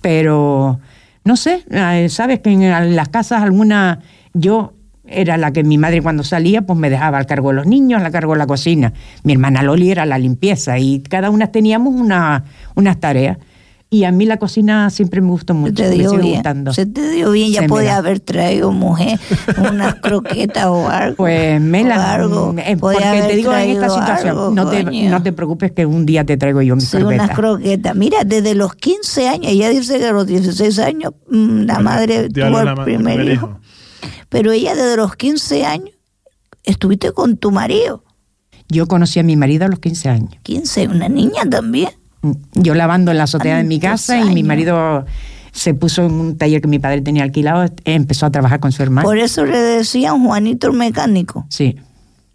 Pero, 0.00 0.80
no 1.24 1.36
sé, 1.36 1.64
eh, 1.70 2.08
sabes 2.08 2.40
que 2.40 2.50
en 2.50 2.96
las 2.96 3.08
casas 3.10 3.42
alguna, 3.42 4.00
yo 4.32 4.72
era 5.06 5.36
la 5.36 5.52
que 5.52 5.62
mi 5.64 5.76
madre 5.76 6.00
cuando 6.02 6.22
salía, 6.24 6.62
pues 6.62 6.78
me 6.78 6.88
dejaba 6.88 7.18
al 7.18 7.26
cargo 7.26 7.50
de 7.50 7.56
los 7.56 7.66
niños, 7.66 8.02
al 8.02 8.10
cargo 8.12 8.32
de 8.32 8.38
la 8.38 8.46
cocina. 8.46 8.92
Mi 9.24 9.32
hermana 9.34 9.62
Loli 9.62 9.90
era 9.90 10.06
la 10.06 10.18
limpieza 10.18 10.78
y 10.78 11.00
cada 11.00 11.30
una 11.30 11.48
teníamos 11.48 11.94
una, 11.94 12.44
unas 12.76 12.98
tareas. 12.98 13.38
Y 13.92 14.04
a 14.04 14.12
mí 14.12 14.24
la 14.24 14.36
cocina 14.36 14.88
siempre 14.90 15.20
me 15.20 15.30
gustó 15.30 15.52
Se 15.52 15.58
mucho, 15.58 15.74
te 15.74 15.88
me 15.88 15.94
dio 15.96 16.10
sigue 16.10 16.22
bien. 16.22 16.34
gustando. 16.34 16.72
Se 16.72 16.86
te 16.86 17.10
dio 17.10 17.32
bien. 17.32 17.50
Ya 17.50 17.62
me 17.62 17.68
podía 17.68 17.96
haber 17.96 18.20
traído, 18.20 18.70
mujer, 18.70 19.18
unas 19.58 19.94
croquetas 20.00 20.66
o 20.66 20.88
algo. 20.88 21.16
Pues 21.16 21.60
me 21.60 21.82
o 21.84 21.88
la 21.88 22.12
algo. 22.14 22.54
eh, 22.58 22.76
Podía 22.76 22.98
porque 23.00 23.04
haber 23.08 23.26
te 23.26 23.36
digo 23.36 23.52
en 23.52 23.70
esta 23.70 23.88
situación, 23.90 24.28
algo, 24.28 24.50
no, 24.52 24.70
te, 24.70 24.84
no 24.84 25.22
te 25.24 25.32
preocupes 25.32 25.72
que 25.72 25.86
un 25.86 26.06
día 26.06 26.24
te 26.24 26.36
traigo 26.36 26.62
yo 26.62 26.76
mi 26.76 26.82
Sí, 26.82 26.98
unas 26.98 27.16
sorbeta. 27.16 27.34
croquetas. 27.34 27.96
Mira, 27.96 28.18
desde 28.24 28.54
los 28.54 28.76
15 28.76 29.28
años, 29.28 29.46
ella 29.50 29.68
dice 29.70 29.98
que 29.98 30.06
a 30.06 30.12
los 30.12 30.24
16 30.26 30.78
años 30.78 31.12
mm, 31.28 31.62
la 31.62 31.80
madre 31.80 32.28
tuvo 32.28 32.60
el 32.60 32.66
ma- 32.76 32.84
primer 32.84 33.28
hijo. 33.28 33.58
Pero 34.28 34.52
ella 34.52 34.76
desde 34.76 34.96
los 34.98 35.16
15 35.16 35.66
años 35.66 35.90
estuviste 36.62 37.10
con 37.10 37.36
tu 37.38 37.50
marido. 37.50 38.04
Yo 38.68 38.86
conocí 38.86 39.18
a 39.18 39.24
mi 39.24 39.34
marido 39.36 39.64
a 39.64 39.68
los 39.68 39.80
15 39.80 40.08
años. 40.08 40.34
15, 40.44 40.86
una 40.86 41.08
niña 41.08 41.42
también. 41.50 41.90
Yo 42.54 42.74
lavando 42.74 43.10
en 43.10 43.16
la 43.18 43.24
azotea 43.24 43.56
de 43.56 43.64
mi 43.64 43.80
casa 43.80 44.20
y 44.20 44.34
mi 44.34 44.42
marido 44.42 45.06
se 45.52 45.74
puso 45.74 46.04
en 46.04 46.12
un 46.12 46.38
taller 46.38 46.60
que 46.60 46.68
mi 46.68 46.78
padre 46.78 47.00
tenía 47.00 47.22
alquilado, 47.22 47.72
empezó 47.84 48.26
a 48.26 48.30
trabajar 48.30 48.60
con 48.60 48.72
su 48.72 48.82
hermano. 48.82 49.06
Por 49.06 49.18
eso 49.18 49.44
le 49.44 49.58
decían 49.58 50.24
Juanito 50.24 50.68
el 50.68 50.74
mecánico. 50.74 51.46
Sí. 51.48 51.76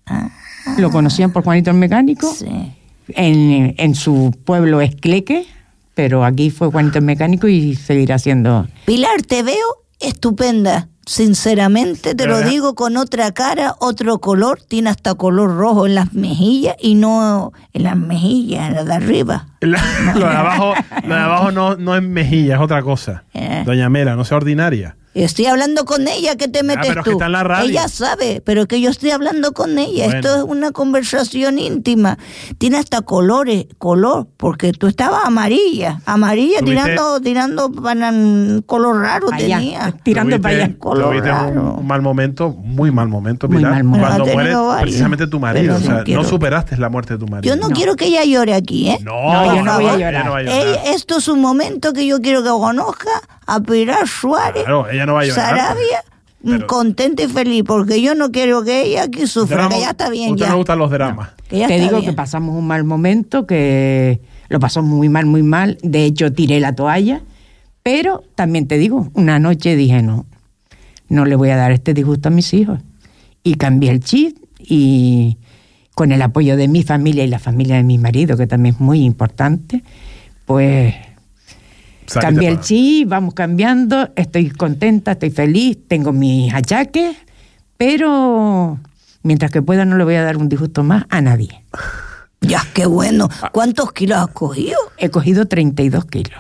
Ah, 0.06 0.30
Lo 0.78 0.90
conocían 0.92 1.32
por 1.32 1.44
Juanito 1.44 1.70
el 1.72 1.78
Mecánico. 1.78 2.34
Sí. 2.34 2.74
En, 3.10 3.76
en 3.78 3.96
su 3.96 4.36
pueblo 4.46 4.82
es 4.82 4.96
Cleque, 4.96 5.46
pero 5.94 6.26
aquí 6.26 6.50
fue 6.50 6.70
Juanito 6.72 6.98
el 7.00 7.06
Mecánico 7.06 7.48
y 7.48 7.76
seguirá 7.76 8.18
siendo. 8.20 8.68
Pilar, 8.86 9.22
te 9.22 9.44
veo 9.44 9.56
estupenda. 10.00 10.90
Sinceramente, 11.06 12.16
te 12.16 12.24
¿De 12.24 12.28
lo 12.28 12.36
verdad? 12.36 12.50
digo 12.50 12.76
con 12.76 12.98
otra 12.98 13.32
cara, 13.32 13.76
otro 13.80 14.20
color. 14.20 14.60
Tiene 14.68 14.90
hasta 14.90 15.14
color 15.16 15.56
rojo 15.56 15.86
en 15.86 15.96
las 15.96 16.14
mejillas 16.14 16.76
y 16.80 16.96
no 16.96 17.54
en 17.74 17.84
las 17.84 17.96
mejillas, 17.98 18.70
en 18.70 18.76
las 18.76 18.86
de 18.86 18.94
arriba. 18.94 19.48
La- 19.62 19.82
lo 20.16 20.28
de 20.28 20.36
abajo, 20.36 20.74
lo 21.04 21.16
de 21.16 21.22
abajo 21.22 21.52
no, 21.52 21.76
no 21.76 21.96
es 21.96 22.02
mejilla, 22.04 22.56
es 22.56 22.62
otra 22.62 22.82
cosa. 22.84 23.24
Eh. 23.34 23.64
Doña 23.66 23.88
Mela, 23.90 24.16
no 24.16 24.24
sea 24.26 24.38
ordinaria. 24.38 24.96
Estoy 25.16 25.46
hablando 25.46 25.86
con 25.86 26.08
ella, 26.10 26.36
¿qué 26.36 26.50
te 26.50 26.62
metes 26.62 26.88
pero 26.90 27.02
tú? 27.02 27.04
que 27.06 27.12
está 27.14 27.28
en 27.28 27.32
la 27.32 27.44
radio. 27.46 27.70
Ella 27.70 27.88
sabe, 27.88 28.42
pero 28.46 28.64
es 28.64 28.68
que 28.68 28.82
yo 28.82 28.90
estoy 28.90 29.12
hablando 29.12 29.54
con 29.54 29.78
ella. 29.80 30.06
Bueno. 30.08 30.20
Esto 30.20 30.36
es 30.38 30.44
una 30.44 30.72
conversación 30.72 31.58
íntima. 31.58 32.18
Tiene 32.58 32.78
hasta 32.80 33.02
colores, 33.02 33.66
color, 33.78 34.28
porque 34.36 34.74
tú 34.74 34.88
estabas 34.88 35.22
amarilla, 35.26 36.02
amarilla 36.06 36.60
Tuviste- 36.60 36.84
tirando, 36.84 37.22
tirando 37.22 37.72
para 37.72 38.10
un 38.10 38.62
color 38.66 39.00
raro 39.02 39.28
Allá, 39.32 39.58
tenía. 39.58 39.96
tirando 40.04 40.42
para 40.42 40.56
allá. 40.66 40.76
Color 40.78 41.08
tuviste 41.10 41.30
raro. 41.30 41.76
un 41.80 41.88
mal 41.88 42.02
momento, 42.02 42.50
muy 42.50 42.92
mal 42.92 43.08
momento, 43.08 43.48
Muy 43.48 43.58
Pilar. 43.58 43.72
mal 43.72 43.84
momento. 43.86 44.08
Cuando 44.08 44.34
muere 44.34 44.82
precisamente 44.82 45.28
tu 45.28 45.40
marido. 45.40 45.76
o 45.76 45.80
no 45.80 45.86
sea, 45.86 45.94
no, 46.00 46.04
quiero- 46.04 46.24
superaste 46.26 46.76
la 46.78 46.90
muerte 46.90 47.14
de 47.14 47.20
tu 47.20 47.28
marido. 47.28 47.56
Yo 47.56 47.62
no, 47.62 47.70
No. 47.70 47.74
quiero 47.76 47.96
que 47.96 48.08
ella 48.08 48.26
llore 48.26 48.54
aquí, 48.54 48.90
¿eh? 48.90 49.00
No, 49.02 49.14
No, 49.32 49.56
yo 49.56 49.62
no 49.62 49.66
favor, 49.66 49.82
voy 49.82 49.92
a 49.92 49.96
ella 49.96 50.06
llorar. 50.12 50.26
no 50.26 50.32
va 50.32 50.38
a 50.40 50.42
llorar. 50.44 50.60
Ey, 50.62 50.94
esto 50.94 51.18
es 51.20 51.28
un 51.30 51.40
momento 51.40 51.94
que 51.94 52.06
yo 52.06 52.20
quiero 52.20 52.44
que 52.44 52.50
conozca 52.50 53.10
a 53.48 53.60
Pilar 53.60 54.08
Suárez, 54.08 54.64
Claro, 54.64 54.90
ella 54.90 55.05
no 55.06 55.14
va 55.14 55.22
a 55.22 55.26
llorar. 55.26 55.50
Sarabia, 55.58 56.04
Pero- 56.44 56.68
contenta 56.68 57.24
y 57.24 57.28
feliz, 57.28 57.64
porque 57.66 58.02
yo 58.02 58.16
no 58.16 58.32
quiero 58.32 58.64
que 58.64 58.84
ella 58.84 59.04
aquí 59.04 59.26
sufra, 59.28 59.58
Drama- 59.58 59.76
que 59.76 59.82
ya 59.82 59.90
está 59.92 60.10
bien 60.10 60.30
¿A 60.30 60.34
usted 60.34 60.46
ya. 60.46 60.52
le 60.52 60.58
gustan 60.58 60.80
los 60.80 60.92
dramas? 60.92 61.30
que 61.48 61.60
ya 61.60 61.68
Te 61.68 61.76
está 61.76 61.86
digo 61.88 62.00
bien. 62.02 62.12
que 62.12 62.16
pasamos 62.16 62.56
un 62.56 62.68
mal 62.68 62.84
momento, 62.84 63.46
que 63.48 64.20
lo 64.50 64.60
pasó 64.60 64.82
muy 64.84 65.10
mal, 65.10 65.26
muy 65.26 65.44
mal. 65.44 65.78
De 65.84 66.06
hecho, 66.06 66.32
tiré 66.34 66.60
la 66.60 66.74
toalla. 66.76 67.22
Pero 67.84 68.24
también 68.36 68.68
te 68.68 68.78
digo, 68.80 69.10
una 69.14 69.38
noche 69.40 69.76
dije, 69.76 70.02
no, 70.02 70.26
no 71.08 71.26
le 71.26 71.36
voy 71.36 71.50
a 71.52 71.56
dar 71.56 71.72
este 71.72 71.94
disgusto 71.94 72.30
a 72.30 72.32
mis 72.32 72.52
hijos. 72.54 72.80
Y 73.44 73.56
cambié 73.56 73.92
el 73.92 74.00
chip 74.00 74.38
y 74.60 75.38
con 75.94 76.12
el 76.12 76.22
apoyo 76.24 76.58
de 76.58 76.68
mi 76.68 76.82
familia 76.84 77.24
y 77.24 77.28
la 77.28 77.38
familia 77.40 77.76
de 77.76 77.84
mi 77.84 77.98
marido, 78.00 78.38
que 78.38 78.48
también 78.48 78.74
es 78.76 78.82
muy 78.82 79.04
importante, 79.04 79.84
pues 80.46 80.96
cambié 82.14 82.50
el 82.50 82.60
chip, 82.62 83.10
vamos 83.10 83.34
cambiando, 83.34 84.10
estoy 84.16 84.50
contenta, 84.50 85.14
estoy 85.14 85.32
feliz, 85.32 85.78
tengo 85.88 86.12
mis 86.12 86.54
achaques, 86.54 87.16
pero 87.78 88.80
mientras 89.24 89.52
que 89.52 89.62
pueda 89.62 89.86
no 89.86 89.98
le 89.98 90.04
voy 90.04 90.16
a 90.16 90.24
dar 90.24 90.38
un 90.38 90.50
disgusto 90.50 90.84
más 90.84 91.06
a 91.10 91.22
nadie. 91.22 91.64
Ya, 92.42 92.62
qué 92.74 92.86
bueno. 92.86 93.30
Ah. 93.42 93.50
¿Cuántos 93.52 93.92
kilos 93.92 94.20
has 94.20 94.28
cogido? 94.28 94.78
He 94.98 95.10
cogido 95.10 95.48
32 95.48 96.06
kilos. 96.06 96.40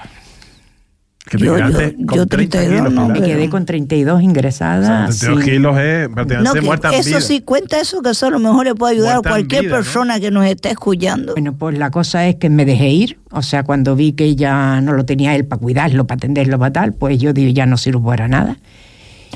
Que 1.29 1.39
te 1.39 1.45
Yo- 1.45 1.55
quedaste 1.55 1.95
yo- 1.97 2.05
con 2.05 2.17
yo 2.17 2.25
30 2.27 2.57
32 2.59 2.77
kilos, 2.87 2.93
no. 2.93 3.09
Me 3.09 3.19
quedé 3.21 3.49
con 3.49 3.65
32 3.65 4.13
O 4.15 4.17
sea, 4.19 4.23
ingresadas. 4.25 5.17
32 5.19 5.43
sin- 5.43 5.53
kilos 5.53 5.77
es 5.79 6.09
prácticamente 6.09 6.59
No, 6.59 6.65
muerta 6.67 6.89
eso 6.95 7.09
vida. 7.09 7.21
sí, 7.21 7.41
cuenta 7.41 7.79
eso, 7.79 8.01
que 8.03 8.11
eso 8.11 8.27
a 8.27 8.29
lo 8.29 8.37
mejor 8.37 8.65
le 8.67 8.75
puede 8.75 8.93
ayudar 8.93 9.13
Muerta 9.15 9.29
a 9.29 9.31
cualquier 9.33 9.61
vida, 9.63 9.71
¿no? 9.71 9.75
persona 9.83 10.19
que 10.19 10.29
nos 10.29 10.45
esté 10.45 10.69
escuchando. 10.69 11.33
Bueno, 11.33 11.53
pues 11.57 11.79
la 11.79 11.89
cosa 11.89 12.27
es 12.27 12.35
que 12.35 12.51
me 12.51 12.63
dejé 12.63 12.89
ir. 12.89 13.17
O 13.31 13.41
sea, 13.41 13.63
cuando 13.63 13.95
vi 13.95 14.11
que 14.13 14.35
ya 14.35 14.81
no 14.81 14.93
lo 14.93 15.03
tenía 15.05 15.35
él 15.35 15.45
para 15.45 15.59
cuidarlo, 15.59 16.05
para 16.05 16.17
atenderlo, 16.17 16.59
para 16.59 16.73
tal, 16.73 16.93
pues 16.93 17.17
yo 17.17 17.33
digo, 17.33 17.51
ya 17.51 17.65
no 17.65 17.77
sirvo 17.77 18.05
para 18.07 18.27
nada. 18.27 18.57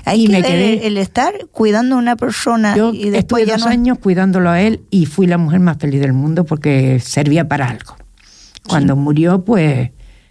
Hay 0.05 0.25
y 0.25 0.27
que 0.27 0.31
me 0.31 0.41
quedé- 0.43 0.85
el 0.87 0.95
estar 0.97 1.33
cuidando 1.51 1.95
a 1.95 1.97
una 1.97 2.15
persona 2.15 2.75
Yo 2.77 2.93
y 2.93 3.09
después 3.09 3.41
estuve 3.41 3.45
ya 3.47 3.53
dos 3.57 3.65
no... 3.65 3.71
años 3.71 3.97
cuidándolo 3.97 4.51
a 4.51 4.61
él 4.61 4.81
y 4.91 5.07
fui 5.07 5.25
la 5.25 5.39
mujer 5.39 5.59
más 5.59 5.77
feliz 5.77 5.99
del 6.01 6.13
mundo 6.13 6.45
porque 6.45 6.99
servía 6.99 7.47
para 7.47 7.67
algo. 7.67 7.95
Cuando 8.67 8.95
murió, 8.95 9.43
pues 9.43 9.89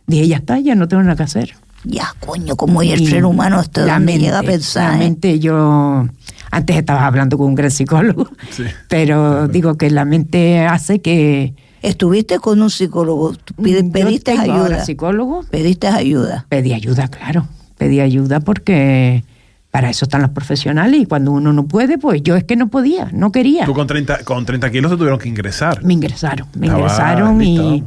dije, 0.08 0.26
ya 0.26 0.36
está, 0.38 0.58
ya 0.58 0.74
no 0.74 0.88
tengo 0.88 1.02
nada 1.04 1.14
que 1.16 1.22
hacer. 1.22 1.54
Ya, 1.84 2.12
coño, 2.18 2.56
como 2.56 2.82
y 2.82 2.90
el 2.90 3.06
ser 3.08 3.24
humano 3.24 3.58
hasta 3.60 3.82
donde 3.82 4.00
mente, 4.00 4.18
llega 4.20 4.40
a 4.40 4.42
pensar. 4.42 4.90
La 4.90 4.96
¿eh? 4.96 4.98
mente, 4.98 5.38
yo 5.38 6.08
antes 6.50 6.76
estabas 6.76 7.04
hablando 7.04 7.38
con 7.38 7.46
un 7.46 7.54
gran 7.54 7.70
psicólogo, 7.70 8.28
Sí. 8.50 8.64
pero 8.88 9.46
digo 9.48 9.76
que 9.76 9.88
la 9.90 10.04
mente 10.04 10.66
hace 10.66 11.00
que 11.00 11.54
Estuviste 11.80 12.40
con 12.40 12.60
un 12.60 12.70
psicólogo, 12.70 13.34
pide- 13.62 13.84
Yo 13.84 13.92
pediste 13.92 14.32
tengo 14.32 14.52
ahora 14.54 14.64
ayuda. 14.64 14.84
psicólogo, 14.84 15.44
Pediste 15.48 15.86
ayuda. 15.86 16.46
pedí 16.48 16.72
ayuda, 16.72 17.06
claro, 17.06 17.46
pedí 17.78 18.00
ayuda 18.00 18.40
porque 18.40 19.22
para 19.70 19.88
eso 19.88 20.06
están 20.06 20.22
los 20.22 20.30
profesionales 20.32 21.00
y 21.00 21.06
cuando 21.06 21.30
uno 21.30 21.52
no 21.52 21.66
puede, 21.68 21.96
pues 21.96 22.20
yo 22.24 22.34
es 22.34 22.42
que 22.42 22.56
no 22.56 22.66
podía, 22.66 23.08
no 23.12 23.30
quería. 23.30 23.64
Tú 23.64 23.74
con 23.74 23.86
30, 23.86 24.24
con 24.24 24.44
30 24.44 24.68
kilos 24.72 24.90
te 24.90 24.96
tuvieron 24.96 25.20
que 25.20 25.28
ingresar. 25.28 25.84
Me 25.84 25.92
ingresaron, 25.94 26.48
me 26.58 26.66
Estaba 26.66 26.80
ingresaron 26.82 27.42
y. 27.42 27.84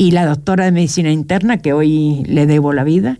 y 0.00 0.12
la 0.12 0.24
doctora 0.24 0.64
de 0.64 0.72
medicina 0.72 1.10
interna, 1.10 1.58
que 1.58 1.74
hoy 1.74 2.22
le 2.26 2.46
debo 2.46 2.72
la 2.72 2.84
vida, 2.84 3.18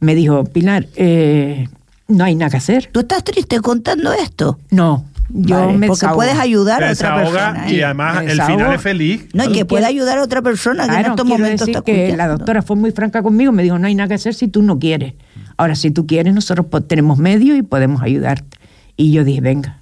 me 0.00 0.14
dijo, 0.14 0.44
Pilar, 0.44 0.86
eh, 0.96 1.66
no 2.08 2.24
hay 2.24 2.34
nada 2.34 2.50
que 2.50 2.58
hacer. 2.58 2.90
¿Tú 2.92 3.00
estás 3.00 3.24
triste 3.24 3.58
contando 3.60 4.12
esto? 4.12 4.58
No, 4.70 5.06
yo 5.30 5.60
Vale, 5.60 5.78
me 5.78 5.86
porque 5.86 6.00
desahogo. 6.00 6.16
puedes 6.16 6.38
ayudar 6.38 6.84
a 6.84 6.92
otra 6.92 7.14
persona. 7.14 7.64
y 7.70 7.76
¿eh? 7.76 7.84
además 7.84 8.22
el 8.24 8.42
final 8.42 8.74
es 8.74 8.82
feliz. 8.82 9.26
No, 9.32 9.44
y 9.44 9.52
que 9.52 9.64
quiero- 9.66 9.86
ayudar 9.86 10.18
a 10.18 10.22
otra 10.22 10.42
persona 10.42 10.86
que 10.86 10.94
en 10.94 11.06
estos 11.06 11.24
momentos 11.26 11.60
decir 11.66 11.76
está 11.76 11.82
que 11.84 12.14
la 12.14 12.28
doctora 12.28 12.60
fue 12.60 12.76
muy 12.76 12.90
franca 12.90 13.22
conmigo, 13.22 13.50
me 13.50 13.62
dijo, 13.62 13.78
no 13.78 13.86
hay 13.86 13.94
nada 13.94 14.08
que 14.08 14.14
hacer 14.16 14.34
si 14.34 14.46
tú 14.48 14.60
no 14.60 14.78
quieres. 14.78 15.14
Ahora, 15.56 15.74
si 15.74 15.90
tú 15.90 16.06
quieres, 16.06 16.34
nosotros 16.34 16.66
tenemos 16.86 17.16
medios 17.16 17.56
y 17.56 17.62
podemos 17.62 18.02
ayudarte. 18.02 18.58
Y 18.98 19.12
yo 19.12 19.24
dije, 19.24 19.40
venga. 19.40 19.78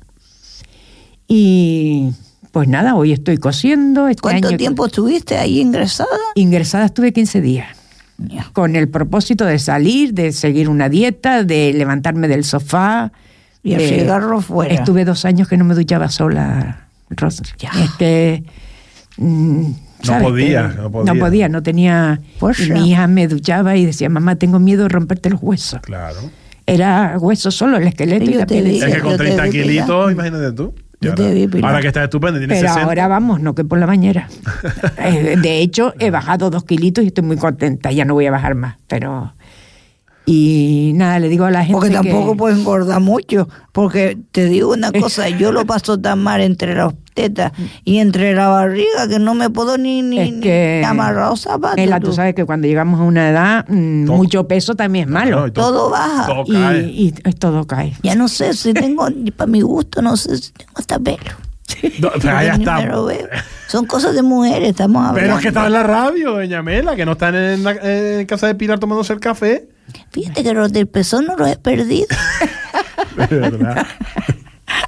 Y 1.27 2.11
pues 2.53 2.69
nada, 2.69 2.95
hoy 2.95 3.13
estoy 3.13 3.39
cosiendo. 3.39 4.09
Este 4.09 4.21
¿Cuánto 4.23 4.49
año- 4.49 4.57
tiempo 4.57 4.87
estuviste 4.87 5.37
ahí 5.39 5.61
ingresada? 5.61 6.09
Ingresada 6.35 6.87
estuve 6.87 7.13
15 7.13 7.41
días. 7.41 7.69
Con 8.53 8.75
el 8.75 8.89
propósito 8.89 9.45
de 9.45 9.59
salir, 9.61 10.13
de 10.13 10.33
seguir 10.33 10.69
una 10.69 10.89
dieta, 10.89 11.45
de 11.45 11.73
levantarme 11.73 12.27
del 12.27 12.43
sofá. 12.45 13.13
Y 13.63 13.75
el 13.75 13.79
de- 13.79 13.89
cigarro 14.01 14.41
fuera. 14.41 14.75
Estuve 14.75 15.05
dos 15.05 15.25
años 15.25 15.47
que 15.49 15.57
no 15.57 15.65
me 15.65 15.75
duchaba 15.75 16.09
sola, 16.09 16.89
Rosa. 17.11 17.45
Ya. 17.59 17.71
Es 17.83 17.91
que... 17.93 18.43
mm, 19.19 19.71
¿sabes? 20.03 20.23
podía, 20.25 20.69
no 20.69 20.91
podía. 20.91 21.13
No 21.15 21.19
podía, 21.21 21.49
no 21.49 21.63
tenía... 21.63 22.21
Y 22.67 22.71
mi 22.73 22.91
hija 22.91 23.07
me 23.07 23.29
duchaba 23.29 23.77
y 23.77 23.85
decía, 23.87 24.09
mamá, 24.09 24.35
tengo 24.37 24.59
miedo 24.59 24.85
de 24.85 24.89
romperte 24.89 25.31
los 25.31 25.41
huesos. 25.43 25.81
Claro. 25.83 26.19
Era 26.67 27.17
hueso 27.19 27.51
solo, 27.51 27.77
el 27.79 27.87
esqueleto 27.87 28.25
y 28.25 28.33
Yo 28.35 28.41
la 28.41 28.47
te 28.47 28.61
piel. 28.63 28.83
Es 28.83 28.95
que 28.95 29.01
con 29.01 29.13
te 29.13 29.19
30 29.19 29.43
vi, 29.45 29.51
Pilar. 29.51 29.65
kilitos, 29.67 30.13
imagínate 30.13 30.53
tú. 30.53 30.75
Yo 31.01 31.13
ahora, 31.13 31.77
te 31.77 31.83
que 31.83 31.89
estás 31.89 32.05
estupendo, 32.05 32.39
tienes 32.39 32.59
Pero 32.59 32.69
60. 32.69 32.85
ahora 32.85 33.09
vamos, 33.09 33.41
no 33.41 33.55
que 33.55 33.65
por 33.65 33.79
la 33.79 33.87
bañera. 33.87 34.29
Eh, 34.99 35.37
de 35.41 35.61
hecho, 35.61 35.95
he 35.99 36.11
bajado 36.11 36.51
dos 36.51 36.65
kilitos 36.65 37.05
y 37.05 37.09
estoy 37.09 37.25
muy 37.25 37.37
contenta. 37.37 37.93
Ya 37.93 38.05
no 38.05 38.15
voy 38.15 38.27
a 38.27 38.31
bajar 38.31 38.55
más, 38.55 38.77
pero... 38.89 39.33
Y 40.27 40.93
nada, 40.95 41.19
le 41.21 41.29
digo 41.31 41.47
a 41.47 41.51
la 41.51 41.65
gente 41.65 41.73
Porque 41.73 41.91
tampoco 41.91 42.33
que... 42.33 42.39
puedes 42.39 42.59
engordar 42.59 43.01
mucho. 43.01 43.49
Porque 43.73 44.19
te 44.33 44.45
digo 44.45 44.73
una 44.73 44.93
cosa, 45.01 45.29
yo 45.31 45.53
lo 45.53 45.65
paso 45.65 45.99
tan 45.99 46.19
mal 46.23 46.43
entre 46.43 46.75
las 46.75 46.93
tetas 47.19 47.53
y 47.85 47.99
entre 47.99 48.33
la 48.33 48.47
barriga 48.49 49.09
que 49.09 49.19
no 49.19 49.35
me 49.35 49.51
puedo 49.51 49.77
ni, 49.77 50.03
ni, 50.03 50.21
Es 50.21 50.33
que... 50.41 50.79
ni 50.83 50.87
amarrar 50.87 51.31
los 51.31 51.41
zapatos. 51.41 51.77
Nela, 51.77 51.99
tú 51.99 52.13
sabes 52.13 52.35
que 52.35 52.45
cuando 52.45 52.69
llegamos 52.69 53.01
a 53.01 53.03
una 53.03 53.29
edad, 53.29 53.67
mm, 53.69 54.07
mucho 54.07 54.47
peso 54.47 54.77
también 54.77 55.09
es 55.09 55.11
malo. 55.11 55.53
Todo 55.53 55.91
baja. 55.91 56.27
Todo 56.27 56.45
y, 56.47 56.53
cae. 56.53 56.83
y 56.89 57.13
todo 57.39 57.67
cae. 57.67 57.95
Ya 58.05 58.15
no 58.15 58.29
sé 58.29 58.55
si 58.55 58.73
tengo, 58.73 59.09
para 59.37 59.51
mi 59.51 59.63
gusto, 59.63 60.01
no 60.01 60.17
sé 60.17 60.37
si 60.37 60.53
tengo 60.53 60.73
hasta 60.77 60.99
pelo. 60.99 61.19
No, 62.01 62.11
pero 62.21 62.41
está. 62.41 63.45
Son 63.67 63.85
cosas 63.85 64.15
de 64.15 64.23
mujeres, 64.23 64.71
estamos 64.71 65.01
hablando. 65.03 65.21
Pero 65.21 65.37
es 65.37 65.43
que 65.43 65.49
estaba 65.49 65.67
en 65.67 65.73
la 65.75 65.83
radio, 65.83 66.33
doña 66.33 66.63
Mela, 66.63 66.97
que 66.97 67.05
no 67.05 67.13
están 67.13 67.35
en, 67.35 67.63
la, 67.63 67.73
en 67.73 68.27
casa 68.27 68.47
de 68.47 68.55
Pilar 68.55 68.79
tomándose 68.79 69.13
el 69.13 69.21
café. 69.21 69.69
Fíjate 70.11 70.43
que 70.43 70.55
los 70.55 70.73
del 70.73 70.87
pezón 70.87 71.27
no 71.27 71.37
los 71.37 71.49
he 71.49 71.57
perdido. 71.57 72.07
De 73.17 73.37
verdad. 73.37 73.87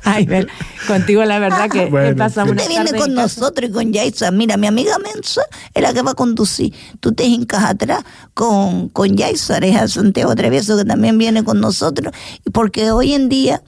Ay, 0.04 0.24
ver, 0.26 0.48
contigo 0.86 1.24
la 1.24 1.38
verdad 1.38 1.68
que 1.70 1.86
Bueno, 1.86 2.08
he 2.08 2.14
pasado 2.14 2.46
Tú 2.46 2.52
una 2.52 2.62
te 2.62 2.68
vienes 2.68 2.92
tarde 2.92 2.98
con 2.98 3.14
nosotros 3.14 3.70
y 3.70 3.72
con 3.72 3.92
Yaisa. 3.92 4.30
Mira, 4.30 4.56
mi 4.56 4.66
amiga 4.66 4.98
Mensa 4.98 5.42
es 5.74 5.82
la 5.82 5.92
que 5.92 6.02
va 6.02 6.12
a 6.12 6.14
conducir. 6.14 6.72
Tú 7.00 7.12
te 7.12 7.24
hincas 7.24 7.64
atrás 7.64 8.02
con, 8.34 8.88
con 8.88 9.16
Yaisa, 9.16 9.58
es 9.58 9.92
Santiago 9.92 10.34
Travieso, 10.34 10.76
que 10.76 10.84
también 10.84 11.18
viene 11.18 11.44
con 11.44 11.60
nosotros. 11.60 12.14
Y 12.44 12.50
Porque 12.50 12.90
hoy 12.90 13.12
en 13.14 13.28
día 13.28 13.62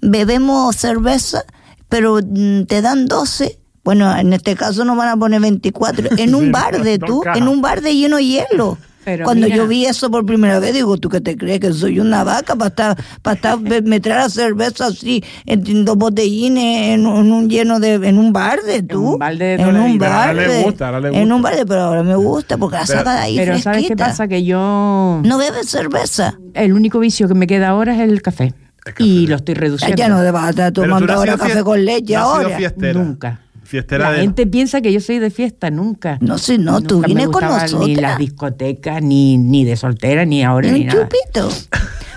bebemos 0.00 0.76
cerveza, 0.76 1.44
pero 1.88 2.18
mm, 2.22 2.64
te 2.64 2.82
dan 2.82 3.06
12. 3.06 3.58
Bueno, 3.84 4.16
en 4.16 4.32
este 4.32 4.56
caso 4.56 4.84
nos 4.84 4.96
van 4.96 5.08
a 5.10 5.16
poner 5.16 5.40
24. 5.40 6.18
En 6.18 6.34
un 6.34 6.46
Sí, 6.46 6.50
bar 6.50 6.82
de 6.82 6.98
tú, 6.98 7.22
en 7.34 7.46
un 7.46 7.62
bar 7.62 7.82
de 7.82 7.94
lleno 7.94 8.16
de 8.16 8.24
hielo. 8.24 8.78
Pero 9.06 9.24
Cuando 9.24 9.46
mira. 9.46 9.56
yo 9.56 9.68
vi 9.68 9.86
eso 9.86 10.10
por 10.10 10.26
primera 10.26 10.58
vez, 10.58 10.74
digo, 10.74 10.96
¿tú 10.98 11.08
qué 11.08 11.20
te 11.20 11.36
crees? 11.36 11.60
Que 11.60 11.72
soy 11.72 12.00
una 12.00 12.24
vaca 12.24 12.56
para 12.56 12.70
estar, 12.70 12.96
para 13.22 13.36
estar, 13.36 13.60
me- 13.60 13.80
me 13.80 14.00
traer 14.00 14.22
la 14.22 14.28
cerveza 14.28 14.86
así, 14.86 15.22
en 15.46 15.84
dos 15.84 15.96
botellines, 15.96 16.94
en, 16.98 17.06
un- 17.06 17.24
en 17.26 17.32
un 17.32 17.48
lleno 17.48 17.78
de, 17.78 17.94
en 17.94 18.18
un 18.18 18.32
bar 18.32 18.62
de 18.64 18.82
tú. 18.82 19.12
un 19.12 19.18
balde 19.20 19.44
de 19.44 19.54
En 19.62 19.68
un 19.68 19.76
ahora 19.76 20.32
le 20.32 20.42
balde. 20.48 20.62
gusta, 20.64 20.90
le 21.00 21.08
En 21.08 21.14
gusta. 21.20 21.34
un 21.36 21.42
balde, 21.42 21.66
pero 21.66 21.80
ahora 21.82 22.02
me 22.02 22.16
gusta, 22.16 22.56
porque 22.58 22.78
la 22.78 22.84
Pero- 22.84 22.98
saca 22.98 23.12
de 23.14 23.18
ahí 23.20 23.36
Pero 23.36 23.58
¿sabes 23.60 23.86
qué 23.86 23.96
pasa? 23.96 24.26
Que 24.26 24.42
yo... 24.42 25.20
No 25.24 25.38
bebes 25.38 25.68
cerveza. 25.70 26.38
El 26.54 26.72
único 26.72 26.98
vicio 26.98 27.28
que 27.28 27.34
me 27.34 27.46
queda 27.46 27.68
ahora 27.68 27.94
es 27.94 28.00
el 28.00 28.20
café. 28.22 28.54
Y 28.98 29.28
lo 29.28 29.36
estoy 29.36 29.54
reduciendo. 29.54 29.96
Ya 29.96 30.08
no 30.08 30.20
te 30.20 30.30
vas 30.32 30.44
a 30.46 30.50
estar 30.50 30.72
tomando 30.72 31.12
ahora 31.12 31.36
café 31.36 31.62
con 31.62 31.84
leche 31.84 32.16
ahora. 32.16 32.58
Nunca. 32.92 33.40
Fiestera 33.66 34.04
La 34.10 34.12
de... 34.16 34.22
gente 34.22 34.46
piensa 34.46 34.80
que 34.80 34.92
yo 34.92 35.00
soy 35.00 35.18
de 35.18 35.30
fiesta, 35.30 35.70
nunca. 35.70 36.18
No 36.20 36.38
sé, 36.38 36.56
no, 36.58 36.80
tú 36.80 36.96
Nunca 36.96 37.08
me 37.08 37.14
vienes 37.14 37.28
con 37.28 37.44
nosotros. 37.44 37.86
Ni 37.86 37.96
las 37.96 38.18
discotecas, 38.18 39.02
ni, 39.02 39.36
ni 39.38 39.64
de 39.64 39.76
soltera, 39.76 40.24
ni 40.24 40.42
ahora, 40.44 40.70
ni 40.70 40.84
nada. 40.84 41.08
chupito. 41.08 41.50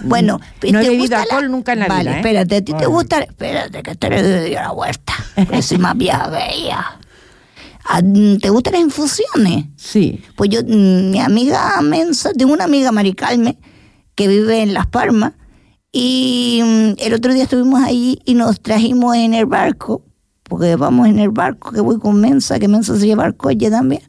Bueno, 0.02 0.40
No 0.72 0.80
he 0.80 0.84
¿te 0.84 0.90
bebido 0.92 1.10
la- 1.10 1.24
alcohol 1.24 1.52
nunca 1.52 1.74
en 1.74 1.80
la 1.80 1.88
vale, 1.88 2.04
vida, 2.04 2.14
¿eh? 2.14 2.18
espérate, 2.20 2.56
¿a 2.56 2.62
ti 2.62 2.74
te 2.74 2.86
gusta? 2.86 3.20
Espérate, 3.20 3.84
que 3.84 3.96
te 3.96 4.10
le 4.10 4.46
dio 4.46 4.60
la 4.62 4.72
vuelta. 4.72 5.12
Que 5.52 5.62
soy 5.62 5.78
más 5.78 5.98
vieja 5.98 6.32
que 6.32 6.56
ella. 6.56 6.86
Ah, 7.84 8.02
¿Te 8.42 8.50
gustan 8.50 8.74
las 8.76 8.82
infusiones? 8.84 9.66
Sí. 9.76 10.22
Pues 10.38 10.52
yo, 10.52 10.62
mm, 10.66 11.10
mi 11.12 11.20
amiga 11.20 11.82
Mensa, 11.82 12.32
tengo 12.32 12.54
una 12.54 12.64
amiga 12.64 12.94
Maricalme 12.94 13.58
que 14.16 14.30
vive 14.30 14.62
en 14.62 14.74
Las 14.74 14.88
Palmas 14.88 15.34
y 15.92 16.62
mm, 16.64 16.92
el 17.00 17.14
otro 17.14 17.34
día 17.34 17.44
estuvimos 17.44 17.84
allí 17.84 18.22
y 18.24 18.36
nos 18.36 18.62
trajimos 18.62 19.18
en 19.18 19.34
el 19.34 19.48
barco, 19.48 20.06
porque 20.50 20.76
vamos 20.76 21.08
en 21.08 21.20
el 21.20 21.30
barco 21.30 21.72
que 21.72 21.80
voy 21.80 22.00
con 22.00 22.20
Mensa, 22.20 22.60
que 22.60 22.68
Mensa 22.68 22.98
se 22.98 23.06
lleva 23.06 23.26
el 23.26 23.36
coche 23.36 23.70
también. 23.70 24.02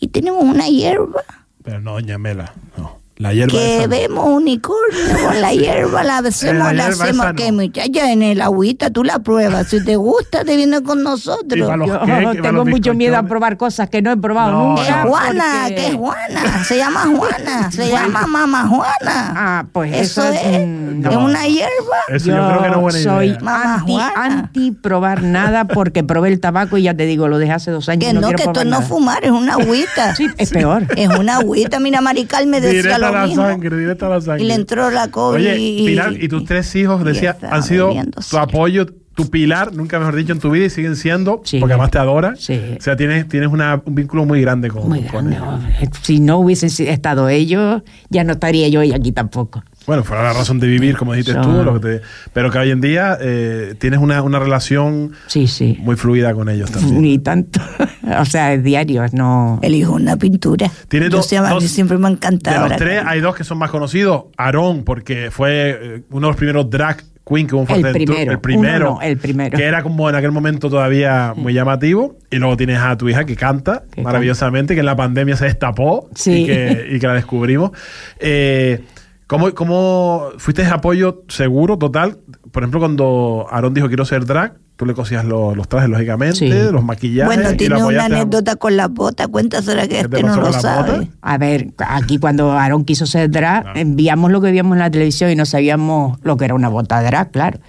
Y 0.00 0.08
tenemos 0.08 0.42
una 0.42 0.66
hierba 0.68 1.22
Pero 1.62 1.80
no, 1.80 1.92
doña 1.92 2.18
Mela, 2.18 2.54
no. 2.76 2.97
La 3.18 3.32
hierba 3.32 3.50
que 3.52 3.78
esa 3.78 3.86
vemos 3.88 4.24
unicornio 4.28 5.00
con 5.26 5.40
la 5.40 5.52
hierba, 5.52 6.04
la 6.04 6.18
hacemos, 6.18 6.72
La 6.72 6.86
hacemos 6.86 7.26
que 7.36 7.50
muchacha 7.50 8.12
en 8.12 8.22
el 8.22 8.40
agüita, 8.40 8.90
tú 8.90 9.02
la 9.02 9.18
pruebas, 9.18 9.66
si 9.66 9.84
te 9.84 9.96
gusta 9.96 10.44
te 10.44 10.56
vienes 10.56 10.82
con 10.82 11.02
nosotros. 11.02 11.68
Yo 11.86 12.42
tengo 12.42 12.64
mucho 12.64 12.94
miedo 12.94 13.16
a 13.16 13.24
probar 13.24 13.56
cosas 13.56 13.90
que 13.90 14.02
no 14.02 14.12
he 14.12 14.16
probado 14.16 14.52
No, 14.52 14.68
nunca. 14.68 14.82
Es 14.82 14.90
no. 15.04 15.10
Juana, 15.10 15.44
porque- 15.62 15.74
que 15.74 15.86
es 15.88 15.94
Juana, 15.94 16.64
se 16.64 16.76
llama 16.76 17.00
Juana, 17.16 17.70
se 17.72 17.88
llama 17.90 18.26
Mamá 18.28 18.68
Juana. 18.68 19.32
Ah, 19.36 19.66
pues 19.72 19.92
eso, 19.94 20.22
eso 20.22 20.32
es, 20.32 20.40
es 20.46 20.66
no. 20.68 21.24
una 21.24 21.44
hierba. 21.46 21.68
Eso 22.08 22.26
yo, 22.28 22.34
creo 22.48 22.62
que 22.62 22.68
no 22.68 22.74
es 22.74 22.80
buena 22.80 22.98
soy 23.02 23.26
idea. 23.28 23.74
Anti, 23.74 23.92
Juana. 23.92 24.12
anti 24.16 24.70
probar 24.70 25.22
nada 25.24 25.64
porque 25.64 26.04
probé 26.04 26.28
el 26.28 26.38
tabaco 26.38 26.78
y 26.78 26.82
ya 26.84 26.94
te 26.94 27.04
digo, 27.04 27.26
lo 27.26 27.38
dejé 27.38 27.52
hace 27.52 27.70
dos 27.72 27.88
años. 27.88 28.12
Que 28.12 28.12
no, 28.14 28.30
que 28.30 28.44
esto 28.44 28.64
no 28.64 28.80
fumar, 28.82 29.24
es 29.24 29.32
una 29.32 29.54
agüita. 29.54 30.14
Sí, 30.18 30.28
es 30.36 30.50
peor. 30.50 30.84
Es 30.96 31.08
una 31.08 31.36
agüita, 31.38 31.80
mira, 31.80 32.00
Marical 32.00 32.46
me 32.46 32.60
decía 32.60 32.98
Directa 33.10 33.18
a 33.18 33.22
la 33.22 33.26
mismo. 33.26 33.42
sangre, 33.44 33.76
directa 33.76 34.06
a 34.06 34.08
la 34.10 34.20
sangre. 34.20 34.44
Y 34.44 34.46
le 34.48 34.54
entró 34.54 34.90
la 34.90 35.08
COVID. 35.10 35.36
Oye, 35.36 35.82
Pilar, 35.86 36.12
y 36.20 36.28
tus 36.28 36.44
tres 36.44 36.74
hijos, 36.76 37.00
y 37.00 37.04
decía, 37.04 37.30
estaba 37.32 37.54
han 37.56 37.62
sido 37.62 37.92
tu 38.30 38.38
apoyo, 38.38 38.86
tu 39.14 39.28
pilar, 39.30 39.74
nunca 39.74 39.98
mejor 39.98 40.14
dicho, 40.14 40.32
en 40.32 40.38
tu 40.38 40.50
vida 40.50 40.66
y 40.66 40.70
siguen 40.70 40.94
siendo, 40.94 41.40
Sí. 41.44 41.58
porque 41.58 41.72
además 41.74 41.90
te 41.90 41.98
adora. 41.98 42.34
Sí. 42.36 42.60
O 42.78 42.80
sea, 42.80 42.96
tienes, 42.96 43.26
tienes 43.28 43.48
una- 43.48 43.82
un 43.84 43.94
vínculo 43.94 44.24
muy 44.24 44.40
grande 44.40 44.68
con, 44.70 44.88
Muy 44.88 45.00
con 45.02 45.28
grande. 45.30 45.36
ellos. 45.80 45.90
Si 46.02 46.20
no 46.20 46.38
hubiesen 46.38 46.70
estado 46.86 47.28
ellos, 47.28 47.82
ya 48.10 48.22
no 48.22 48.34
estaría 48.34 48.68
yo 48.68 48.78
hoy 48.80 48.92
aquí 48.92 49.10
tampoco. 49.10 49.64
Bueno, 49.88 50.04
fuera 50.04 50.22
la 50.22 50.32
razón 50.34 50.60
de 50.60 50.66
vivir, 50.68 50.96
como 50.96 51.14
dijiste 51.14 51.32
Son- 51.32 51.42
tú, 51.42 51.64
lo 51.64 51.80
que 51.80 51.80
te- 51.80 52.00
pero 52.32 52.50
que 52.50 52.58
hoy 52.58 52.70
en 52.70 52.80
día 52.80 53.16
eh, 53.20 53.74
tienes 53.80 53.98
una, 53.98 54.22
una 54.22 54.38
relación 54.38 55.12
Sí, 55.26 55.46
sí. 55.48 55.78
muy 55.80 55.96
fluida 55.96 56.34
con 56.34 56.48
ellos 56.48 56.70
también. 56.70 57.00
Ni 57.00 57.18
tanto. 57.18 57.58
o 58.20 58.24
sea, 58.26 58.52
es 58.52 58.62
diario, 58.62 59.02
no. 59.12 59.58
El 59.62 59.74
hijo 59.74 59.94
una 59.94 60.16
pintura. 60.16 60.70
Tiene 60.88 61.06
Yo 61.06 61.16
dos- 61.16 61.26
sé, 61.26 61.38
a 61.38 61.42
mí 61.42 61.48
dos- 61.48 61.64
siempre 61.64 61.96
me 61.98 62.06
ha 62.06 62.10
De 62.10 62.68
los 62.68 62.76
tres 62.76 63.02
hay 63.04 63.20
dos 63.20 63.34
que 63.34 63.44
son 63.44 63.56
más 63.58 63.70
conocidos. 63.70 64.24
Aarón, 64.36 64.84
porque 64.84 65.30
fue 65.30 65.70
eh, 65.80 66.02
uno 66.10 66.26
de 66.26 66.30
los 66.32 66.36
primeros 66.36 66.68
drag 66.68 67.02
queen 67.26 67.46
que 67.46 67.54
hubo 67.54 67.66
en 67.74 67.86
El 67.86 67.92
primero. 67.92 68.32
El 68.32 68.40
primero. 68.40 68.86
Uno 68.92 69.00
no, 69.00 69.02
el 69.02 69.16
primero. 69.18 69.56
Que 69.56 69.64
era 69.64 69.82
como 69.82 70.08
en 70.10 70.16
aquel 70.16 70.32
momento 70.32 70.68
todavía 70.68 71.32
muy 71.34 71.54
llamativo. 71.54 72.16
Y 72.30 72.36
luego 72.36 72.56
tienes 72.58 72.78
a 72.78 72.94
tu 72.96 73.08
hija 73.08 73.24
que 73.24 73.36
canta 73.36 73.84
Que 73.94 74.02
maravillosamente, 74.02 74.74
que 74.74 74.80
en 74.80 74.86
la 74.86 74.96
pandemia 74.96 75.34
se 75.36 75.46
destapó 75.46 76.08
Sí. 76.14 76.42
y, 76.42 76.46
que, 76.46 76.88
y 76.92 76.98
que 76.98 77.06
la 77.06 77.14
descubrimos. 77.14 77.70
Eh, 78.18 78.82
¿cómo, 79.28 79.54
¿Cómo 79.54 80.24
fuiste 80.38 80.64
de 80.64 80.70
apoyo 80.70 81.22
seguro, 81.28 81.78
total? 81.78 82.18
Por 82.50 82.64
ejemplo, 82.64 82.80
cuando 82.80 83.46
Aarón 83.50 83.74
dijo 83.74 83.86
quiero 83.86 84.04
ser 84.04 84.24
drag, 84.26 84.54
tú 84.76 84.86
le 84.86 84.94
cosías 84.94 85.24
los, 85.24 85.56
los 85.56 85.68
trajes, 85.68 85.88
lógicamente, 85.88 86.36
Sí. 86.36 86.48
los 86.72 86.82
maquillajes. 86.84 87.26
Bueno, 87.26 87.48
y 87.50 87.52
lo 87.52 87.56
tiene 87.56 87.84
una 87.84 88.02
a- 88.02 88.06
anécdota 88.06 88.56
con 88.56 88.76
la 88.76 88.88
bota. 88.88 89.26
Cuéntasela 89.28 89.82
que 89.82 89.88
¿Qué 90.02 90.08
te 90.08 90.16
este 90.16 90.22
no 90.22 90.36
lo 90.36 90.52
sabe. 90.52 90.98
bota? 90.98 91.10
A 91.22 91.38
ver, 91.38 91.68
aquí 91.78 92.18
cuando 92.18 92.52
Aarón 92.52 92.84
quiso 92.84 93.06
ser 93.06 93.30
drag, 93.30 93.76
enviamos 93.76 94.30
lo 94.32 94.40
que 94.40 94.50
vimos 94.50 94.72
en 94.74 94.78
la 94.80 94.90
televisión 94.90 95.30
y 95.30 95.36
no 95.36 95.46
sabíamos 95.46 96.18
lo 96.22 96.36
que 96.36 96.44
era 96.46 96.54
una 96.54 96.68
bota 96.68 97.02
drag, 97.02 97.30
claro. 97.30 97.60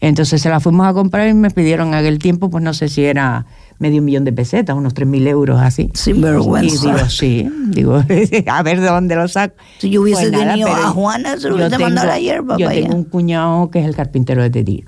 Entonces 0.00 0.40
se 0.40 0.48
la 0.48 0.60
fuimos 0.60 0.86
a 0.86 0.92
comprar 0.92 1.26
y 1.28 1.34
me 1.34 1.50
pidieron 1.50 1.88
en 1.88 1.94
aquel 1.94 2.18
tiempo, 2.20 2.50
pues 2.50 2.62
no 2.62 2.72
sé 2.72 2.88
si 2.88 3.04
era 3.04 3.46
medio 3.78 4.02
millón 4.02 4.24
de 4.24 4.32
pesetas, 4.32 4.76
unos 4.76 4.94
tres 4.94 5.06
mil 5.08 5.26
euros 5.26 5.60
así. 5.60 5.90
Sin 5.94 6.16
Y 6.16 6.20
vergüenza. 6.20 6.94
digo, 6.94 7.08
sí, 7.08 7.48
digo, 7.68 8.02
a 8.46 8.62
ver 8.62 8.80
de 8.80 8.86
dónde 8.88 9.14
lo 9.16 9.28
saco. 9.28 9.54
Si 9.78 9.90
yo 9.90 10.02
hubiese 10.02 10.30
Pues 10.30 10.44
tenido 10.46 10.68
a 10.68 10.88
Juana, 10.90 11.38
se 11.38 11.48
lo 11.48 11.56
hubiese 11.56 11.78
mandado 11.78 12.08
la 12.08 12.18
hierba 12.18 12.56
Yo 12.58 12.68
tengo 12.68 12.94
un 12.94 13.04
cuñado 13.04 13.70
que 13.70 13.78
es 13.80 13.86
el 13.86 13.94
carpintero 13.94 14.42
de 14.42 14.50
Tetí 14.50 14.84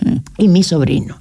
Mm. 0.00 0.16
y 0.38 0.48
mi 0.48 0.62
sobrino. 0.64 1.18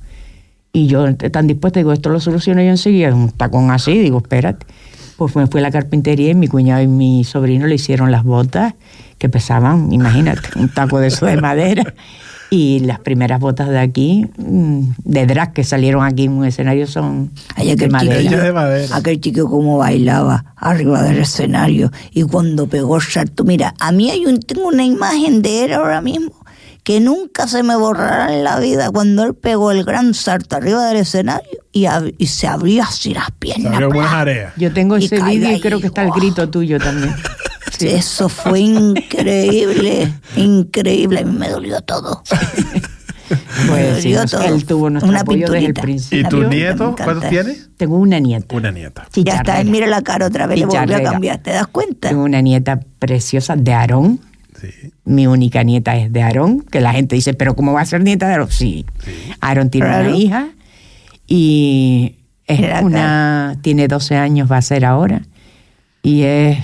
Y 0.72 0.88
yo 0.88 1.16
tan 1.16 1.46
dispuesta, 1.46 1.80
digo, 1.80 1.94
esto 1.94 2.10
lo 2.10 2.20
soluciono 2.20 2.62
yo 2.64 2.70
enseguida, 2.70 3.14
un 3.14 3.30
tacón 3.30 3.70
así, 3.70 4.00
digo, 4.00 4.18
espérate. 4.18 4.66
Pues 5.16 5.36
me 5.36 5.46
fui 5.46 5.60
a 5.60 5.64
la 5.64 5.70
carpintería 5.70 6.32
y 6.32 6.34
mi 6.34 6.48
cuñado 6.48 6.82
y 6.82 6.88
mi 6.88 7.24
sobrino 7.24 7.68
le 7.68 7.76
hicieron 7.76 8.12
las 8.12 8.24
botas 8.24 8.74
que 9.20 9.30
pesaban, 9.30 9.94
imagínate, 9.94 10.42
un 10.58 10.70
taco 10.70 11.00
de 11.00 11.08
eso 11.10 11.28
de 11.28 11.38
madera. 11.40 11.94
Y 12.56 12.82
las 12.82 13.00
primeras 13.00 13.40
botas 13.40 13.68
de 13.70 13.80
aquí, 13.80 14.28
mm, 14.38 14.82
de 15.06 15.26
drag 15.26 15.54
que 15.54 15.64
salieron 15.64 16.04
aquí 16.06 16.26
en 16.26 16.34
un 16.34 16.46
escenario, 16.46 16.86
son 16.86 17.32
Ay, 17.56 17.68
de 17.68 17.72
aquel 17.74 17.90
madera. 17.92 18.14
Ella 18.14 18.22
chiquillo, 18.30 18.44
de 18.44 18.54
madera. 18.54 18.96
aquel 18.96 19.20
chico 19.20 19.50
como 19.50 19.80
bailaba 19.80 20.54
arriba 20.56 21.02
del 21.02 21.18
escenario 21.18 21.92
y 22.12 22.22
cuando 22.24 22.68
pegó 22.68 22.98
el 22.98 23.02
salto, 23.02 23.44
mira, 23.44 23.74
a 23.80 23.92
mí 23.92 24.12
hay 24.12 24.28
un, 24.28 24.40
tengo 24.40 24.68
una 24.68 24.84
imagen 24.86 25.42
de 25.42 25.66
él 25.66 25.74
ahora 25.74 26.02
mismo 26.02 26.32
que 26.84 27.00
nunca 27.00 27.48
se 27.48 27.64
me 27.64 27.76
borrará 27.76 28.32
en 28.36 28.44
la 28.44 28.60
vida 28.60 28.92
cuando 28.92 29.24
él 29.24 29.34
pegó 29.34 29.72
el 29.72 29.84
gran 29.84 30.14
salto 30.14 30.56
arriba 30.58 30.86
del 30.88 30.98
escenario 30.98 31.50
y, 31.72 31.84
ab- 31.86 32.14
y 32.18 32.28
se 32.28 32.46
abrió 32.46 32.84
así 32.84 33.14
las 33.16 33.28
Se 33.28 33.32
piernas. 33.32 33.80
Yo 34.58 34.72
tengo 34.74 34.98
ese 34.98 35.16
vídeo 35.24 35.50
y 35.50 35.54
ahí, 35.56 35.60
creo 35.62 35.80
que 35.80 35.88
está 35.88 36.04
el 36.04 36.12
grito 36.12 36.48
tuyo 36.50 36.78
también. 36.80 37.16
Sí. 37.78 37.88
Eso 37.88 38.30
fue 38.30 38.60
increíble, 38.62 40.12
increíble, 40.36 41.20
a 41.22 41.26
mí 41.26 41.38
me 41.38 41.50
dolió 41.50 41.82
todo. 41.82 42.22
Pues 43.68 44.04
sí, 44.04 44.12
Yo 44.12 44.22
nos- 44.22 44.32
todo. 44.32 44.44
él 44.44 44.66
tuvo 44.66 44.90
nuestro 44.92 45.10
Una 45.10 45.22
apoyo 45.22 45.40
desde 45.48 45.58
el 45.60 45.74
pinturita. 45.74 45.82
principio. 45.82 46.20
¿Y 46.20 46.22
pinturita 46.24 46.50
nietos? 46.50 46.82
encanta. 46.82 47.04
¿Cuántos 47.06 47.30
tienes? 47.30 47.70
Tengo 47.78 47.98
una 47.98 48.20
nieta. 48.20 48.56
Una 48.56 48.72
nieta. 48.72 49.08
Ya 49.16 49.22
está, 49.22 49.42
Chicharrera. 49.44 49.72
mira 49.72 49.88
la 49.88 50.02
cara 50.04 50.28
otra 50.28 50.46
vez, 50.46 50.60
le 50.60 50.66
volvió 50.66 50.82
a 50.82 50.84
Chicharrera. 50.86 51.12
cambiar, 51.14 51.38
¿te 51.40 51.52
das 51.52 51.68
cuenta? 51.68 52.10
Tengo 52.10 52.24
una 52.26 52.42
nieta 52.42 52.80
preciosa 53.00 53.56
de 53.56 53.74
Aarón. 53.74 54.20
Sí. 54.62 54.68
Mi 55.06 55.26
única 55.26 55.64
nieta 55.64 55.96
es 55.96 56.12
de 56.14 56.22
Aarón, 56.22 56.62
que 56.62 56.80
la 56.80 56.92
gente 56.94 57.16
dice, 57.16 57.34
pero 57.34 57.56
¿cómo 57.56 57.74
va 57.74 57.82
a 57.82 57.86
ser 57.86 58.04
nieta 58.04 58.28
de 58.28 58.34
Aarón? 58.34 58.52
Sí. 58.52 58.86
Aarón 59.40 59.70
tiene 59.72 59.88
Claro. 59.88 60.10
una 60.10 60.18
hija 60.18 60.48
y 61.26 62.18
es 62.46 62.60
una, 62.84 63.58
tiene 63.62 63.88
12 63.88 64.16
años, 64.16 64.52
va 64.52 64.58
a 64.58 64.62
ser 64.62 64.86
ahora. 64.86 65.22
Y 66.04 66.24
es 66.24 66.58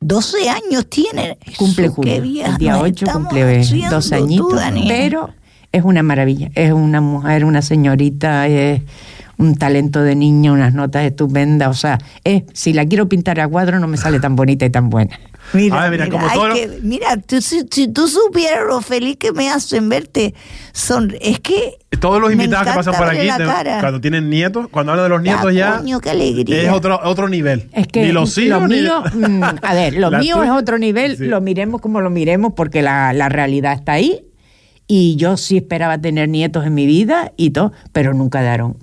12 0.00 0.48
años 0.48 0.86
tiene. 0.88 1.38
cumple 1.56 1.88
julio. 1.88 2.14
El 2.46 2.56
día 2.58 2.72
nos 2.72 2.82
8 2.82 3.04
estamos 3.06 3.28
cumple 3.28 3.60
haciendo 3.60 3.96
12 3.96 4.16
tú, 4.16 4.24
añitos. 4.24 4.62
Pero 4.88 5.30
es 5.72 5.84
una 5.84 6.02
maravilla. 6.02 6.50
Es 6.54 6.72
una 6.72 7.00
mujer, 7.00 7.44
una 7.44 7.62
señorita, 7.62 8.46
es 8.46 8.82
un 9.38 9.56
talento 9.56 10.02
de 10.02 10.14
niña, 10.14 10.52
unas 10.52 10.74
notas 10.74 11.04
estupendas. 11.04 11.68
O 11.68 11.74
sea, 11.74 11.98
es, 12.24 12.44
si 12.52 12.72
la 12.72 12.86
quiero 12.86 13.08
pintar 13.08 13.40
a 13.40 13.48
cuadro 13.48 13.78
no 13.78 13.86
me 13.86 13.96
sale 13.96 14.20
tan 14.20 14.36
bonita 14.36 14.64
y 14.64 14.70
tan 14.70 14.90
buena. 14.90 15.18
Mira, 15.52 15.82
Ay, 15.84 15.90
mira, 15.90 16.04
mira, 16.06 16.16
como 16.18 16.28
hay 16.28 16.34
todo 16.36 16.48
lo- 16.48 16.54
que- 16.54 16.78
mira, 16.82 17.16
tú, 17.18 17.40
si, 17.40 17.62
si 17.70 17.88
tú 17.88 18.08
supieras 18.08 18.66
lo 18.66 18.80
feliz 18.80 19.16
que 19.16 19.32
me 19.32 19.48
hacen 19.50 19.88
verte, 19.88 20.34
son, 20.72 21.14
es 21.20 21.40
que 21.40 21.78
Todos 22.00 22.20
los 22.20 22.28
me 22.28 22.34
invitados 22.34 22.66
que 22.68 22.74
pasan 22.74 22.94
por 22.94 23.08
aquí, 23.08 23.26
te- 23.26 23.80
cuando 23.80 24.00
tienen 24.00 24.28
nietos, 24.28 24.68
cuando 24.70 24.92
hablan 24.92 25.04
de 25.06 25.08
los 25.10 25.22
nietos 25.22 25.54
ya, 25.54 25.78
coño, 25.78 26.00
qué 26.00 26.10
alegría. 26.10 26.62
es 26.62 26.70
otro, 26.72 26.98
otro 27.04 27.28
nivel. 27.28 27.68
Es 27.72 27.86
que 27.86 28.02
ni 28.02 28.12
los 28.12 28.36
hijos, 28.38 28.60
lo 28.62 28.68
ni- 28.68 28.80
mío, 28.80 29.02
mm, 29.14 29.42
a 29.62 29.74
ver, 29.74 29.94
lo 29.94 30.10
La 30.10 30.18
mío 30.18 30.42
es 30.42 30.50
otro 30.50 30.78
nivel, 30.78 31.16
Sí. 31.16 31.24
lo 31.26 31.40
miremos 31.40 31.80
como 31.80 32.00
lo 32.00 32.10
miremos 32.10 32.52
porque 32.56 32.82
la, 32.82 33.12
la 33.12 33.28
realidad 33.28 33.72
está 33.74 33.92
ahí 33.92 34.24
y 34.88 35.16
yo 35.16 35.36
sí 35.36 35.56
esperaba 35.56 35.98
tener 35.98 36.28
nietos 36.28 36.64
en 36.66 36.74
mi 36.74 36.86
vida 36.86 37.32
y 37.36 37.50
todo, 37.50 37.72
pero 37.92 38.14
nunca 38.14 38.42
daron. 38.42 38.76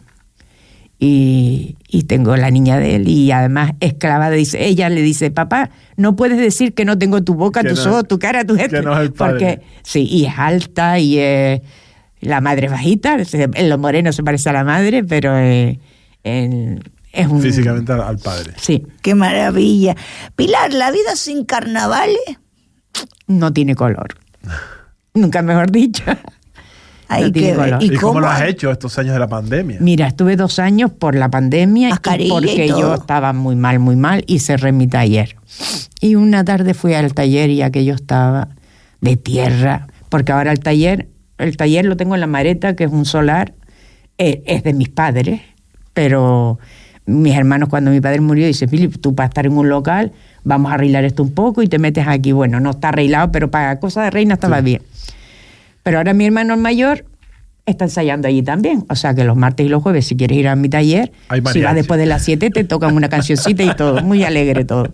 Y, 1.05 1.75
y 1.89 2.03
tengo 2.03 2.37
la 2.37 2.49
niña 2.49 2.79
de 2.79 2.95
él 2.95 3.09
y 3.09 3.29
además 3.31 3.73
esclava 3.81 4.29
dice, 4.29 4.65
ella 4.65 4.87
le 4.87 5.01
dice, 5.01 5.31
papá, 5.31 5.69
no 5.97 6.15
puedes 6.15 6.37
decir 6.37 6.73
que 6.73 6.85
no 6.85 6.97
tengo 6.97 7.21
tu 7.23 7.33
boca, 7.35 7.61
Que 7.61 7.69
tus 7.69 7.85
no- 7.85 7.91
ojos, 7.91 8.07
tu 8.07 8.19
cara, 8.19 8.45
tu 8.45 8.55
que 8.55 8.69
no 8.81 8.93
es 8.93 8.99
el 9.01 9.11
padre. 9.11 9.31
Porque 9.33 9.61
sí, 9.83 10.07
y 10.09 10.25
es 10.25 10.33
alta 10.37 10.99
y 10.99 11.19
es- 11.19 11.61
la 12.21 12.39
madre 12.39 12.67
es 12.67 12.71
bajita, 12.71 13.17
en 13.33 13.69
lo 13.69 13.77
moreno 13.77 14.13
se 14.13 14.23
parece 14.23 14.49
a 14.49 14.53
la 14.53 14.63
madre, 14.63 15.03
pero 15.03 15.37
eh, 15.37 15.77
en- 16.23 16.81
es 17.11 17.27
un... 17.27 17.41
físicamente 17.41 17.91
al, 17.91 17.99
al 17.99 18.17
padre. 18.19 18.53
Sí, 18.55 18.83
Qué 19.01 19.13
maravilla. 19.13 19.97
Pilar, 20.37 20.71
la 20.73 20.89
vida 20.91 21.17
sin 21.17 21.43
carnavales. 21.43 22.15
no 23.27 23.51
tiene 23.51 23.75
color. 23.75 24.15
Nunca 25.13 25.41
mejor 25.41 25.69
dicho. 25.69 26.03
Que 27.33 27.55
ver. 27.55 27.77
¿Y, 27.79 27.85
¿Y, 27.85 27.89
cómo, 27.95 28.13
cómo 28.13 28.19
lo 28.21 28.29
has 28.29 28.43
hecho 28.43 28.71
estos 28.71 28.97
años 28.97 29.13
de 29.13 29.19
la 29.19 29.27
pandemia? 29.27 29.77
Mira, 29.79 30.07
estuve 30.07 30.35
dos 30.35 30.59
años 30.59 30.91
por 30.91 31.15
la 31.15 31.29
pandemia 31.29 31.89
y 31.89 32.29
porque 32.29 32.67
yo 32.67 32.95
estaba 32.95 33.33
muy 33.33 33.55
mal, 33.55 33.79
muy 33.79 33.95
mal 33.95 34.23
y 34.27 34.39
cerré 34.39 34.71
mi 34.71 34.87
taller. 34.87 35.35
Y 36.01 36.15
una 36.15 36.43
tarde 36.43 36.73
fui 36.73 36.93
al 36.93 37.13
taller 37.13 37.49
y 37.49 37.61
aquello 37.61 37.95
estaba 37.95 38.49
de 39.01 39.17
tierra, 39.17 39.87
porque 40.09 40.31
ahora 40.31 40.51
el 40.51 40.59
taller, 40.59 41.07
el 41.37 41.57
taller 41.57 41.85
lo 41.85 41.97
tengo 41.97 42.15
en 42.15 42.21
la 42.21 42.27
Mareta, 42.27 42.75
que 42.75 42.85
es 42.85 42.91
un 42.91 43.05
solar, 43.05 43.53
eh, 44.17 44.43
es 44.45 44.63
de 44.63 44.73
mis 44.73 44.89
padres, 44.89 45.41
pero 45.93 46.59
mis 47.05 47.35
hermanos 47.35 47.69
cuando 47.69 47.91
mi 47.91 47.99
padre 47.99 48.21
murió 48.21 48.47
dicen, 48.47 48.69
Philip, 48.69 48.99
tú 49.01 49.13
para 49.13 49.27
estar 49.27 49.45
en 49.45 49.57
un 49.57 49.69
local, 49.69 50.13
vamos 50.43 50.71
a 50.71 50.75
arreglar 50.75 51.03
esto 51.03 51.23
un 51.23 51.33
poco 51.33 51.61
y 51.61 51.67
te 51.67 51.79
metes 51.79 52.07
aquí. 52.07 52.31
Bueno, 52.31 52.59
no 52.59 52.71
está 52.71 52.89
arreglado, 52.89 53.31
pero 53.31 53.51
para 53.51 53.79
cosas 53.79 54.05
de 54.05 54.11
reina 54.11 54.35
estaba 54.35 54.61
bien. 54.61 54.81
Pero 55.83 55.97
ahora 55.97 56.13
mi 56.13 56.25
hermano 56.25 56.55
mayor 56.57 57.05
está 57.65 57.85
ensayando 57.85 58.27
allí 58.27 58.41
también. 58.41 58.85
O 58.89 58.95
sea 58.95 59.13
que 59.13 59.23
los 59.23 59.37
martes 59.37 59.65
y 59.65 59.69
los 59.69 59.83
jueves, 59.83 60.05
si 60.07 60.15
quieres 60.15 60.37
ir 60.37 60.47
a 60.47 60.55
mi 60.55 60.69
taller, 60.69 61.11
si 61.51 61.61
vas 61.61 61.75
después 61.75 61.99
de 61.99 62.05
las 62.05 62.23
7, 62.23 62.49
te 62.49 62.63
tocan 62.63 62.95
una 62.95 63.09
cancioncita 63.09 63.63
y 63.63 63.75
todo. 63.75 64.01
Muy 64.01 64.23
alegre 64.23 64.65
todo. 64.65 64.93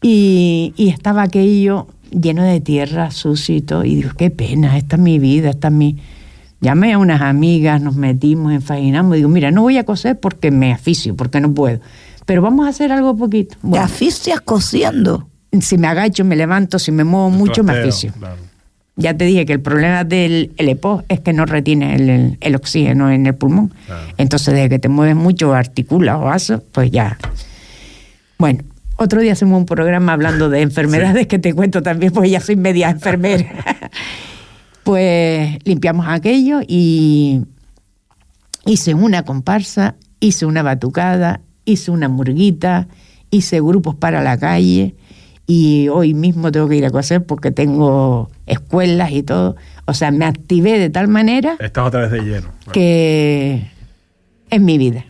Y, 0.00 0.74
y 0.76 0.88
estaba 0.88 1.22
aquello 1.22 1.86
lleno 2.10 2.42
de 2.42 2.60
tierra, 2.60 3.10
sucio 3.10 3.56
y 3.56 3.60
todo. 3.62 3.84
Y 3.84 3.96
digo, 3.96 4.10
qué 4.16 4.30
pena, 4.30 4.76
esta 4.76 4.96
es 4.96 5.02
mi 5.02 5.18
vida, 5.18 5.50
esta 5.50 5.68
es 5.68 5.74
mi. 5.74 5.98
Llamé 6.60 6.92
a 6.92 6.98
unas 6.98 7.20
amigas, 7.22 7.80
nos 7.80 7.96
metimos, 7.96 8.52
enfaginamos. 8.52 9.16
Digo, 9.16 9.28
mira, 9.28 9.50
no 9.50 9.62
voy 9.62 9.78
a 9.78 9.84
coser 9.84 10.18
porque 10.20 10.50
me 10.50 10.72
aficio, 10.72 11.16
porque 11.16 11.40
no 11.40 11.52
puedo. 11.52 11.80
Pero 12.24 12.40
vamos 12.42 12.66
a 12.66 12.68
hacer 12.68 12.92
algo 12.92 13.16
poquito. 13.16 13.54
Te 13.56 13.66
Bueno, 13.66 13.84
asfixias 13.84 14.40
cosiendo. 14.40 15.28
si 15.60 15.76
me 15.78 15.88
agacho, 15.88 16.24
me 16.24 16.36
levanto, 16.36 16.78
si 16.78 16.92
me 16.92 17.02
muevo 17.02 17.30
mucho, 17.30 17.64
me 17.64 17.72
aficio. 17.72 18.12
claro. 18.16 18.36
Ya 18.96 19.16
te 19.16 19.24
dije 19.24 19.46
que 19.46 19.54
el 19.54 19.60
problema 19.60 20.04
del 20.04 20.52
el 20.58 20.68
EPO 20.68 21.02
es 21.08 21.20
que 21.20 21.32
no 21.32 21.46
retiene 21.46 21.94
el, 21.94 22.10
el- 22.10 22.38
el 22.40 22.54
oxígeno 22.56 23.10
en 23.10 23.26
el 23.26 23.34
pulmón. 23.34 23.72
Claro. 23.86 24.02
Entonces, 24.18 24.52
desde 24.54 24.68
que 24.68 24.78
te 24.78 24.88
mueves 24.88 25.16
mucho, 25.16 25.54
articulas 25.54 26.16
o 26.16 26.20
vasos, 26.24 26.60
pues 26.72 26.90
ya. 26.90 27.16
Bueno, 28.38 28.60
otro 28.96 29.20
día 29.22 29.32
hacemos 29.32 29.58
un 29.58 29.66
programa 29.66 30.12
hablando 30.12 30.50
de 30.50 30.60
enfermedades 30.60 31.26
que 31.26 31.38
te 31.38 31.54
cuento 31.54 31.82
también, 31.82 32.12
pues 32.12 32.30
ya 32.30 32.40
soy 32.40 32.56
media 32.56 32.90
enfermera. 32.90 33.50
pues 34.84 35.58
limpiamos 35.64 36.06
aquello 36.08 36.60
y 36.66 37.42
hice 38.66 38.94
una 38.94 39.22
comparsa, 39.24 39.94
hice 40.20 40.44
una 40.46 40.62
batucada, 40.62 41.40
hice 41.64 41.90
una 41.90 42.08
murguita, 42.08 42.88
hice 43.30 43.60
grupos 43.60 43.94
para 43.94 44.22
la 44.22 44.36
calle 44.38 44.94
y 45.46 45.88
hoy 45.88 46.14
mismo 46.14 46.50
tengo 46.52 46.68
que 46.68 46.76
ir 46.76 46.84
a 46.84 46.90
coser 46.90 47.24
porque 47.24 47.50
tengo 47.50 48.30
escuelas 48.52 49.10
y 49.12 49.22
todo. 49.22 49.56
O 49.86 49.94
sea, 49.94 50.10
me 50.10 50.24
activé 50.24 50.78
de 50.78 50.90
tal 50.90 51.08
manera 51.08 51.56
Estás 51.58 51.86
otra 51.86 52.02
vez 52.02 52.10
de 52.10 52.20
lleno. 52.20 52.48
que 52.72 53.66
es 54.50 54.60
mi 54.60 54.78
vida. 54.78 55.04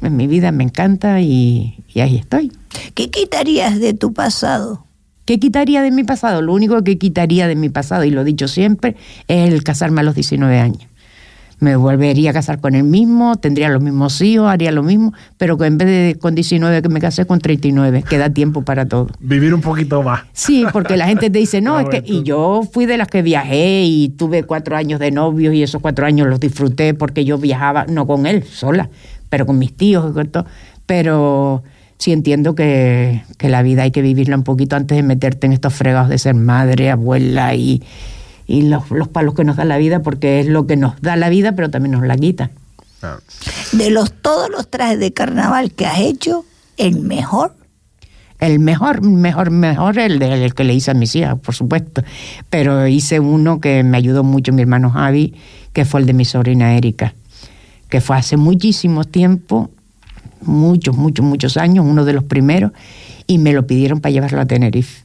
Es 0.00 0.10
mi 0.10 0.26
vida, 0.26 0.52
me 0.52 0.64
encanta 0.64 1.20
y, 1.20 1.82
y 1.92 2.00
ahí 2.00 2.16
estoy. 2.16 2.52
¿Qué 2.94 3.10
quitarías 3.10 3.78
de 3.78 3.94
tu 3.94 4.12
pasado? 4.12 4.84
¿Qué 5.24 5.38
quitaría 5.38 5.82
de 5.82 5.92
mi 5.92 6.02
pasado? 6.02 6.42
Lo 6.42 6.52
único 6.52 6.82
que 6.82 6.98
quitaría 6.98 7.46
de 7.46 7.54
mi 7.54 7.68
pasado, 7.68 8.02
y 8.04 8.10
lo 8.10 8.22
he 8.22 8.24
dicho 8.24 8.48
siempre, 8.48 8.96
es 9.28 9.52
el 9.52 9.62
casarme 9.62 10.00
a 10.00 10.04
los 10.04 10.16
19 10.16 10.58
años. 10.58 10.82
Me 11.62 11.76
volvería 11.76 12.30
a 12.30 12.32
casar 12.32 12.60
con 12.60 12.74
el 12.74 12.82
mismo, 12.82 13.36
tendría 13.36 13.68
los 13.68 13.80
mismos 13.80 14.20
hijos, 14.20 14.50
haría 14.50 14.72
lo 14.72 14.82
mismo, 14.82 15.12
pero 15.38 15.56
que 15.56 15.66
en 15.66 15.78
vez 15.78 15.86
de 15.86 16.18
con 16.18 16.34
19 16.34 16.82
que 16.82 16.88
me 16.88 16.98
casé 16.98 17.24
con 17.24 17.38
39, 17.38 18.02
que 18.02 18.18
da 18.18 18.30
tiempo 18.30 18.62
para 18.62 18.86
todo. 18.86 19.06
Vivir 19.20 19.54
un 19.54 19.60
poquito 19.60 20.02
más. 20.02 20.22
Sí, 20.32 20.66
porque 20.72 20.96
la 20.96 21.06
gente 21.06 21.30
te 21.30 21.38
dice, 21.38 21.60
no, 21.60 21.78
es 21.78 21.88
que... 21.88 22.02
Y 22.04 22.24
yo 22.24 22.62
fui 22.64 22.84
de 22.86 22.96
las 22.96 23.06
que 23.06 23.22
viajé 23.22 23.84
y 23.84 24.08
tuve 24.08 24.42
cuatro 24.42 24.74
años 24.76 24.98
de 24.98 25.12
novios 25.12 25.54
y 25.54 25.62
esos 25.62 25.80
cuatro 25.80 26.04
años 26.04 26.26
los 26.26 26.40
disfruté 26.40 26.94
porque 26.94 27.24
yo 27.24 27.38
viajaba, 27.38 27.86
no 27.88 28.08
con 28.08 28.26
él, 28.26 28.42
sola, 28.42 28.90
pero 29.28 29.46
con 29.46 29.56
mis 29.56 29.72
tíos 29.72 30.10
y 30.10 30.14
con 30.14 30.26
todo. 30.30 30.46
Pero 30.86 31.62
sí 31.98 32.10
entiendo 32.10 32.56
que, 32.56 33.22
que 33.38 33.48
la 33.48 33.62
vida 33.62 33.84
hay 33.84 33.92
que 33.92 34.02
vivirla 34.02 34.34
un 34.34 34.42
poquito 34.42 34.74
antes 34.74 34.96
de 34.96 35.04
meterte 35.04 35.46
en 35.46 35.52
estos 35.52 35.72
fregados 35.72 36.08
de 36.08 36.18
ser 36.18 36.34
madre, 36.34 36.90
abuela 36.90 37.54
y, 37.54 37.84
y 38.46 38.62
los, 38.62 38.90
los 38.90 39.08
palos 39.08 39.34
que 39.34 39.44
nos 39.44 39.56
da 39.56 39.64
la 39.64 39.78
vida, 39.78 40.00
porque 40.00 40.40
es 40.40 40.46
lo 40.46 40.66
que 40.66 40.76
nos 40.76 41.00
da 41.00 41.16
la 41.16 41.28
vida, 41.28 41.52
pero 41.52 41.70
también 41.70 41.92
nos 41.92 42.02
la 42.06 42.16
quita. 42.16 42.50
Claro. 43.00 43.20
De 43.72 43.90
los 43.90 44.12
todos 44.12 44.48
los 44.50 44.68
trajes 44.68 44.98
de 45.00 45.12
carnaval 45.12 45.72
que 45.72 45.86
has 45.86 45.98
hecho, 46.00 46.44
el 46.76 47.00
mejor. 47.00 47.54
El 48.38 48.58
mejor, 48.58 49.02
mejor, 49.02 49.50
mejor, 49.50 49.98
el, 49.98 50.18
de- 50.18 50.44
el 50.44 50.54
que 50.54 50.64
le 50.64 50.74
hice 50.74 50.90
a 50.90 50.94
mis 50.94 51.14
hijas, 51.14 51.38
por 51.38 51.54
supuesto. 51.54 52.02
Pero 52.50 52.86
hice 52.88 53.20
uno 53.20 53.60
que 53.60 53.82
me 53.84 53.96
ayudó 53.96 54.24
mucho 54.24 54.52
mi 54.52 54.62
hermano 54.62 54.90
Javi, 54.90 55.34
que 55.72 55.84
fue 55.84 56.00
el 56.00 56.06
de 56.06 56.12
mi 56.12 56.24
sobrina 56.24 56.76
Erika, 56.76 57.14
que 57.88 58.00
fue 58.00 58.16
hace 58.16 58.36
muchísimo 58.36 59.04
tiempo, 59.04 59.70
muchos, 60.40 60.96
muchos, 60.96 61.24
muchos 61.24 61.56
años, 61.56 61.86
uno 61.88 62.04
de 62.04 62.12
los 62.14 62.24
primeros, 62.24 62.72
y 63.28 63.38
me 63.38 63.52
lo 63.52 63.66
pidieron 63.66 64.00
para 64.00 64.10
llevarlo 64.12 64.40
a 64.40 64.46
Tenerife. 64.46 65.02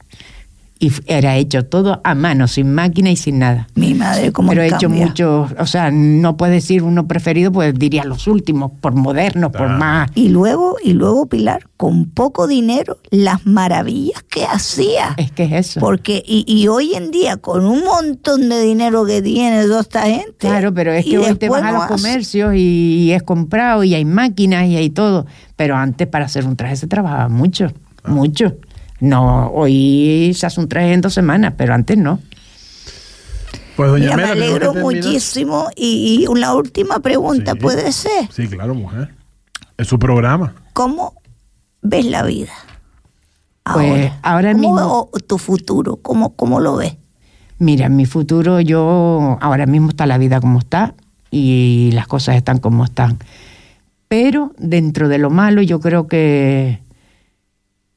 Y 0.80 0.92
era 1.06 1.36
hecho 1.36 1.64
todo 1.64 2.00
a 2.04 2.14
mano, 2.14 2.46
sin 2.46 2.72
máquina 2.72 3.10
y 3.10 3.16
sin 3.16 3.40
nada. 3.40 3.66
Mi 3.74 3.94
madre, 3.94 4.30
como 4.30 4.50
Pero 4.50 4.62
he 4.62 4.68
hecho 4.68 4.88
muchos, 4.88 5.50
o 5.58 5.66
sea, 5.66 5.90
no 5.90 6.36
puedes 6.36 6.54
decir 6.54 6.84
uno 6.84 7.08
preferido, 7.08 7.50
pues 7.50 7.74
diría 7.74 8.04
los 8.04 8.28
últimos, 8.28 8.70
por 8.80 8.94
modernos, 8.94 9.50
por 9.50 9.68
más 9.70 10.10
Y 10.14 10.28
luego, 10.28 10.76
y 10.82 10.92
luego, 10.92 11.26
Pilar, 11.26 11.68
con 11.76 12.06
poco 12.10 12.46
dinero, 12.46 12.98
las 13.10 13.44
maravillas 13.44 14.22
que 14.22 14.44
hacía. 14.44 15.14
Es 15.16 15.32
que 15.32 15.44
es 15.44 15.52
eso. 15.52 15.80
Porque, 15.80 16.22
y, 16.24 16.44
y 16.46 16.68
hoy 16.68 16.94
en 16.94 17.10
día, 17.10 17.38
con 17.38 17.66
un 17.66 17.82
montón 17.82 18.48
de 18.48 18.60
dinero 18.60 19.04
que 19.04 19.20
tiene 19.20 19.64
toda 19.64 19.80
esta 19.80 20.02
gente. 20.02 20.34
Claro, 20.38 20.72
pero 20.72 20.92
es 20.92 21.04
que 21.04 21.18
hoy 21.18 21.34
te 21.34 21.48
vas 21.48 21.62
a 21.64 21.72
los 21.72 21.82
hace. 21.82 21.92
comercios 21.94 22.54
y, 22.54 22.58
y 23.02 23.12
es 23.12 23.22
comprado 23.24 23.82
y 23.82 23.94
hay 23.94 24.04
máquinas 24.04 24.66
y 24.66 24.76
hay 24.76 24.90
todo. 24.90 25.26
Pero 25.56 25.76
antes 25.76 26.06
para 26.06 26.26
hacer 26.26 26.46
un 26.46 26.54
traje 26.54 26.76
se 26.76 26.86
trabajaba 26.86 27.28
mucho, 27.28 27.72
mucho. 28.04 28.54
No, 29.00 29.50
hoy 29.50 30.32
se 30.34 30.46
hace 30.46 30.60
un 30.60 30.68
traje 30.68 30.92
en 30.92 31.00
dos 31.00 31.14
semanas, 31.14 31.54
pero 31.56 31.74
antes 31.74 31.96
no. 31.96 32.20
Pues 33.76 33.90
doña 33.90 34.16
Mira, 34.16 34.16
me 34.16 34.24
alegro 34.32 34.74
muchísimo. 34.74 35.68
Y, 35.76 36.22
y 36.22 36.26
una 36.26 36.54
última 36.54 36.98
pregunta, 37.00 37.52
Sí. 37.52 37.58
¿puede 37.60 37.92
ser? 37.92 38.28
Sí, 38.32 38.48
claro, 38.48 38.74
mujer. 38.74 39.14
Es 39.76 39.86
su 39.86 39.98
programa. 39.98 40.54
¿Cómo 40.72 41.14
ves 41.82 42.06
la 42.06 42.24
vida? 42.24 42.52
Pues, 43.72 44.10
ahora 44.22 44.52
¿Cómo 44.52 44.60
mismo- 44.74 45.10
ves 45.12 45.26
tu 45.26 45.38
futuro? 45.38 45.96
¿Cómo, 45.96 46.34
¿Cómo 46.34 46.58
lo 46.58 46.76
ves? 46.76 46.96
Mira, 47.58 47.86
en 47.86 47.96
mi 47.96 48.06
futuro 48.06 48.60
yo, 48.60 49.36
ahora 49.40 49.66
mismo 49.66 49.90
está 49.90 50.06
la 50.06 50.18
vida 50.18 50.40
como 50.40 50.58
está 50.60 50.94
y 51.30 51.90
las 51.92 52.06
cosas 52.08 52.36
están 52.36 52.58
como 52.58 52.84
están. 52.84 53.18
Pero 54.08 54.52
dentro 54.58 55.08
de 55.08 55.18
lo 55.18 55.28
malo 55.30 55.60
yo 55.62 55.80
creo 55.80 56.06
que 56.08 56.80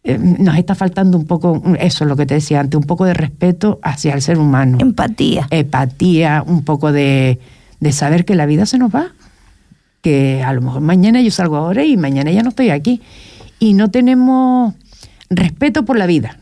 eh, 0.04 0.18
nos 0.18 0.58
está 0.58 0.74
faltando 0.74 1.18
un 1.18 1.26
poco, 1.26 1.62
eso 1.80 2.04
es 2.04 2.08
lo 2.08 2.16
que 2.16 2.26
te 2.26 2.34
decía 2.34 2.60
antes, 2.60 2.78
un 2.78 2.86
poco 2.86 3.06
de 3.06 3.14
respeto 3.14 3.80
hacia 3.84 4.14
el 4.14 4.22
ser 4.22 4.40
humano. 4.40 4.78
Empatía. 4.80 5.48
empatía, 5.52 6.44
un 6.46 6.64
poco 6.64 6.92
de, 6.92 7.40
de 7.80 7.92
saber 7.92 8.26
que 8.26 8.36
la 8.36 8.46
vida 8.46 8.66
se 8.66 8.78
nos 8.78 8.94
va. 8.94 9.14
Que 10.02 10.42
a 10.44 10.54
lo 10.54 10.62
mejor 10.62 10.82
mañana 10.82 11.22
yo 11.22 11.30
salgo 11.30 11.58
ahora 11.58 11.86
y 11.86 11.98
mañana 11.98 12.32
ya 12.32 12.42
no 12.42 12.50
estoy 12.50 12.72
aquí. 12.72 13.02
Y 13.60 13.74
no 13.76 13.92
tenemos 13.92 14.74
respeto 15.30 15.86
por 15.86 15.98
la 15.98 16.08
vida. 16.08 16.38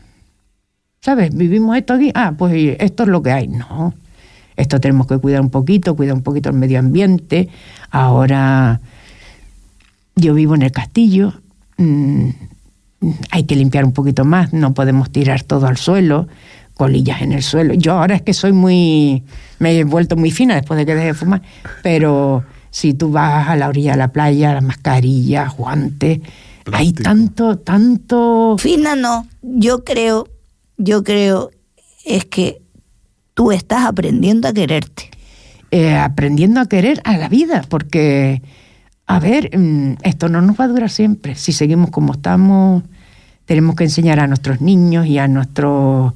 ¿Sabes? 1.02 1.34
Vivimos 1.34 1.76
esto 1.76 1.94
aquí, 1.94 2.12
ah, 2.14 2.34
pues 2.36 2.76
esto 2.78 3.02
es 3.02 3.08
lo 3.10 3.22
que 3.22 3.32
hay. 3.32 3.48
No. 3.48 3.94
Esto 4.56 4.80
tenemos 4.80 5.06
que 5.06 5.18
cuidar 5.18 5.40
un 5.40 5.50
poquito, 5.50 5.96
cuidar 5.96 6.14
un 6.14 6.22
poquito 6.22 6.48
el 6.48 6.56
medio 6.56 6.78
ambiente. 6.78 7.48
Ahora 7.90 8.80
yo 10.16 10.34
vivo 10.34 10.54
en 10.54 10.62
el 10.62 10.72
castillo. 10.72 11.34
Hay 13.30 13.44
que 13.44 13.56
limpiar 13.56 13.84
un 13.84 13.92
poquito 13.92 14.24
más, 14.24 14.52
no 14.52 14.74
podemos 14.74 15.10
tirar 15.10 15.42
todo 15.42 15.66
al 15.66 15.76
suelo, 15.76 16.28
colillas 16.74 17.22
en 17.22 17.32
el 17.32 17.42
suelo. 17.42 17.74
Yo 17.74 17.92
ahora 17.92 18.14
es 18.14 18.22
que 18.22 18.34
soy 18.34 18.52
muy, 18.52 19.24
me 19.58 19.78
he 19.78 19.84
vuelto 19.84 20.16
muy 20.16 20.30
fina 20.30 20.54
después 20.54 20.78
de 20.78 20.86
que 20.86 20.94
dejé 20.94 21.06
de 21.08 21.14
fumar, 21.14 21.42
pero 21.82 22.44
si 22.70 22.94
tú 22.94 23.10
vas 23.10 23.48
a 23.48 23.56
la 23.56 23.68
orilla 23.68 23.92
de 23.92 23.98
la 23.98 24.12
playa, 24.12 24.54
las 24.54 24.62
mascarillas, 24.62 25.56
guantes, 25.56 26.20
hay 26.72 26.92
tanto, 26.92 27.58
tanto... 27.58 28.56
Fina 28.58 28.94
no. 28.94 29.26
Yo 29.42 29.82
creo, 29.82 30.28
yo 30.76 31.02
creo 31.02 31.50
es 32.04 32.26
que 32.26 32.62
tú 33.34 33.50
estás 33.50 33.86
aprendiendo 33.86 34.46
a 34.46 34.52
quererte. 34.52 35.10
eh, 35.70 35.96
aprendiendo 35.96 36.60
a 36.60 36.66
querer 36.66 37.00
a 37.04 37.16
la 37.16 37.28
vida, 37.28 37.64
porque, 37.68 38.42
a 39.10 39.18
ver, 39.18 39.50
mm, 39.58 39.94
esto 40.04 40.28
no 40.28 40.40
nos 40.40 40.58
va 40.58 40.66
a 40.66 40.68
durar 40.68 40.88
siempre. 40.88 41.34
Si 41.34 41.52
seguimos 41.52 41.90
como 41.90 42.12
estamos, 42.12 42.84
tenemos 43.44 43.74
que 43.74 43.82
enseñar 43.82 44.20
a 44.20 44.28
nuestros 44.28 44.60
niños 44.60 45.04
y 45.06 45.18
a 45.18 45.26
nuestros 45.26 46.14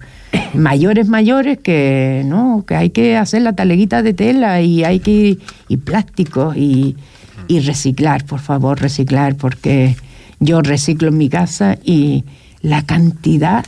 mayores 0.54 1.08
mayores 1.08 1.58
que 1.58 2.22
no, 2.24 2.64
que 2.64 2.76
hay 2.76 2.90
que 2.90 3.16
hacer 3.16 3.42
la 3.42 3.54
taleguita 3.54 4.02
de 4.02 4.14
tela 4.14 4.60
y 4.60 4.84
hay 4.84 5.00
que 5.00 5.38
y 5.68 5.76
plásticos 5.78 6.56
y, 6.56 6.96
y 7.48 7.58
reciclar, 7.58 8.24
por 8.26 8.38
favor, 8.38 8.80
reciclar, 8.80 9.34
porque 9.34 9.96
yo 10.38 10.62
reciclo 10.62 11.08
en 11.08 11.18
mi 11.18 11.28
casa 11.28 11.76
y 11.82 12.22
la 12.60 12.82
cantidad 12.82 13.64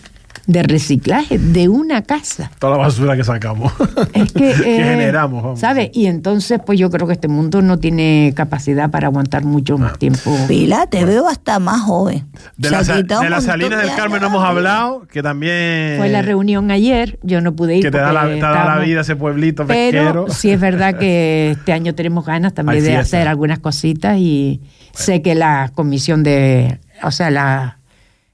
de 0.46 0.62
reciclaje 0.62 1.38
de 1.38 1.68
una 1.68 2.02
casa. 2.02 2.50
Toda 2.58 2.76
la 2.76 2.84
basura 2.84 3.16
que 3.16 3.24
sacamos. 3.24 3.72
Es 4.12 4.32
que, 4.32 4.38
que 4.54 4.76
eh, 4.76 4.84
generamos. 4.84 5.42
vamos. 5.42 5.60
¿Sabes? 5.60 5.90
Y 5.92 6.06
entonces, 6.06 6.60
pues 6.64 6.78
yo 6.78 6.90
creo 6.90 7.06
que 7.06 7.12
este 7.14 7.28
mundo 7.28 7.62
no 7.62 7.78
tiene 7.78 8.32
capacidad 8.36 8.90
para 8.90 9.08
aguantar 9.08 9.44
mucho 9.44 9.74
Ah. 9.74 9.78
más 9.78 9.98
tiempo. 9.98 10.36
Pila, 10.48 10.86
te 10.86 11.04
veo 11.04 11.28
hasta 11.28 11.58
más 11.58 11.80
joven. 11.82 12.26
De, 12.56 12.70
la, 12.70 12.82
de 12.82 13.30
las 13.30 13.44
salinas 13.44 13.80
de 13.80 13.86
del 13.88 13.96
Carmen 13.96 14.20
no 14.20 14.28
hemos 14.28 14.44
hablado, 14.44 15.06
que 15.08 15.22
también... 15.22 15.96
Fue 15.98 16.08
la 16.08 16.22
reunión 16.22 16.70
ayer, 16.70 17.18
yo 17.22 17.40
no 17.40 17.54
pude 17.56 17.76
ir. 17.76 17.82
Que 17.82 17.90
te 17.90 17.98
da 17.98 18.12
la, 18.12 18.22
te 18.26 18.38
da 18.38 18.64
la 18.64 18.78
vida 18.78 19.00
ese 19.00 19.16
pueblito 19.16 19.66
Pero 19.66 20.24
pesquero. 20.24 20.26
sí 20.30 20.50
es 20.50 20.60
verdad 20.60 20.96
que 20.98 21.50
este 21.52 21.72
año 21.72 21.94
tenemos 21.94 22.24
ganas 22.24 22.54
también 22.54 22.76
Hay 22.76 22.82
de 22.82 22.88
fiesta. 22.90 23.16
hacer 23.18 23.28
algunas 23.28 23.58
cositas 23.58 24.16
y 24.18 24.60
sé 24.92 25.22
que 25.22 25.34
la 25.34 25.70
comisión 25.74 26.22
de, 26.22 26.78
o 27.02 27.10
sea, 27.10 27.30
la, 27.30 27.78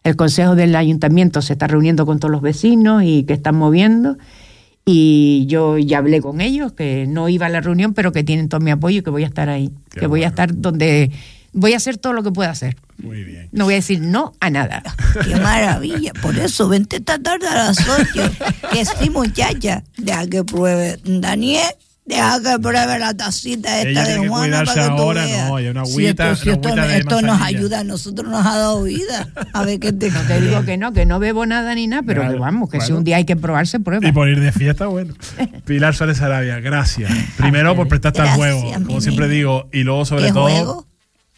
el 0.04 0.16
consejo 0.16 0.54
del 0.54 0.74
ayuntamiento 0.74 1.42
se 1.42 1.52
está 1.52 1.66
reuniendo 1.66 2.06
con 2.06 2.18
todos 2.18 2.32
los 2.32 2.42
vecinos 2.42 3.02
y 3.04 3.24
que 3.24 3.34
están 3.34 3.56
moviendo. 3.56 4.18
Y 4.84 5.46
yo 5.46 5.78
ya 5.78 5.98
hablé 5.98 6.20
con 6.20 6.40
ellos, 6.40 6.72
que 6.72 7.06
no 7.06 7.28
iba 7.28 7.46
a 7.46 7.48
la 7.48 7.60
reunión, 7.60 7.94
pero 7.94 8.12
que 8.12 8.24
tienen 8.24 8.48
todo 8.48 8.60
mi 8.60 8.72
apoyo 8.72 8.98
y 8.98 9.02
que 9.02 9.10
voy 9.10 9.22
a 9.22 9.28
estar 9.28 9.48
ahí. 9.48 9.70
Qué 9.90 10.00
que 10.00 10.06
voy 10.08 10.24
a 10.24 10.28
estar 10.28 10.56
donde 10.56 11.12
voy 11.52 11.74
a 11.74 11.76
hacer 11.76 11.98
todo 11.98 12.12
lo 12.12 12.24
que 12.24 12.32
pueda 12.32 12.50
hacer. 12.50 12.76
Muy 12.98 13.22
bien. 13.22 13.48
No 13.52 13.64
voy 13.64 13.74
a 13.74 13.76
decir 13.76 14.00
no 14.00 14.32
a 14.40 14.50
nada. 14.50 14.82
Qué 15.24 15.36
maravilla. 15.36 16.12
Por 16.20 16.36
eso, 16.36 16.68
vente 16.68 16.96
esta 16.96 17.18
tarde 17.18 17.46
a 17.46 17.54
las 17.54 17.78
8. 17.88 18.30
Que 18.72 18.84
sí, 18.84 19.10
muchacha. 19.10 19.84
Deja 19.96 20.26
que 20.26 20.42
pruebe 20.42 20.98
Daniel. 21.04 21.74
Deja 22.14 22.42
que 22.42 22.58
pruebe 22.60 22.98
la 22.98 23.14
tacita 23.14 23.78
esta 23.82 23.88
Ella 23.90 24.04
de 24.20 24.28
Juana 24.28 24.64
para 24.64 24.74
que 24.74 24.80
tú 24.88 25.02
ahora, 25.02 25.24
veas. 25.24 25.48
no, 25.48 25.54
una 25.54 25.84
Si 25.86 26.06
esto, 26.06 26.36
si 26.36 26.48
una 26.48 26.54
esto- 26.56 26.68
agüita 26.68 26.86
de 26.86 26.98
esto 26.98 27.22
nos 27.22 27.40
ayuda, 27.42 27.80
a 27.80 27.84
nosotros 27.84 28.28
nos 28.30 28.44
ha 28.46 28.56
dado 28.58 28.82
vida. 28.82 29.28
A 29.52 29.64
ver 29.64 29.80
qué 29.80 29.92
te 29.92 30.10
No 30.10 30.20
te 30.22 30.40
digo 30.40 30.64
que 30.64 30.76
no, 30.76 30.92
que 30.92 31.06
no 31.06 31.18
bebo 31.18 31.46
nada 31.46 31.74
ni 31.74 31.86
nada, 31.86 32.02
pero 32.06 32.20
Claro, 32.22 32.34
que 32.34 32.40
vamos, 32.40 32.70
que 32.70 32.80
si 32.80 32.92
un 32.92 33.04
día 33.04 33.16
hay 33.16 33.24
que 33.24 33.36
probarse, 33.36 33.80
prueba. 33.80 34.06
Y 34.06 34.12
por 34.12 34.28
ir 34.28 34.40
de 34.40 34.52
fiesta, 34.52 34.86
bueno. 34.86 35.14
Pilar 35.64 35.94
Suárez 35.94 36.20
Arabia, 36.20 36.60
gracias. 36.60 37.10
Primero 37.36 37.74
por 37.76 37.88
prestarte 37.88 38.20
al 38.22 38.30
juego, 38.30 38.72
como 38.86 39.00
siempre 39.00 39.28
digo, 39.28 39.68
y 39.72 39.82
luego 39.84 40.04
sobre 40.04 40.26
¿Qué 40.26 40.32
todo... 40.32 40.42
juego? 40.48 40.86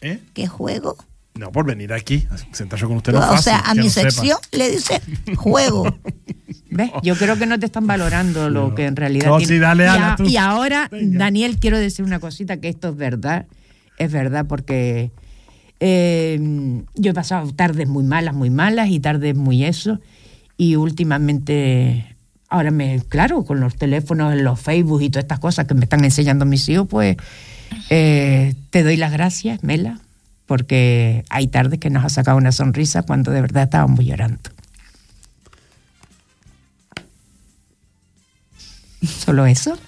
¿Eh? 0.01 0.19
¿Qué 0.35 0.47
juego? 0.49 0.97
No, 1.39 1.51
por 1.51 1.67
venir 1.67 1.93
aquí, 1.93 2.27
a 2.31 2.37
sentarse 2.55 2.87
con 2.87 2.97
usted 2.99 3.13
no 3.13 3.19
es 3.19 3.25
o 3.25 3.29
fácil, 3.29 3.43
sea, 3.45 3.59
a 3.61 3.75
mi 3.75 3.91
sepa. 3.91 4.11
sección 4.11 4.39
le 4.53 4.71
dice 4.71 5.01
juego. 5.37 5.99
¿Ves? 6.71 6.91
Yo 7.03 7.17
creo 7.17 7.37
que 7.37 7.47
no 7.47 7.59
te 7.59 7.67
están 7.67 7.87
valorando 7.89 8.51
lo 8.51 8.69
No. 8.69 8.75
que 8.75 8.87
en 8.87 8.95
realidad 8.97 9.27
No, 9.27 9.41
sí, 9.41 9.59
dale, 9.59 9.85
y, 9.85 9.87
Ana, 9.89 10.13
a- 10.13 10.17
tú. 10.17 10.25
y 10.25 10.37
ahora, 10.37 10.89
Venga. 10.91 11.19
Daniel, 11.19 11.59
quiero 11.59 11.79
decir 11.79 12.05
una 12.05 12.21
cosita, 12.21 12.59
que 12.59 12.69
esto 12.69 12.91
es 12.91 12.97
verdad, 12.97 13.47
es 13.99 14.11
verdad, 14.13 14.47
porque 14.47 15.11
eh, 15.81 16.39
yo 16.95 17.11
he 17.11 17.15
pasado 17.15 17.53
tardes 17.53 17.89
muy 17.89 18.05
malas, 18.05 18.35
muy 18.35 18.51
malas 18.51 18.89
y 18.91 19.01
tardes 19.01 19.35
muy 19.37 19.65
eso, 19.65 20.01
y 20.57 20.77
últimamente, 20.77 22.17
ahora 22.49 22.71
me, 22.71 23.03
claro, 23.09 23.45
con 23.45 23.59
los 23.61 23.75
teléfonos, 23.77 24.35
los 24.37 24.61
Facebook 24.61 25.03
y 25.03 25.11
todas 25.11 25.25
estas 25.25 25.41
cosas 25.41 25.67
que 25.67 25.75
me 25.75 25.83
están 25.85 26.05
enseñando 26.05 26.45
mis 26.45 26.69
hijos, 26.69 26.87
pues 26.89 27.17
eh, 27.91 28.55
te 28.71 28.83
doy 28.85 28.97
las 28.97 29.13
gracias, 29.13 29.63
Mela, 29.65 29.99
porque 30.47 31.25
hay 31.31 31.49
tardes 31.49 31.81
que 31.81 31.91
nos 31.91 32.05
ha 32.05 32.09
sacado 32.09 32.37
una 32.37 32.53
sonrisa 32.53 33.03
cuando 33.03 33.31
de 33.31 33.41
verdad 33.41 33.65
estábamos 33.65 34.05
llorando. 34.05 34.51
Solo 39.07 39.47
eso. 39.47 39.79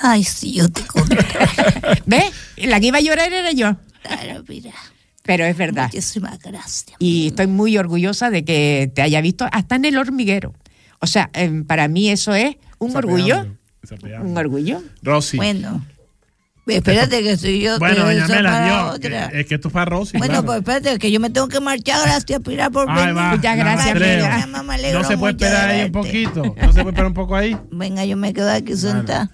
Ay, 0.00 0.22
sí, 0.22 0.54
yo 0.54 0.68
te 0.68 0.82
conté. 0.82 1.16
¿Ves? 2.06 2.24
La 2.56 2.78
que 2.80 2.86
iba 2.86 2.98
a 2.98 3.00
llorar 3.00 3.32
era 3.32 3.52
yo. 3.52 3.76
Claro, 4.02 4.44
mira. 4.48 4.72
Pero 5.24 5.44
es 5.44 5.56
verdad. 5.56 5.84
Muchísimas 5.84 6.38
gracias. 6.38 6.96
Y 7.00 7.28
estoy 7.28 7.48
muy 7.48 7.76
orgullosa 7.76 8.30
de 8.30 8.44
que 8.44 8.90
te 8.94 9.02
haya 9.02 9.20
visto 9.20 9.46
hasta 9.50 9.76
en 9.76 9.84
el 9.84 9.98
hormiguero. 9.98 10.54
O 11.00 11.06
sea, 11.06 11.30
em, 11.32 11.64
para 11.64 11.88
mí 11.88 12.08
eso 12.08 12.34
es 12.34 12.56
un 12.78 12.96
orgullo. 12.96 13.46
Sapeando. 13.82 14.28
Un 14.28 14.36
orgullo. 14.36 14.82
Rosy. 15.02 15.36
Bueno, 15.36 15.84
espérate 16.76 17.22
que 17.22 17.36
soy 17.36 17.60
yo. 17.60 17.78
Bueno, 17.78 18.06
que 18.06 18.14
doña 18.14 18.26
Mela, 18.28 18.98
es 19.32 19.46
que 19.46 19.54
esto 19.56 19.68
es 19.68 19.74
para 19.74 19.86
Rosy. 19.86 20.18
Bueno, 20.18 20.32
claro. 20.32 20.46
pues 20.46 20.58
espérate, 20.58 20.98
que 20.98 21.10
yo 21.10 21.20
me 21.20 21.30
tengo 21.30 21.48
que 21.48 21.60
marchar. 21.60 22.00
Gracias, 22.02 22.40
Pilar, 22.40 22.70
por 22.70 22.86
venir. 22.86 23.16
va, 23.16 23.36
Muchas 23.36 23.56
gracias, 23.56 23.96
alegro 24.68 25.02
No 25.02 25.08
se 25.08 25.18
puede 25.18 25.32
esperar 25.32 25.68
ahí 25.70 25.84
un 25.86 25.92
poquito. 25.92 26.42
No 26.42 26.72
se 26.72 26.80
puede 26.80 26.90
esperar 26.90 27.06
un 27.06 27.14
poco 27.14 27.36
ahí. 27.36 27.56
Venga, 27.70 28.04
yo 28.04 28.16
me 28.16 28.32
quedo 28.32 28.50
aquí 28.50 28.76
sentada. 28.76 29.30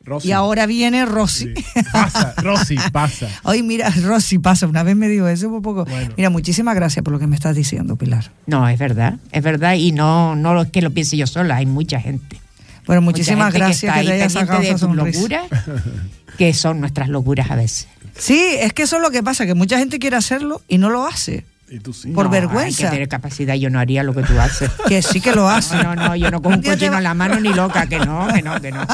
Rosy. 0.00 0.28
Y 0.28 0.32
ahora 0.32 0.66
viene 0.66 1.06
Rosy. 1.06 1.54
Sí. 1.56 1.82
Pasa, 1.90 2.34
Rosy, 2.36 2.76
pasa. 2.92 3.26
Ay, 3.44 3.62
mira, 3.62 3.88
Rosy 4.02 4.38
pasa. 4.38 4.66
Una 4.66 4.82
vez 4.82 4.96
me 4.96 5.08
dijo 5.08 5.26
eso 5.28 5.48
por 5.48 5.62
poco. 5.62 5.86
Bueno. 5.86 6.12
Mira, 6.18 6.28
muchísimas 6.28 6.74
gracias 6.74 7.02
por 7.02 7.12
lo 7.12 7.18
que 7.18 7.26
me 7.26 7.34
estás 7.34 7.56
diciendo, 7.56 7.96
Pilar. 7.96 8.30
No, 8.46 8.68
es 8.68 8.78
verdad, 8.78 9.18
es 9.32 9.42
verdad. 9.42 9.74
Y 9.74 9.92
no, 9.92 10.36
no 10.36 10.60
es 10.60 10.70
que 10.70 10.82
lo 10.82 10.90
piense 10.90 11.16
yo 11.16 11.26
sola, 11.26 11.56
hay 11.56 11.64
mucha 11.64 12.00
gente. 12.00 12.38
Bueno, 12.86 13.02
Mucha 13.02 13.12
muchísimas 13.18 13.52
gente 13.52 13.58
gracias 13.58 13.84
está 13.84 14.00
que, 14.00 14.06
te 14.06 14.12
hayas 14.14 14.32
sacado 14.32 14.60
de 14.60 14.70
esa 14.70 14.86
locuras, 14.86 15.42
que 16.38 16.54
son 16.54 16.80
nuestras 16.80 17.08
locuras 17.08 17.50
a 17.50 17.56
veces. 17.56 17.88
Sí, 18.16 18.40
es 18.60 18.72
que 18.72 18.82
eso 18.84 18.96
es 18.96 19.02
lo 19.02 19.10
que 19.10 19.22
pasa, 19.22 19.46
que 19.46 19.54
mucha 19.54 19.78
gente 19.78 19.98
quiere 19.98 20.16
hacerlo 20.16 20.60
y 20.68 20.78
no 20.78 20.90
lo 20.90 21.06
hace. 21.06 21.44
Y 21.70 21.80
tú 21.80 21.92
sí. 21.94 22.08
Por 22.10 22.26
No, 22.26 22.30
vergüenza. 22.30 22.84
Hay 22.84 22.90
que 22.90 22.90
tener 22.94 23.08
capacidad, 23.08 23.54
yo 23.54 23.70
no 23.70 23.80
haría 23.80 24.02
lo 24.02 24.14
que 24.14 24.22
tú 24.22 24.38
haces. 24.38 24.70
Que 24.88 25.00
sí 25.02 25.20
que 25.20 25.32
lo 25.32 25.48
hace. 25.48 25.74
No, 25.82 25.94
no, 25.96 26.08
no, 26.08 26.16
yo 26.16 26.30
no 26.30 26.42
cojo 26.42 26.54
un 26.56 26.62
cochino 26.62 26.92
va- 26.92 26.98
en 26.98 27.04
la 27.04 27.14
mano 27.14 27.40
ni 27.40 27.52
loca, 27.54 27.86
que 27.86 27.98
no, 27.98 28.28
que 28.32 28.42
no, 28.42 28.60
que 28.60 28.70
no. 28.70 28.86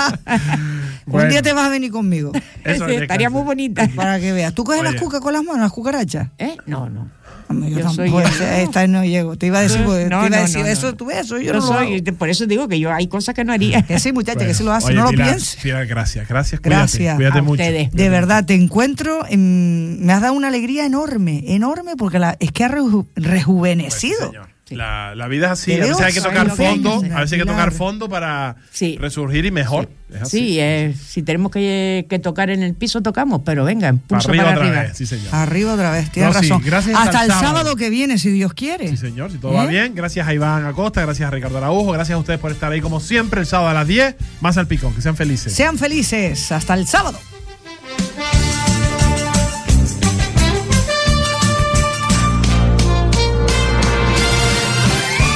Bueno. 1.07 1.24
Un 1.26 1.29
día 1.31 1.42
te 1.42 1.53
vas 1.53 1.66
a 1.66 1.68
venir 1.70 1.90
conmigo 1.90 2.31
Eso 2.64 2.87
Sí, 2.87 2.94
es 2.94 3.03
estaría 3.03 3.29
muy 3.29 3.42
bonita. 3.42 3.88
para 3.96 4.20
que 4.20 4.33
veas. 4.33 4.55
¿Tú 4.55 4.62
coges 4.64 4.81
Oye. 4.83 4.92
las 4.92 5.00
cucas 5.03 5.20
con 5.20 5.33
las 5.33 5.42
manos, 5.42 5.61
las 5.62 5.72
cucarachas? 5.72 6.29
¿Eh? 6.38 6.57
No, 6.66 6.88
no. 6.88 7.09
Yo, 7.50 7.68
Yo 7.80 7.90
soy 7.90 8.10
tampoco, 8.10 8.20
esta 8.56 8.86
no 8.86 9.04
llego. 9.04 9.36
Te 9.36 9.46
iba 9.46 9.58
a 9.58 9.62
decir, 9.62 9.80
No, 9.80 9.92
te 9.94 10.06
iba 10.06 10.16
a 10.26 10.28
no, 10.30 10.36
decir 10.36 10.60
no, 10.60 10.66
eso, 10.66 10.86
no. 10.92 10.96
tú 10.96 11.06
ves, 11.06 11.18
eso 11.20 11.38
yo, 11.38 11.44
Yo 11.44 11.52
no 11.54 11.58
lo 11.60 11.66
soy, 11.66 12.02
hago. 12.06 12.16
por 12.16 12.28
eso 12.28 12.46
digo 12.46 12.68
que 12.68 12.78
yo 12.78 12.92
hay 12.92 13.06
cosas 13.08 13.34
que 13.34 13.44
no 13.44 13.52
haría. 13.52 13.82
Que 13.86 13.98
sí, 13.98 14.12
muchacha, 14.12 14.46
que 14.46 14.54
sí 14.54 14.62
lo 14.64 14.72
hace, 14.72 14.86
Oye, 14.88 14.96
no 14.96 15.04
lo 15.04 15.10
pienses. 15.10 15.56
Pilar, 15.62 15.86
gracias, 15.86 16.28
gracias. 16.28 16.60
Cuídate, 16.60 16.78
Gracias 16.80 17.16
Cuídate 17.16 17.38
a 17.38 17.42
mucho. 17.42 17.62
ustedes. 17.62 17.90
De 17.92 18.08
verdad, 18.08 18.44
te 18.44 18.54
encuentro, 18.54 19.26
en- 19.28 20.04
me 20.04 20.12
has 20.12 20.20
dado 20.22 20.34
una 20.34 20.48
alegría 20.48 20.86
enorme, 20.86 21.42
enorme, 21.48 21.96
porque 21.96 22.18
la, 22.18 22.36
es 22.40 22.52
que 22.52 22.64
ha 22.64 22.68
reju- 22.70 23.06
Pues, 23.14 23.26
rejuvenecido. 23.26 24.28
señor. 24.28 24.48
La, 24.70 25.14
la 25.16 25.26
vida 25.28 25.46
es 25.46 25.52
así. 25.52 25.74
A 25.74 25.78
veces 25.78 26.00
hay 26.00 26.12
que 26.12 26.20
tocar 26.20 26.46
que 26.54 26.64
hay 26.66 26.68
fondo. 26.80 26.96
A 27.14 27.20
veces 27.20 27.33
hay 27.33 27.38
que 27.40 27.44
tocar 27.46 27.72
fondo 27.72 28.09
para 28.09 28.56
Sí. 28.70 28.96
resurgir 29.00 29.44
y 29.44 29.50
mejor. 29.50 29.88
Es 30.12 30.22
así. 30.22 30.38
Sí, 30.38 30.61
eh, 30.61 30.94
si 31.09 31.22
tenemos 31.22 31.52
que, 31.52 32.06
que 32.09 32.18
tocar 32.18 32.50
en 32.50 32.62
el 32.62 32.74
piso, 32.74 33.00
tocamos, 33.00 33.42
pero 33.44 33.64
venga, 33.64 33.88
impulso 33.88 34.28
arriba 34.28 34.44
para 34.44 34.56
otra 34.56 34.66
arriba. 34.68 34.83
vez. 34.85 34.96
Sí, 34.96 35.06
señor. 35.06 35.35
Arriba 35.35 35.74
otra 35.74 35.90
vez, 35.92 36.11
tienes 36.11 36.35
razón. 36.35 36.62
gracias 36.64 36.96
Hasta 36.98 37.20
hasta 37.20 37.24
el 37.35 37.40
sábado 37.40 37.76
que 37.76 37.90
viene, 37.90 38.18
si 38.18 38.30
Dios 38.30 38.52
quiere. 38.54 38.88
Sí, 38.88 38.96
señor, 38.96 39.30
si 39.30 39.38
todo 39.38 39.52
va 39.52 39.64
¿Eh? 39.64 39.68
bien. 39.68 39.94
Gracias 39.94 40.26
a 40.26 40.35
Iván 40.35 40.64
Acosta, 40.64 41.00
gracias 41.02 41.26
a 41.28 41.30
Ricardo 41.30 41.59
Araujo, 41.59 41.92
gracias 41.92 42.16
a 42.16 42.18
ustedes 42.18 42.38
por 42.40 42.50
estar 42.52 42.70
ahí 42.72 42.80
como 42.80 43.00
siempre 43.00 43.40
el 43.40 43.46
sábado 43.46 43.68
a 43.70 43.74
las 43.74 43.87
10. 43.87 44.14
Más 44.40 44.56
al 44.56 44.66
picón, 44.66 44.94
que 44.94 45.02
sean 45.02 45.16
felices. 45.16 45.52
Sean 45.52 45.78
felices. 45.78 46.50
Hasta 46.52 46.74
el 46.74 46.87
sábado. 46.87 47.18